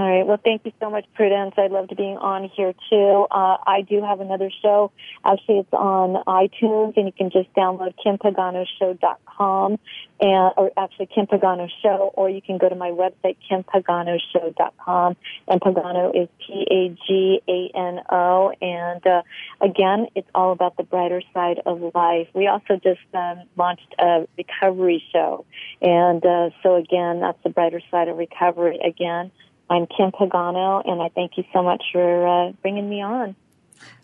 All 0.00 0.08
right. 0.10 0.26
Well, 0.26 0.40
thank 0.42 0.64
you 0.64 0.72
so 0.80 0.88
much, 0.88 1.04
Prudence. 1.14 1.52
I 1.58 1.66
loved 1.66 1.94
being 1.94 2.16
on 2.16 2.48
here 2.56 2.72
too. 2.88 3.26
Uh, 3.30 3.58
I 3.66 3.82
do 3.82 4.00
have 4.00 4.20
another 4.20 4.50
show. 4.62 4.92
Actually, 5.26 5.58
it's 5.58 5.72
on 5.74 6.24
iTunes, 6.26 6.96
and 6.96 7.04
you 7.04 7.12
can 7.12 7.28
just 7.28 7.52
download 7.52 7.92
kimpaganoshow.com, 8.02 9.78
and 10.22 10.52
or 10.56 10.70
actually 10.78 11.04
Kim 11.14 11.26
Pagano 11.26 11.68
Show, 11.82 12.12
or 12.14 12.30
you 12.30 12.40
can 12.40 12.56
go 12.56 12.70
to 12.70 12.76
my 12.76 12.92
website 12.92 13.36
kimpaganoshow.com. 13.50 15.16
And 15.48 15.60
Pagano 15.60 16.22
is 16.22 16.30
P 16.46 16.66
A 16.70 16.96
G 17.06 17.42
A 17.46 17.70
N 17.76 18.00
O, 18.10 18.54
and 18.62 19.06
uh, 19.06 19.20
again, 19.60 20.06
it's 20.14 20.30
all 20.34 20.52
about 20.52 20.78
the 20.78 20.84
brighter 20.84 21.20
side 21.34 21.60
of 21.66 21.82
life. 21.94 22.28
We 22.32 22.46
also 22.46 22.80
just 22.82 23.00
um, 23.12 23.42
launched 23.54 23.94
a 23.98 24.26
recovery 24.38 25.04
show, 25.12 25.44
and 25.82 26.24
uh, 26.24 26.48
so 26.62 26.76
again, 26.76 27.20
that's 27.20 27.42
the 27.44 27.50
brighter 27.50 27.82
side 27.90 28.08
of 28.08 28.16
recovery. 28.16 28.78
Again. 28.82 29.30
I'm 29.70 29.86
Kim 29.86 30.10
Pagano, 30.10 30.82
and 30.84 31.00
I 31.00 31.08
thank 31.10 31.38
you 31.38 31.44
so 31.52 31.62
much 31.62 31.84
for 31.92 32.26
uh, 32.26 32.50
bringing 32.60 32.90
me 32.90 33.02
on. 33.02 33.36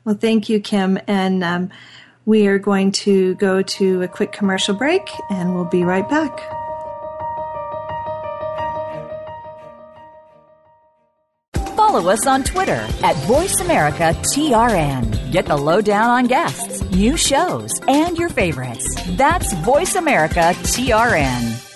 Well, 0.04 0.14
thank 0.14 0.48
you, 0.48 0.60
Kim, 0.60 0.96
and 1.08 1.42
um, 1.42 1.70
we 2.24 2.46
are 2.46 2.58
going 2.58 2.92
to 2.92 3.34
go 3.34 3.62
to 3.62 4.02
a 4.02 4.08
quick 4.08 4.30
commercial 4.30 4.76
break, 4.76 5.02
and 5.28 5.56
we'll 5.56 5.64
be 5.64 5.82
right 5.82 6.08
back. 6.08 6.38
Follow 11.74 12.10
us 12.10 12.26
on 12.26 12.44
Twitter 12.44 12.86
at 13.02 13.16
VoiceAmericaTRN. 13.26 15.32
Get 15.32 15.46
the 15.46 15.56
lowdown 15.56 16.10
on 16.10 16.26
guests, 16.26 16.88
new 16.90 17.16
shows, 17.16 17.72
and 17.88 18.16
your 18.16 18.28
favorites. 18.28 18.86
That's 19.16 19.52
VoiceAmericaTRN. 19.54 21.75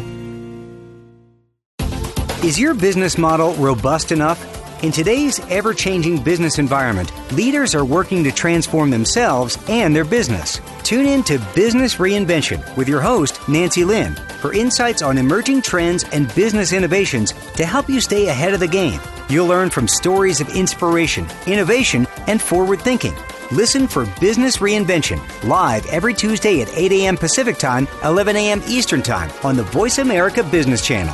Is 2.45 2.61
your 2.61 2.75
business 2.75 3.17
model 3.17 3.55
robust 3.55 4.13
enough? 4.13 4.39
In 4.85 4.93
today's 4.93 5.41
ever 5.49 5.73
changing 5.73 6.23
business 6.23 6.59
environment, 6.59 7.11
leaders 7.33 7.75
are 7.75 7.87
working 7.87 8.23
to 8.25 8.33
transform 8.33 8.91
themselves 8.91 9.57
and 9.67 9.97
their 9.97 10.05
business. 10.05 10.61
Tune 10.83 11.07
in 11.07 11.23
to 11.23 11.39
Business 11.55 11.95
Reinvention 11.95 12.77
with 12.77 12.87
your 12.87 13.01
host, 13.01 13.41
Nancy 13.49 13.83
Lynn, 13.83 14.17
for 14.43 14.53
insights 14.53 15.01
on 15.01 15.17
emerging 15.17 15.63
trends 15.63 16.05
and 16.13 16.35
business 16.35 16.75
innovations 16.75 17.33
to 17.55 17.65
help 17.65 17.89
you 17.89 18.03
stay 18.03 18.29
ahead 18.29 18.53
of 18.53 18.61
the 18.61 18.69
game. 18.69 19.01
You'll 19.31 19.47
learn 19.47 19.71
from 19.71 19.89
stories 19.89 20.43
of 20.43 20.55
inspiration, 20.55 21.27
innovation, 21.47 22.07
and 22.27 22.43
forward 22.43 22.83
thinking. 22.83 23.15
Listen 23.53 23.89
for 23.89 24.07
Business 24.21 24.59
Reinvention 24.59 25.21
live 25.43 25.85
every 25.87 26.15
Tuesday 26.15 26.61
at 26.63 26.73
8 26.73 26.93
a.m. 26.93 27.17
Pacific 27.17 27.59
Time, 27.59 27.89
11 28.05 28.37
a.m. 28.37 28.63
Eastern 28.69 29.03
Time 29.03 29.29
on 29.43 29.57
the 29.57 29.65
Voice 29.65 29.99
America 29.99 30.45
Business 30.45 30.87
Channel. 30.87 31.13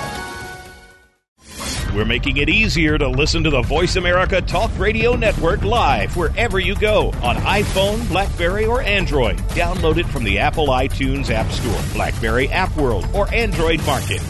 We're 1.95 2.05
making 2.05 2.37
it 2.37 2.51
easier 2.51 2.99
to 2.99 3.09
listen 3.09 3.43
to 3.45 3.49
the 3.49 3.63
Voice 3.63 3.97
America 3.97 4.43
Talk 4.43 4.71
Radio 4.79 5.17
Network 5.17 5.63
live 5.63 6.15
wherever 6.15 6.61
you 6.61 6.75
go 6.75 7.07
on 7.23 7.37
iPhone, 7.37 8.07
Blackberry, 8.11 8.67
or 8.67 8.83
Android. 8.83 9.39
Download 9.55 9.97
it 9.97 10.05
from 10.05 10.23
the 10.23 10.39
Apple 10.39 10.67
iTunes 10.67 11.31
App 11.31 11.51
Store, 11.51 11.81
Blackberry 11.95 12.51
App 12.51 12.77
World, 12.77 13.09
or 13.15 13.33
Android 13.33 13.83
Market. 13.87 14.21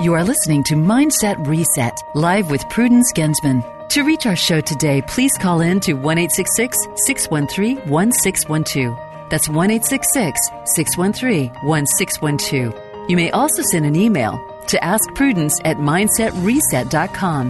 You 0.00 0.14
are 0.14 0.22
listening 0.22 0.62
to 0.62 0.74
Mindset 0.74 1.44
Reset, 1.44 2.00
live 2.14 2.52
with 2.52 2.62
Prudence 2.68 3.12
Gensman. 3.12 3.64
To 3.88 4.04
reach 4.04 4.26
our 4.26 4.36
show 4.36 4.60
today, 4.60 5.02
please 5.08 5.32
call 5.36 5.60
in 5.60 5.80
to 5.80 5.94
1 5.94 6.30
613 6.30 7.78
1612. 7.88 9.28
That's 9.28 9.48
1 9.48 9.82
613 9.82 11.50
1612. 11.64 13.10
You 13.10 13.16
may 13.16 13.32
also 13.32 13.62
send 13.62 13.86
an 13.86 13.96
email 13.96 14.38
to 14.68 14.78
askprudence 14.78 15.60
at 15.64 15.78
mindsetreset.com. 15.78 17.48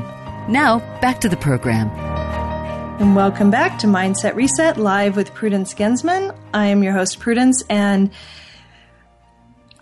Now, 0.49 0.79
back 1.03 1.21
to 1.21 1.29
the 1.29 1.37
program. 1.37 1.91
And 2.99 3.15
welcome 3.15 3.51
back 3.51 3.79
to 3.81 3.87
Mindset 3.87 4.35
Reset 4.37 4.79
live 4.79 5.17
with 5.17 5.35
Prudence 5.35 5.75
Gensman. 5.75 6.35
I 6.55 6.69
am 6.69 6.83
your 6.83 6.95
host 6.95 7.21
Prudence 7.21 7.63
and 7.69 8.11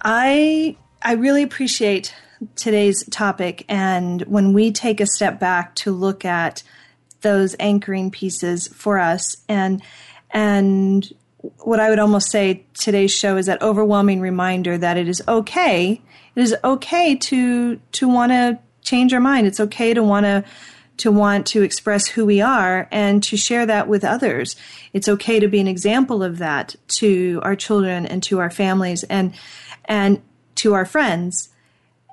I 0.03 0.77
I 1.01 1.12
really 1.12 1.45
appreciate 1.45 2.12
today's 2.55 3.05
topic 3.11 3.64
and 3.68 4.22
when 4.22 4.53
we 4.53 4.70
take 4.70 5.01
a 5.01 5.07
step 5.07 5.41
back 5.41 5.74
to 5.74 5.91
look 5.91 6.24
at 6.24 6.62
those 7.22 7.57
anchoring 7.59 8.11
pieces 8.11 8.68
for 8.68 8.99
us 8.99 9.39
and 9.49 9.82
and 10.30 11.12
what 11.59 11.80
I 11.80 11.91
would 11.91 11.99
almost 11.99 12.30
say 12.30 12.64
today's 12.74 13.12
show 13.12 13.37
is 13.37 13.47
that 13.47 13.62
overwhelming 13.62 14.20
reminder 14.20 14.76
that 14.78 14.97
it 14.97 15.09
is 15.09 15.22
okay. 15.28 16.01
It 16.34 16.41
is 16.41 16.55
okay 16.64 17.16
to 17.16 17.76
to 17.76 18.09
want 18.09 18.32
to 18.32 18.59
change 18.82 19.12
our 19.12 19.20
mind. 19.20 19.47
It's 19.47 19.61
okay 19.61 19.95
to 19.95 20.03
want 20.03 20.24
to 20.24 20.45
to 20.99 21.12
want 21.12 21.47
to 21.47 21.62
express 21.62 22.07
who 22.07 22.24
we 22.24 22.41
are 22.41 22.89
and 22.91 23.22
to 23.22 23.37
share 23.37 23.66
that 23.66 23.87
with 23.87 24.03
others. 24.03 24.57
It's 24.93 25.09
okay 25.09 25.39
to 25.41 25.49
be 25.49 25.61
an 25.61 25.68
example 25.68 26.22
of 26.22 26.39
that 26.39 26.74
to 26.89 27.41
our 27.43 27.55
children 27.55 28.07
and 28.07 28.22
to 28.24 28.39
our 28.39 28.51
families 28.51 29.05
and 29.05 29.34
and 29.84 30.22
to 30.57 30.74
our 30.74 30.87
friends. 30.87 31.51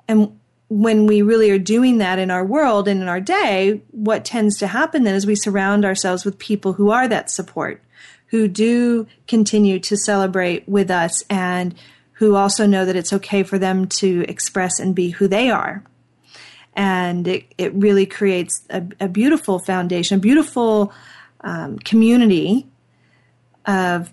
And 0.08 0.38
when 0.68 1.06
we 1.06 1.22
really 1.22 1.50
are 1.50 1.58
doing 1.58 1.98
that 1.98 2.18
in 2.18 2.30
our 2.30 2.44
world 2.44 2.88
and 2.88 3.02
in 3.02 3.08
our 3.08 3.20
day, 3.20 3.82
what 3.90 4.24
tends 4.24 4.58
to 4.58 4.66
happen 4.66 5.04
then 5.04 5.14
is 5.14 5.26
we 5.26 5.36
surround 5.36 5.84
ourselves 5.84 6.24
with 6.24 6.38
people 6.38 6.72
who 6.72 6.90
are 6.90 7.06
that 7.06 7.30
support, 7.30 7.82
who 8.26 8.48
do 8.48 9.06
continue 9.28 9.78
to 9.80 9.96
celebrate 9.96 10.68
with 10.68 10.90
us 10.90 11.22
and 11.28 11.74
who 12.14 12.34
also 12.34 12.66
know 12.66 12.84
that 12.84 12.96
it's 12.96 13.12
okay 13.12 13.42
for 13.42 13.58
them 13.58 13.86
to 13.86 14.24
express 14.28 14.78
and 14.78 14.94
be 14.94 15.10
who 15.10 15.28
they 15.28 15.50
are. 15.50 15.84
And 16.74 17.28
it, 17.28 17.54
it 17.58 17.72
really 17.74 18.06
creates 18.06 18.62
a, 18.70 18.82
a 19.00 19.08
beautiful 19.08 19.58
foundation, 19.58 20.16
a 20.16 20.20
beautiful 20.20 20.92
um, 21.42 21.78
community 21.78 22.66
of, 23.66 24.12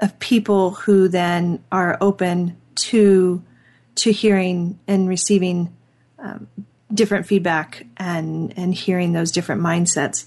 of 0.00 0.18
people 0.20 0.70
who 0.70 1.08
then 1.08 1.62
are 1.70 1.98
open 2.00 2.56
to 2.76 3.42
to 3.98 4.12
hearing 4.12 4.78
and 4.86 5.08
receiving 5.08 5.74
um, 6.18 6.48
different 6.92 7.26
feedback 7.26 7.86
and 7.96 8.54
and 8.56 8.74
hearing 8.74 9.12
those 9.12 9.30
different 9.30 9.62
mindsets. 9.62 10.26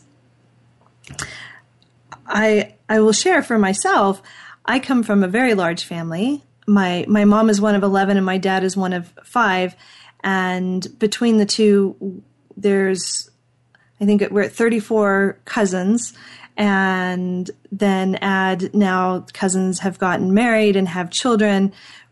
I 2.25 2.75
I 2.87 2.99
will 2.99 3.13
share 3.13 3.41
for 3.43 3.57
myself. 3.57 4.21
I 4.65 4.79
come 4.79 5.03
from 5.03 5.23
a 5.23 5.27
very 5.27 5.53
large 5.53 5.83
family. 5.83 6.43
My 6.67 7.05
my 7.07 7.25
mom 7.25 7.49
is 7.49 7.59
one 7.59 7.75
of 7.75 7.83
eleven, 7.83 8.17
and 8.17 8.25
my 8.25 8.37
dad 8.37 8.63
is 8.63 8.77
one 8.77 8.93
of 8.93 9.13
five. 9.23 9.75
And 10.23 10.87
between 10.99 11.37
the 11.37 11.47
two, 11.47 12.21
there's 12.55 13.31
I 13.99 14.05
think 14.05 14.23
we're 14.31 14.41
at 14.41 14.51
34 14.51 15.39
cousins 15.45 16.13
and 16.57 17.49
then 17.71 18.15
add 18.15 18.73
now 18.73 19.25
cousins 19.33 19.79
have 19.79 19.99
gotten 19.99 20.33
married 20.33 20.75
and 20.75 20.87
have 20.87 21.11
children. 21.11 21.71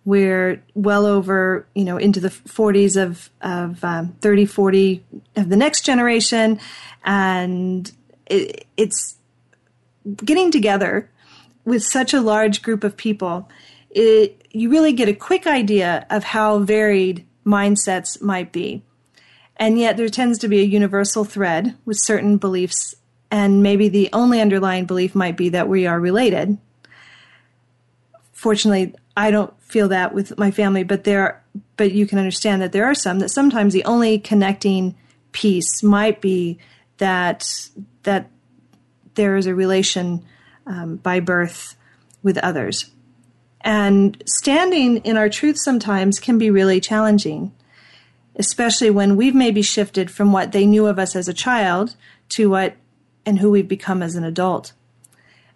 We're 0.10 0.64
well 0.74 1.06
over, 1.06 1.68
you 1.76 1.86
know, 1.86 1.98
into 1.98 2.20
the 2.20 2.30
40s 2.30 3.00
of, 3.00 3.30
of 3.42 3.84
um, 3.84 4.16
30, 4.22 4.48
40 4.48 5.06
of 5.36 5.50
the 5.50 5.56
next 5.56 5.86
generation. 5.86 6.60
And 7.06 7.92
it, 8.26 8.66
it's 8.76 9.18
getting 10.26 10.50
together 10.50 11.12
with 11.64 11.84
such 11.84 12.16
a 12.16 12.22
large 12.22 12.64
group 12.64 12.84
of 12.84 12.98
people. 12.98 13.48
It, 13.92 14.48
you 14.50 14.72
really 14.72 14.94
get 14.94 15.10
a 15.10 15.14
quick 15.14 15.46
idea 15.46 16.08
of 16.10 16.24
how 16.24 16.58
varied 16.58 17.24
mindsets 17.46 18.20
might 18.20 18.52
be. 18.52 18.82
And 19.58 19.78
yet 19.78 19.96
there 19.96 20.10
tends 20.10 20.40
to 20.40 20.48
be 20.48 20.62
a 20.62 20.64
universal 20.64 21.24
thread 21.24 21.78
with 21.86 22.00
certain 22.00 22.38
beliefs, 22.38 22.96
and 23.30 23.62
maybe 23.62 23.90
the 23.90 24.10
only 24.12 24.42
underlying 24.42 24.86
belief 24.86 25.14
might 25.14 25.38
be 25.38 25.50
that 25.50 25.70
we 25.70 25.86
are 25.86 26.00
related. 26.00 26.58
Fortunately, 28.40 28.96
I 29.18 29.32
don't 29.32 29.54
feel 29.62 29.90
that 29.90 30.14
with 30.14 30.38
my 30.38 30.50
family, 30.50 30.84
but 30.86 31.04
there 31.04 31.44
but 31.76 31.92
you 31.92 32.08
can 32.08 32.20
understand 32.20 32.62
that 32.62 32.72
there 32.72 32.86
are 32.86 32.96
some 32.96 33.20
that 33.20 33.32
sometimes 33.32 33.74
the 33.74 33.84
only 33.84 34.18
connecting 34.18 34.96
piece 35.34 35.84
might 35.84 36.22
be 36.22 36.58
that 37.00 37.46
that 38.04 38.32
there 39.16 39.36
is 39.36 39.46
a 39.46 39.54
relation 39.54 40.24
um, 40.66 40.96
by 40.96 41.20
birth 41.20 41.76
with 42.24 42.38
others. 42.38 42.90
And 43.60 44.24
standing 44.26 45.00
in 45.00 45.18
our 45.18 45.28
truth 45.28 45.58
sometimes 45.60 46.18
can 46.22 46.38
be 46.38 46.50
really 46.50 46.80
challenging, 46.80 47.52
especially 48.38 48.90
when 48.90 49.18
we've 49.18 49.36
maybe 49.36 49.62
shifted 49.62 50.10
from 50.10 50.32
what 50.32 50.54
they 50.54 50.66
knew 50.66 50.88
of 50.88 50.98
us 50.98 51.14
as 51.14 51.28
a 51.28 51.34
child 51.34 51.98
to 52.30 52.50
what 52.50 52.78
and 53.26 53.40
who 53.40 53.52
we've 53.52 53.68
become 53.68 54.02
as 54.02 54.16
an 54.16 54.24
adult. 54.24 54.72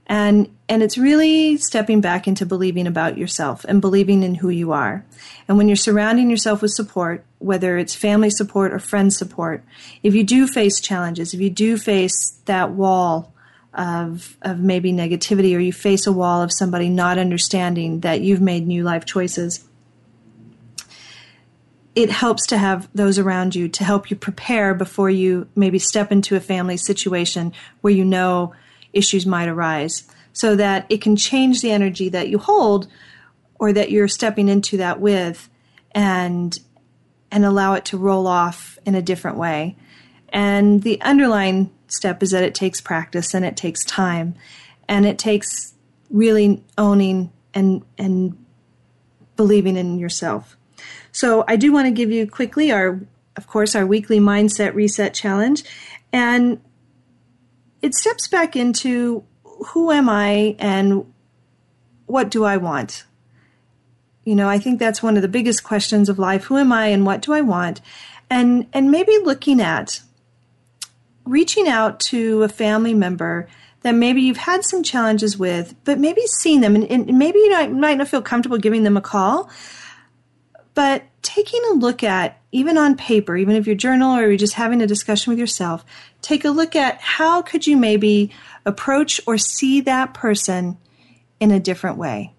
And 0.06 0.54
and 0.74 0.82
it's 0.82 0.98
really 0.98 1.56
stepping 1.58 2.02
back 2.02 2.28
into 2.28 2.48
believing 2.48 2.88
about 2.88 3.16
yourself 3.16 3.64
and 3.66 3.80
believing 3.80 4.24
in 4.24 4.34
who 4.34 4.50
you 4.50 4.72
are. 4.72 5.06
And 5.48 5.56
when 5.56 5.68
you're 5.68 5.76
surrounding 5.76 6.32
yourself 6.32 6.64
with 6.64 6.72
support, 6.72 7.24
whether 7.38 7.78
it's 7.78 7.94
family 7.94 8.32
support 8.32 8.74
or 8.74 8.80
friend 8.80 9.14
support, 9.14 9.64
if 10.02 10.16
you 10.16 10.24
do 10.24 10.48
face 10.48 10.82
challenges, 10.82 11.32
if 11.32 11.40
you 11.40 11.52
do 11.52 11.78
face 11.78 12.40
that 12.46 12.72
wall 12.72 13.32
of 13.76 14.36
of 14.42 14.62
maybe 14.62 14.92
negativity 14.92 15.56
or 15.56 15.60
you 15.60 15.72
face 15.72 16.08
a 16.08 16.12
wall 16.12 16.42
of 16.42 16.52
somebody 16.52 16.90
not 16.90 17.20
understanding 17.20 18.00
that 18.00 18.22
you've 18.22 18.42
made 18.42 18.66
new 18.66 18.84
life 18.84 19.06
choices 19.06 19.68
it 21.96 22.10
helps 22.10 22.46
to 22.48 22.58
have 22.58 22.88
those 22.94 23.18
around 23.18 23.56
you 23.56 23.68
to 23.68 23.84
help 23.84 24.12
you 24.12 24.16
prepare 24.16 24.76
before 24.76 25.10
you 25.10 25.48
maybe 25.56 25.80
step 25.80 26.12
into 26.12 26.36
a 26.36 26.40
family 26.40 26.78
situation 26.78 27.52
where 27.82 27.94
you 27.94 28.06
know 28.06 28.54
issues 28.94 29.26
might 29.26 29.48
arise 29.48 30.04
so 30.34 30.56
that 30.56 30.86
it 30.90 31.02
can 31.02 31.16
change 31.16 31.62
the 31.62 31.72
energy 31.72 32.10
that 32.10 32.28
you 32.28 32.38
hold 32.38 32.88
or 33.56 33.72
that 33.72 33.92
you're 33.92 34.08
stepping 34.08 34.50
into 34.50 34.78
that 34.78 35.00
with 35.00 35.50
and 35.92 36.60
and 37.32 37.46
allow 37.46 37.74
it 37.74 37.86
to 37.86 37.98
roll 37.98 38.28
off 38.28 38.78
in 38.86 38.94
a 38.94 39.02
different 39.02 39.38
way 39.38 39.76
and 40.34 40.82
the 40.82 41.00
underlying 41.02 41.72
step 41.88 42.24
is 42.24 42.32
that 42.32 42.44
it 42.44 42.56
takes 42.56 42.82
practice 42.82 43.34
and 43.34 43.46
it 43.46 43.56
takes 43.56 43.86
time 43.86 44.34
and 44.90 45.06
it 45.06 45.20
takes 45.20 45.74
really 46.10 46.64
owning 46.78 47.32
and 47.54 47.84
and 47.98 48.38
believing 49.36 49.78
in 49.78 50.00
yourself. 50.00 50.58
So 51.12 51.46
I 51.48 51.56
do 51.56 51.72
want 51.72 51.86
to 51.86 51.92
give 51.92 52.12
you 52.12 52.28
quickly 52.28 52.72
our 52.72 53.00
of 53.36 53.48
course 53.48 53.76
our 53.76 53.86
weekly 53.86 54.20
mindset 54.20 54.74
reset 54.74 55.14
challenge 55.14 55.64
and 56.12 56.60
it 57.82 57.94
steps 57.94 58.28
back 58.28 58.56
into 58.56 59.24
who 59.64 59.92
am 59.92 60.10
I 60.10 60.56
and 60.60 61.12
what 62.06 62.30
do 62.30 62.44
I 62.44 62.58
want? 62.58 63.06
You 64.24 64.36
know, 64.36 64.48
I 64.48 64.60
think 64.60 64.80
that's 64.80 65.04
one 65.04 65.16
of 65.16 65.22
the 65.22 65.28
biggest 65.28 65.64
questions 65.64 66.10
of 66.10 66.20
life. 66.20 66.46
Who 66.46 66.58
am 66.58 66.72
I 66.72 66.88
and 66.88 67.06
what 67.06 67.22
do 67.22 67.34
I 67.34 67.42
want? 67.42 67.82
And 68.30 68.68
and 68.74 68.92
maybe 68.92 69.18
looking 69.24 69.62
at 69.62 70.02
reaching 71.26 71.68
out 71.68 72.00
to 72.00 72.44
a 72.44 72.50
family 72.50 72.94
member 72.94 73.48
that 73.82 73.94
maybe 73.94 74.22
you've 74.22 74.38
had 74.38 74.64
some 74.64 74.82
challenges 74.82 75.38
with, 75.38 75.76
but 75.84 76.00
maybe 76.00 76.22
seeing 76.26 76.62
them 76.62 76.76
and, 76.76 76.86
and 76.90 77.18
maybe 77.18 77.40
you 77.40 77.52
might, 77.52 77.72
might 77.72 77.98
not 77.98 78.08
feel 78.08 78.22
comfortable 78.22 78.58
giving 78.58 78.84
them 78.84 78.98
a 78.98 79.02
call, 79.02 79.50
but 80.74 81.04
taking 81.24 81.62
a 81.72 81.74
look 81.74 82.04
at, 82.04 82.40
even 82.52 82.78
on 82.78 82.96
paper, 82.96 83.36
even 83.36 83.56
if 83.56 83.66
you're 83.66 83.76
journal 83.76 84.16
or 84.16 84.28
you're 84.28 84.38
just 84.38 84.54
having 84.54 84.82
a 84.82 84.88
discussion 84.88 85.32
with 85.32 85.40
yourself, 85.40 85.84
take 86.22 86.46
a 86.46 86.50
look 86.50 86.76
at 86.76 87.02
how 87.02 87.42
could 87.42 87.66
you 87.66 87.76
maybe 87.76 88.32
approach 88.66 89.20
or 89.26 89.38
see 89.38 89.82
that 89.82 90.14
person 90.14 90.78
in 91.40 91.50
a 91.50 91.60
different 91.60 91.98
way. 91.98 92.34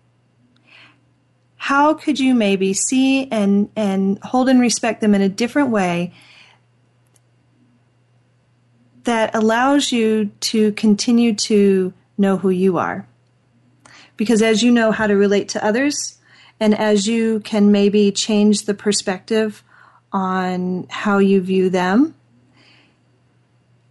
How 1.56 1.94
could 1.94 2.20
you 2.20 2.34
maybe 2.34 2.74
see 2.74 3.26
and, 3.30 3.70
and 3.74 4.18
hold 4.22 4.48
and 4.48 4.60
respect 4.60 5.00
them 5.00 5.14
in 5.14 5.22
a 5.22 5.28
different 5.28 5.70
way 5.70 6.12
that 9.04 9.34
allows 9.34 9.92
you 9.92 10.30
to 10.40 10.72
continue 10.72 11.34
to 11.34 11.92
know 12.18 12.36
who 12.36 12.50
you 12.50 12.78
are. 12.78 13.06
Because 14.16 14.42
as 14.42 14.62
you 14.62 14.70
know 14.70 14.92
how 14.92 15.06
to 15.06 15.14
relate 15.14 15.50
to 15.50 15.64
others, 15.64 16.18
and 16.60 16.74
as 16.74 17.06
you 17.06 17.40
can 17.40 17.72
maybe 17.72 18.12
change 18.12 18.62
the 18.62 18.74
perspective 18.74 19.62
on 20.12 20.86
how 20.88 21.18
you 21.18 21.40
view 21.40 21.68
them, 21.70 22.14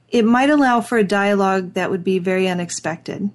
it 0.10 0.24
might 0.24 0.50
allow 0.50 0.80
for 0.80 0.98
a 0.98 1.04
dialogue 1.04 1.74
that 1.74 1.90
would 1.90 2.04
be 2.04 2.20
very 2.20 2.48
unexpected. 2.48 3.30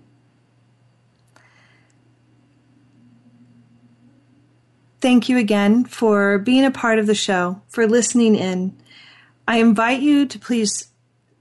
Thank 5.01 5.29
you 5.29 5.39
again 5.39 5.85
for 5.85 6.39
being 6.39 6.65
a 6.65 6.71
part 6.71 6.99
of 6.99 7.07
the 7.07 7.15
show, 7.15 7.61
for 7.69 7.87
listening 7.87 8.35
in. 8.35 8.77
I 9.47 9.59
invite 9.59 10.01
you 10.01 10.27
to 10.27 10.39
please 10.39 10.89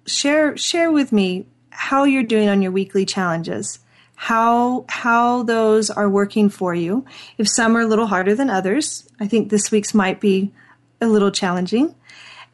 share 0.05 0.55
share 0.57 0.91
with 0.91 1.11
me 1.11 1.45
how 1.69 2.03
you're 2.03 2.23
doing 2.23 2.49
on 2.49 2.61
your 2.61 2.71
weekly 2.71 3.05
challenges 3.05 3.79
how 4.19 4.83
how 4.89 5.43
those 5.43 5.91
are 5.91 6.09
working 6.09 6.49
for 6.49 6.73
you. 6.73 7.05
If 7.37 7.47
some 7.47 7.77
are 7.77 7.81
a 7.81 7.85
little 7.85 8.07
harder 8.07 8.33
than 8.33 8.49
others 8.49 9.07
i 9.19 9.27
think 9.27 9.49
this 9.49 9.69
week's 9.71 9.93
might 9.93 10.19
be 10.19 10.51
a 10.99 11.05
little 11.07 11.29
challenging. 11.29 11.93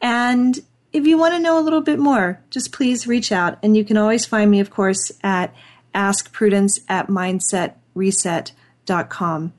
And 0.02 0.60
if 0.92 1.06
you 1.06 1.16
want 1.16 1.32
to 1.32 1.40
know 1.40 1.58
a 1.58 1.64
little 1.64 1.80
bit 1.80 1.98
more 1.98 2.38
just 2.50 2.70
please 2.70 3.06
reach 3.06 3.32
out. 3.32 3.56
And 3.62 3.74
you 3.76 3.84
can 3.84 3.96
always 3.96 4.26
find 4.26 4.50
me 4.50 4.60
of 4.60 4.68
course 4.70 5.10
at 5.22 5.54
askprudence 5.94 6.80
at 6.86 7.08
mindsetreset.com 7.08 9.52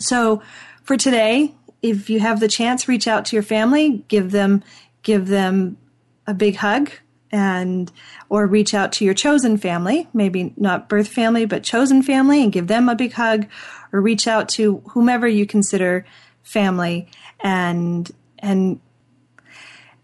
so 0.00 0.42
for 0.82 0.96
today 0.96 1.54
if 1.82 2.10
you 2.10 2.18
have 2.18 2.40
the 2.40 2.48
chance 2.48 2.88
reach 2.88 3.06
out 3.06 3.24
to 3.26 3.36
your 3.36 3.44
family 3.44 4.04
give 4.08 4.32
them 4.32 4.64
give 5.02 5.28
them 5.28 5.76
a 6.26 6.34
big 6.34 6.56
hug 6.56 6.90
and 7.32 7.90
or 8.28 8.46
reach 8.46 8.74
out 8.74 8.92
to 8.92 9.04
your 9.04 9.14
chosen 9.14 9.56
family, 9.56 10.08
maybe 10.12 10.52
not 10.56 10.88
birth 10.88 11.08
family, 11.08 11.44
but 11.44 11.62
chosen 11.62 12.02
family 12.02 12.42
and 12.42 12.52
give 12.52 12.66
them 12.66 12.88
a 12.88 12.94
big 12.94 13.12
hug 13.12 13.46
or 13.92 14.00
reach 14.00 14.26
out 14.26 14.48
to 14.48 14.78
whomever 14.90 15.28
you 15.28 15.46
consider 15.46 16.04
family 16.42 17.08
and 17.40 18.10
and 18.38 18.80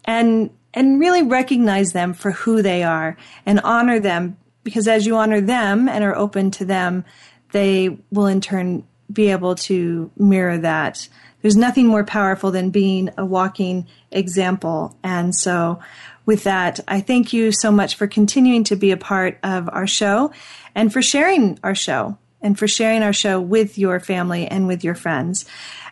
and 0.05 0.51
and 0.75 1.01
really 1.01 1.23
recognize 1.23 1.93
them 1.93 2.13
for 2.13 2.33
who 2.33 2.63
they 2.63 2.83
are 2.83 3.17
and 3.45 3.61
honor 3.61 3.99
them 3.99 4.37
because 4.63 4.89
as 4.89 5.07
you 5.07 5.17
honor 5.17 5.41
them 5.41 5.89
and 5.89 6.03
are 6.03 6.17
open 6.17 6.51
to 6.51 6.65
them, 6.65 7.05
they 7.53 7.99
will 8.11 8.27
in 8.27 8.41
turn 8.41 8.85
be 9.13 9.31
able 9.31 9.55
to 9.55 10.11
mirror 10.17 10.59
that. 10.59 11.09
There's 11.43 11.57
nothing 11.57 11.87
more 11.87 12.05
powerful 12.05 12.51
than 12.51 12.71
being 12.71 13.11
a 13.17 13.25
walking 13.25 13.87
example. 14.11 14.97
And 15.05 15.35
so 15.35 15.81
with 16.25 16.45
that, 16.45 16.81
I 16.89 17.01
thank 17.01 17.33
you 17.33 17.53
so 17.53 17.71
much 17.71 17.95
for 17.95 18.07
continuing 18.07 18.65
to 18.65 18.77
be 18.77 18.91
a 18.91 18.97
part 18.97 19.39
of 19.43 19.69
our 19.73 19.87
show 19.87 20.33
and 20.75 20.93
for 20.93 21.03
sharing 21.03 21.59
our 21.63 21.75
show 21.75 22.19
and 22.43 22.59
for 22.59 22.67
sharing 22.67 23.03
our 23.03 23.13
show 23.13 23.41
with 23.41 23.79
your 23.79 24.01
family 24.01 24.47
and 24.47 24.67
with 24.67 24.83
your 24.83 24.95
friends. 24.95 25.45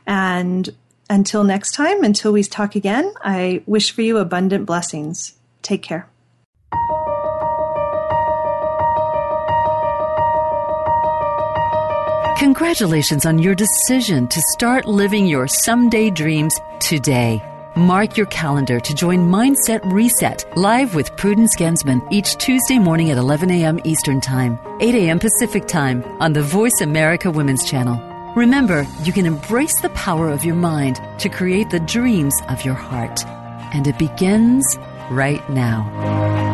And 0.07 0.69
until 1.09 1.45
next 1.45 1.73
time, 1.73 2.03
until 2.03 2.33
we 2.33 2.43
talk 2.43 2.75
again, 2.75 3.13
I 3.21 3.63
wish 3.67 3.93
for 3.93 4.03
you 4.03 4.19
abundant 4.19 4.67
blessings. 4.67 5.35
Take 5.63 5.83
care. 5.83 6.09
Congratulations 12.55 13.27
on 13.27 13.41
your 13.41 13.57
decision 13.57 14.29
to 14.29 14.41
start 14.53 14.87
living 14.87 15.27
your 15.27 15.49
someday 15.49 16.09
dreams 16.09 16.57
today. 16.79 17.43
Mark 17.75 18.17
your 18.17 18.27
calendar 18.27 18.79
to 18.79 18.95
join 18.95 19.29
Mindset 19.29 19.81
Reset 19.93 20.45
live 20.57 20.95
with 20.95 21.17
Prudence 21.17 21.57
Gensman 21.57 22.01
each 22.13 22.37
Tuesday 22.37 22.79
morning 22.79 23.11
at 23.11 23.19
11 23.19 23.51
a.m. 23.51 23.81
Eastern 23.83 24.21
Time, 24.21 24.57
8 24.79 24.95
a.m. 24.95 25.19
Pacific 25.19 25.67
Time 25.67 26.05
on 26.21 26.33
the 26.33 26.43
Voice 26.43 26.81
America 26.81 27.29
Women's 27.29 27.69
Channel. 27.69 28.01
Remember, 28.37 28.87
you 29.03 29.13
can 29.13 29.27
embrace 29.27 29.81
the 29.81 29.91
power 29.91 30.29
of 30.29 30.45
your 30.45 30.55
mind 30.55 31.01
to 31.19 31.29
create 31.29 31.71
the 31.71 31.81
dreams 31.81 32.41
of 32.49 32.65
your 32.65 32.75
heart. 32.75 33.27
And 33.75 33.89
it 33.89 33.99
begins 33.99 34.65
right 35.11 35.43
now. 35.51 36.54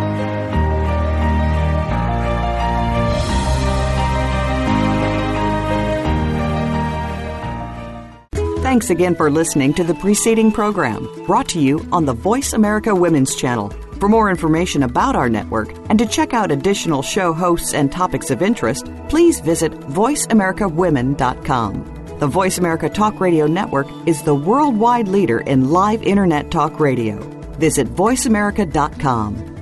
Thanks 8.70 8.90
again 8.90 9.16
for 9.16 9.32
listening 9.32 9.74
to 9.74 9.82
the 9.82 9.94
preceding 9.94 10.52
program 10.52 11.08
brought 11.26 11.48
to 11.48 11.58
you 11.58 11.84
on 11.90 12.04
the 12.04 12.12
Voice 12.12 12.52
America 12.52 12.94
Women's 12.94 13.34
Channel. 13.34 13.70
For 13.98 14.08
more 14.08 14.30
information 14.30 14.84
about 14.84 15.16
our 15.16 15.28
network 15.28 15.76
and 15.90 15.98
to 15.98 16.06
check 16.06 16.32
out 16.32 16.52
additional 16.52 17.02
show 17.02 17.32
hosts 17.32 17.74
and 17.74 17.90
topics 17.90 18.30
of 18.30 18.42
interest, 18.42 18.88
please 19.08 19.40
visit 19.40 19.72
VoiceAmericaWomen.com. 19.72 22.16
The 22.20 22.28
Voice 22.28 22.58
America 22.58 22.88
Talk 22.88 23.18
Radio 23.18 23.48
Network 23.48 23.88
is 24.06 24.22
the 24.22 24.36
worldwide 24.36 25.08
leader 25.08 25.40
in 25.40 25.72
live 25.72 26.04
Internet 26.04 26.52
talk 26.52 26.78
radio. 26.78 27.18
Visit 27.58 27.88
VoiceAmerica.com. 27.88 29.59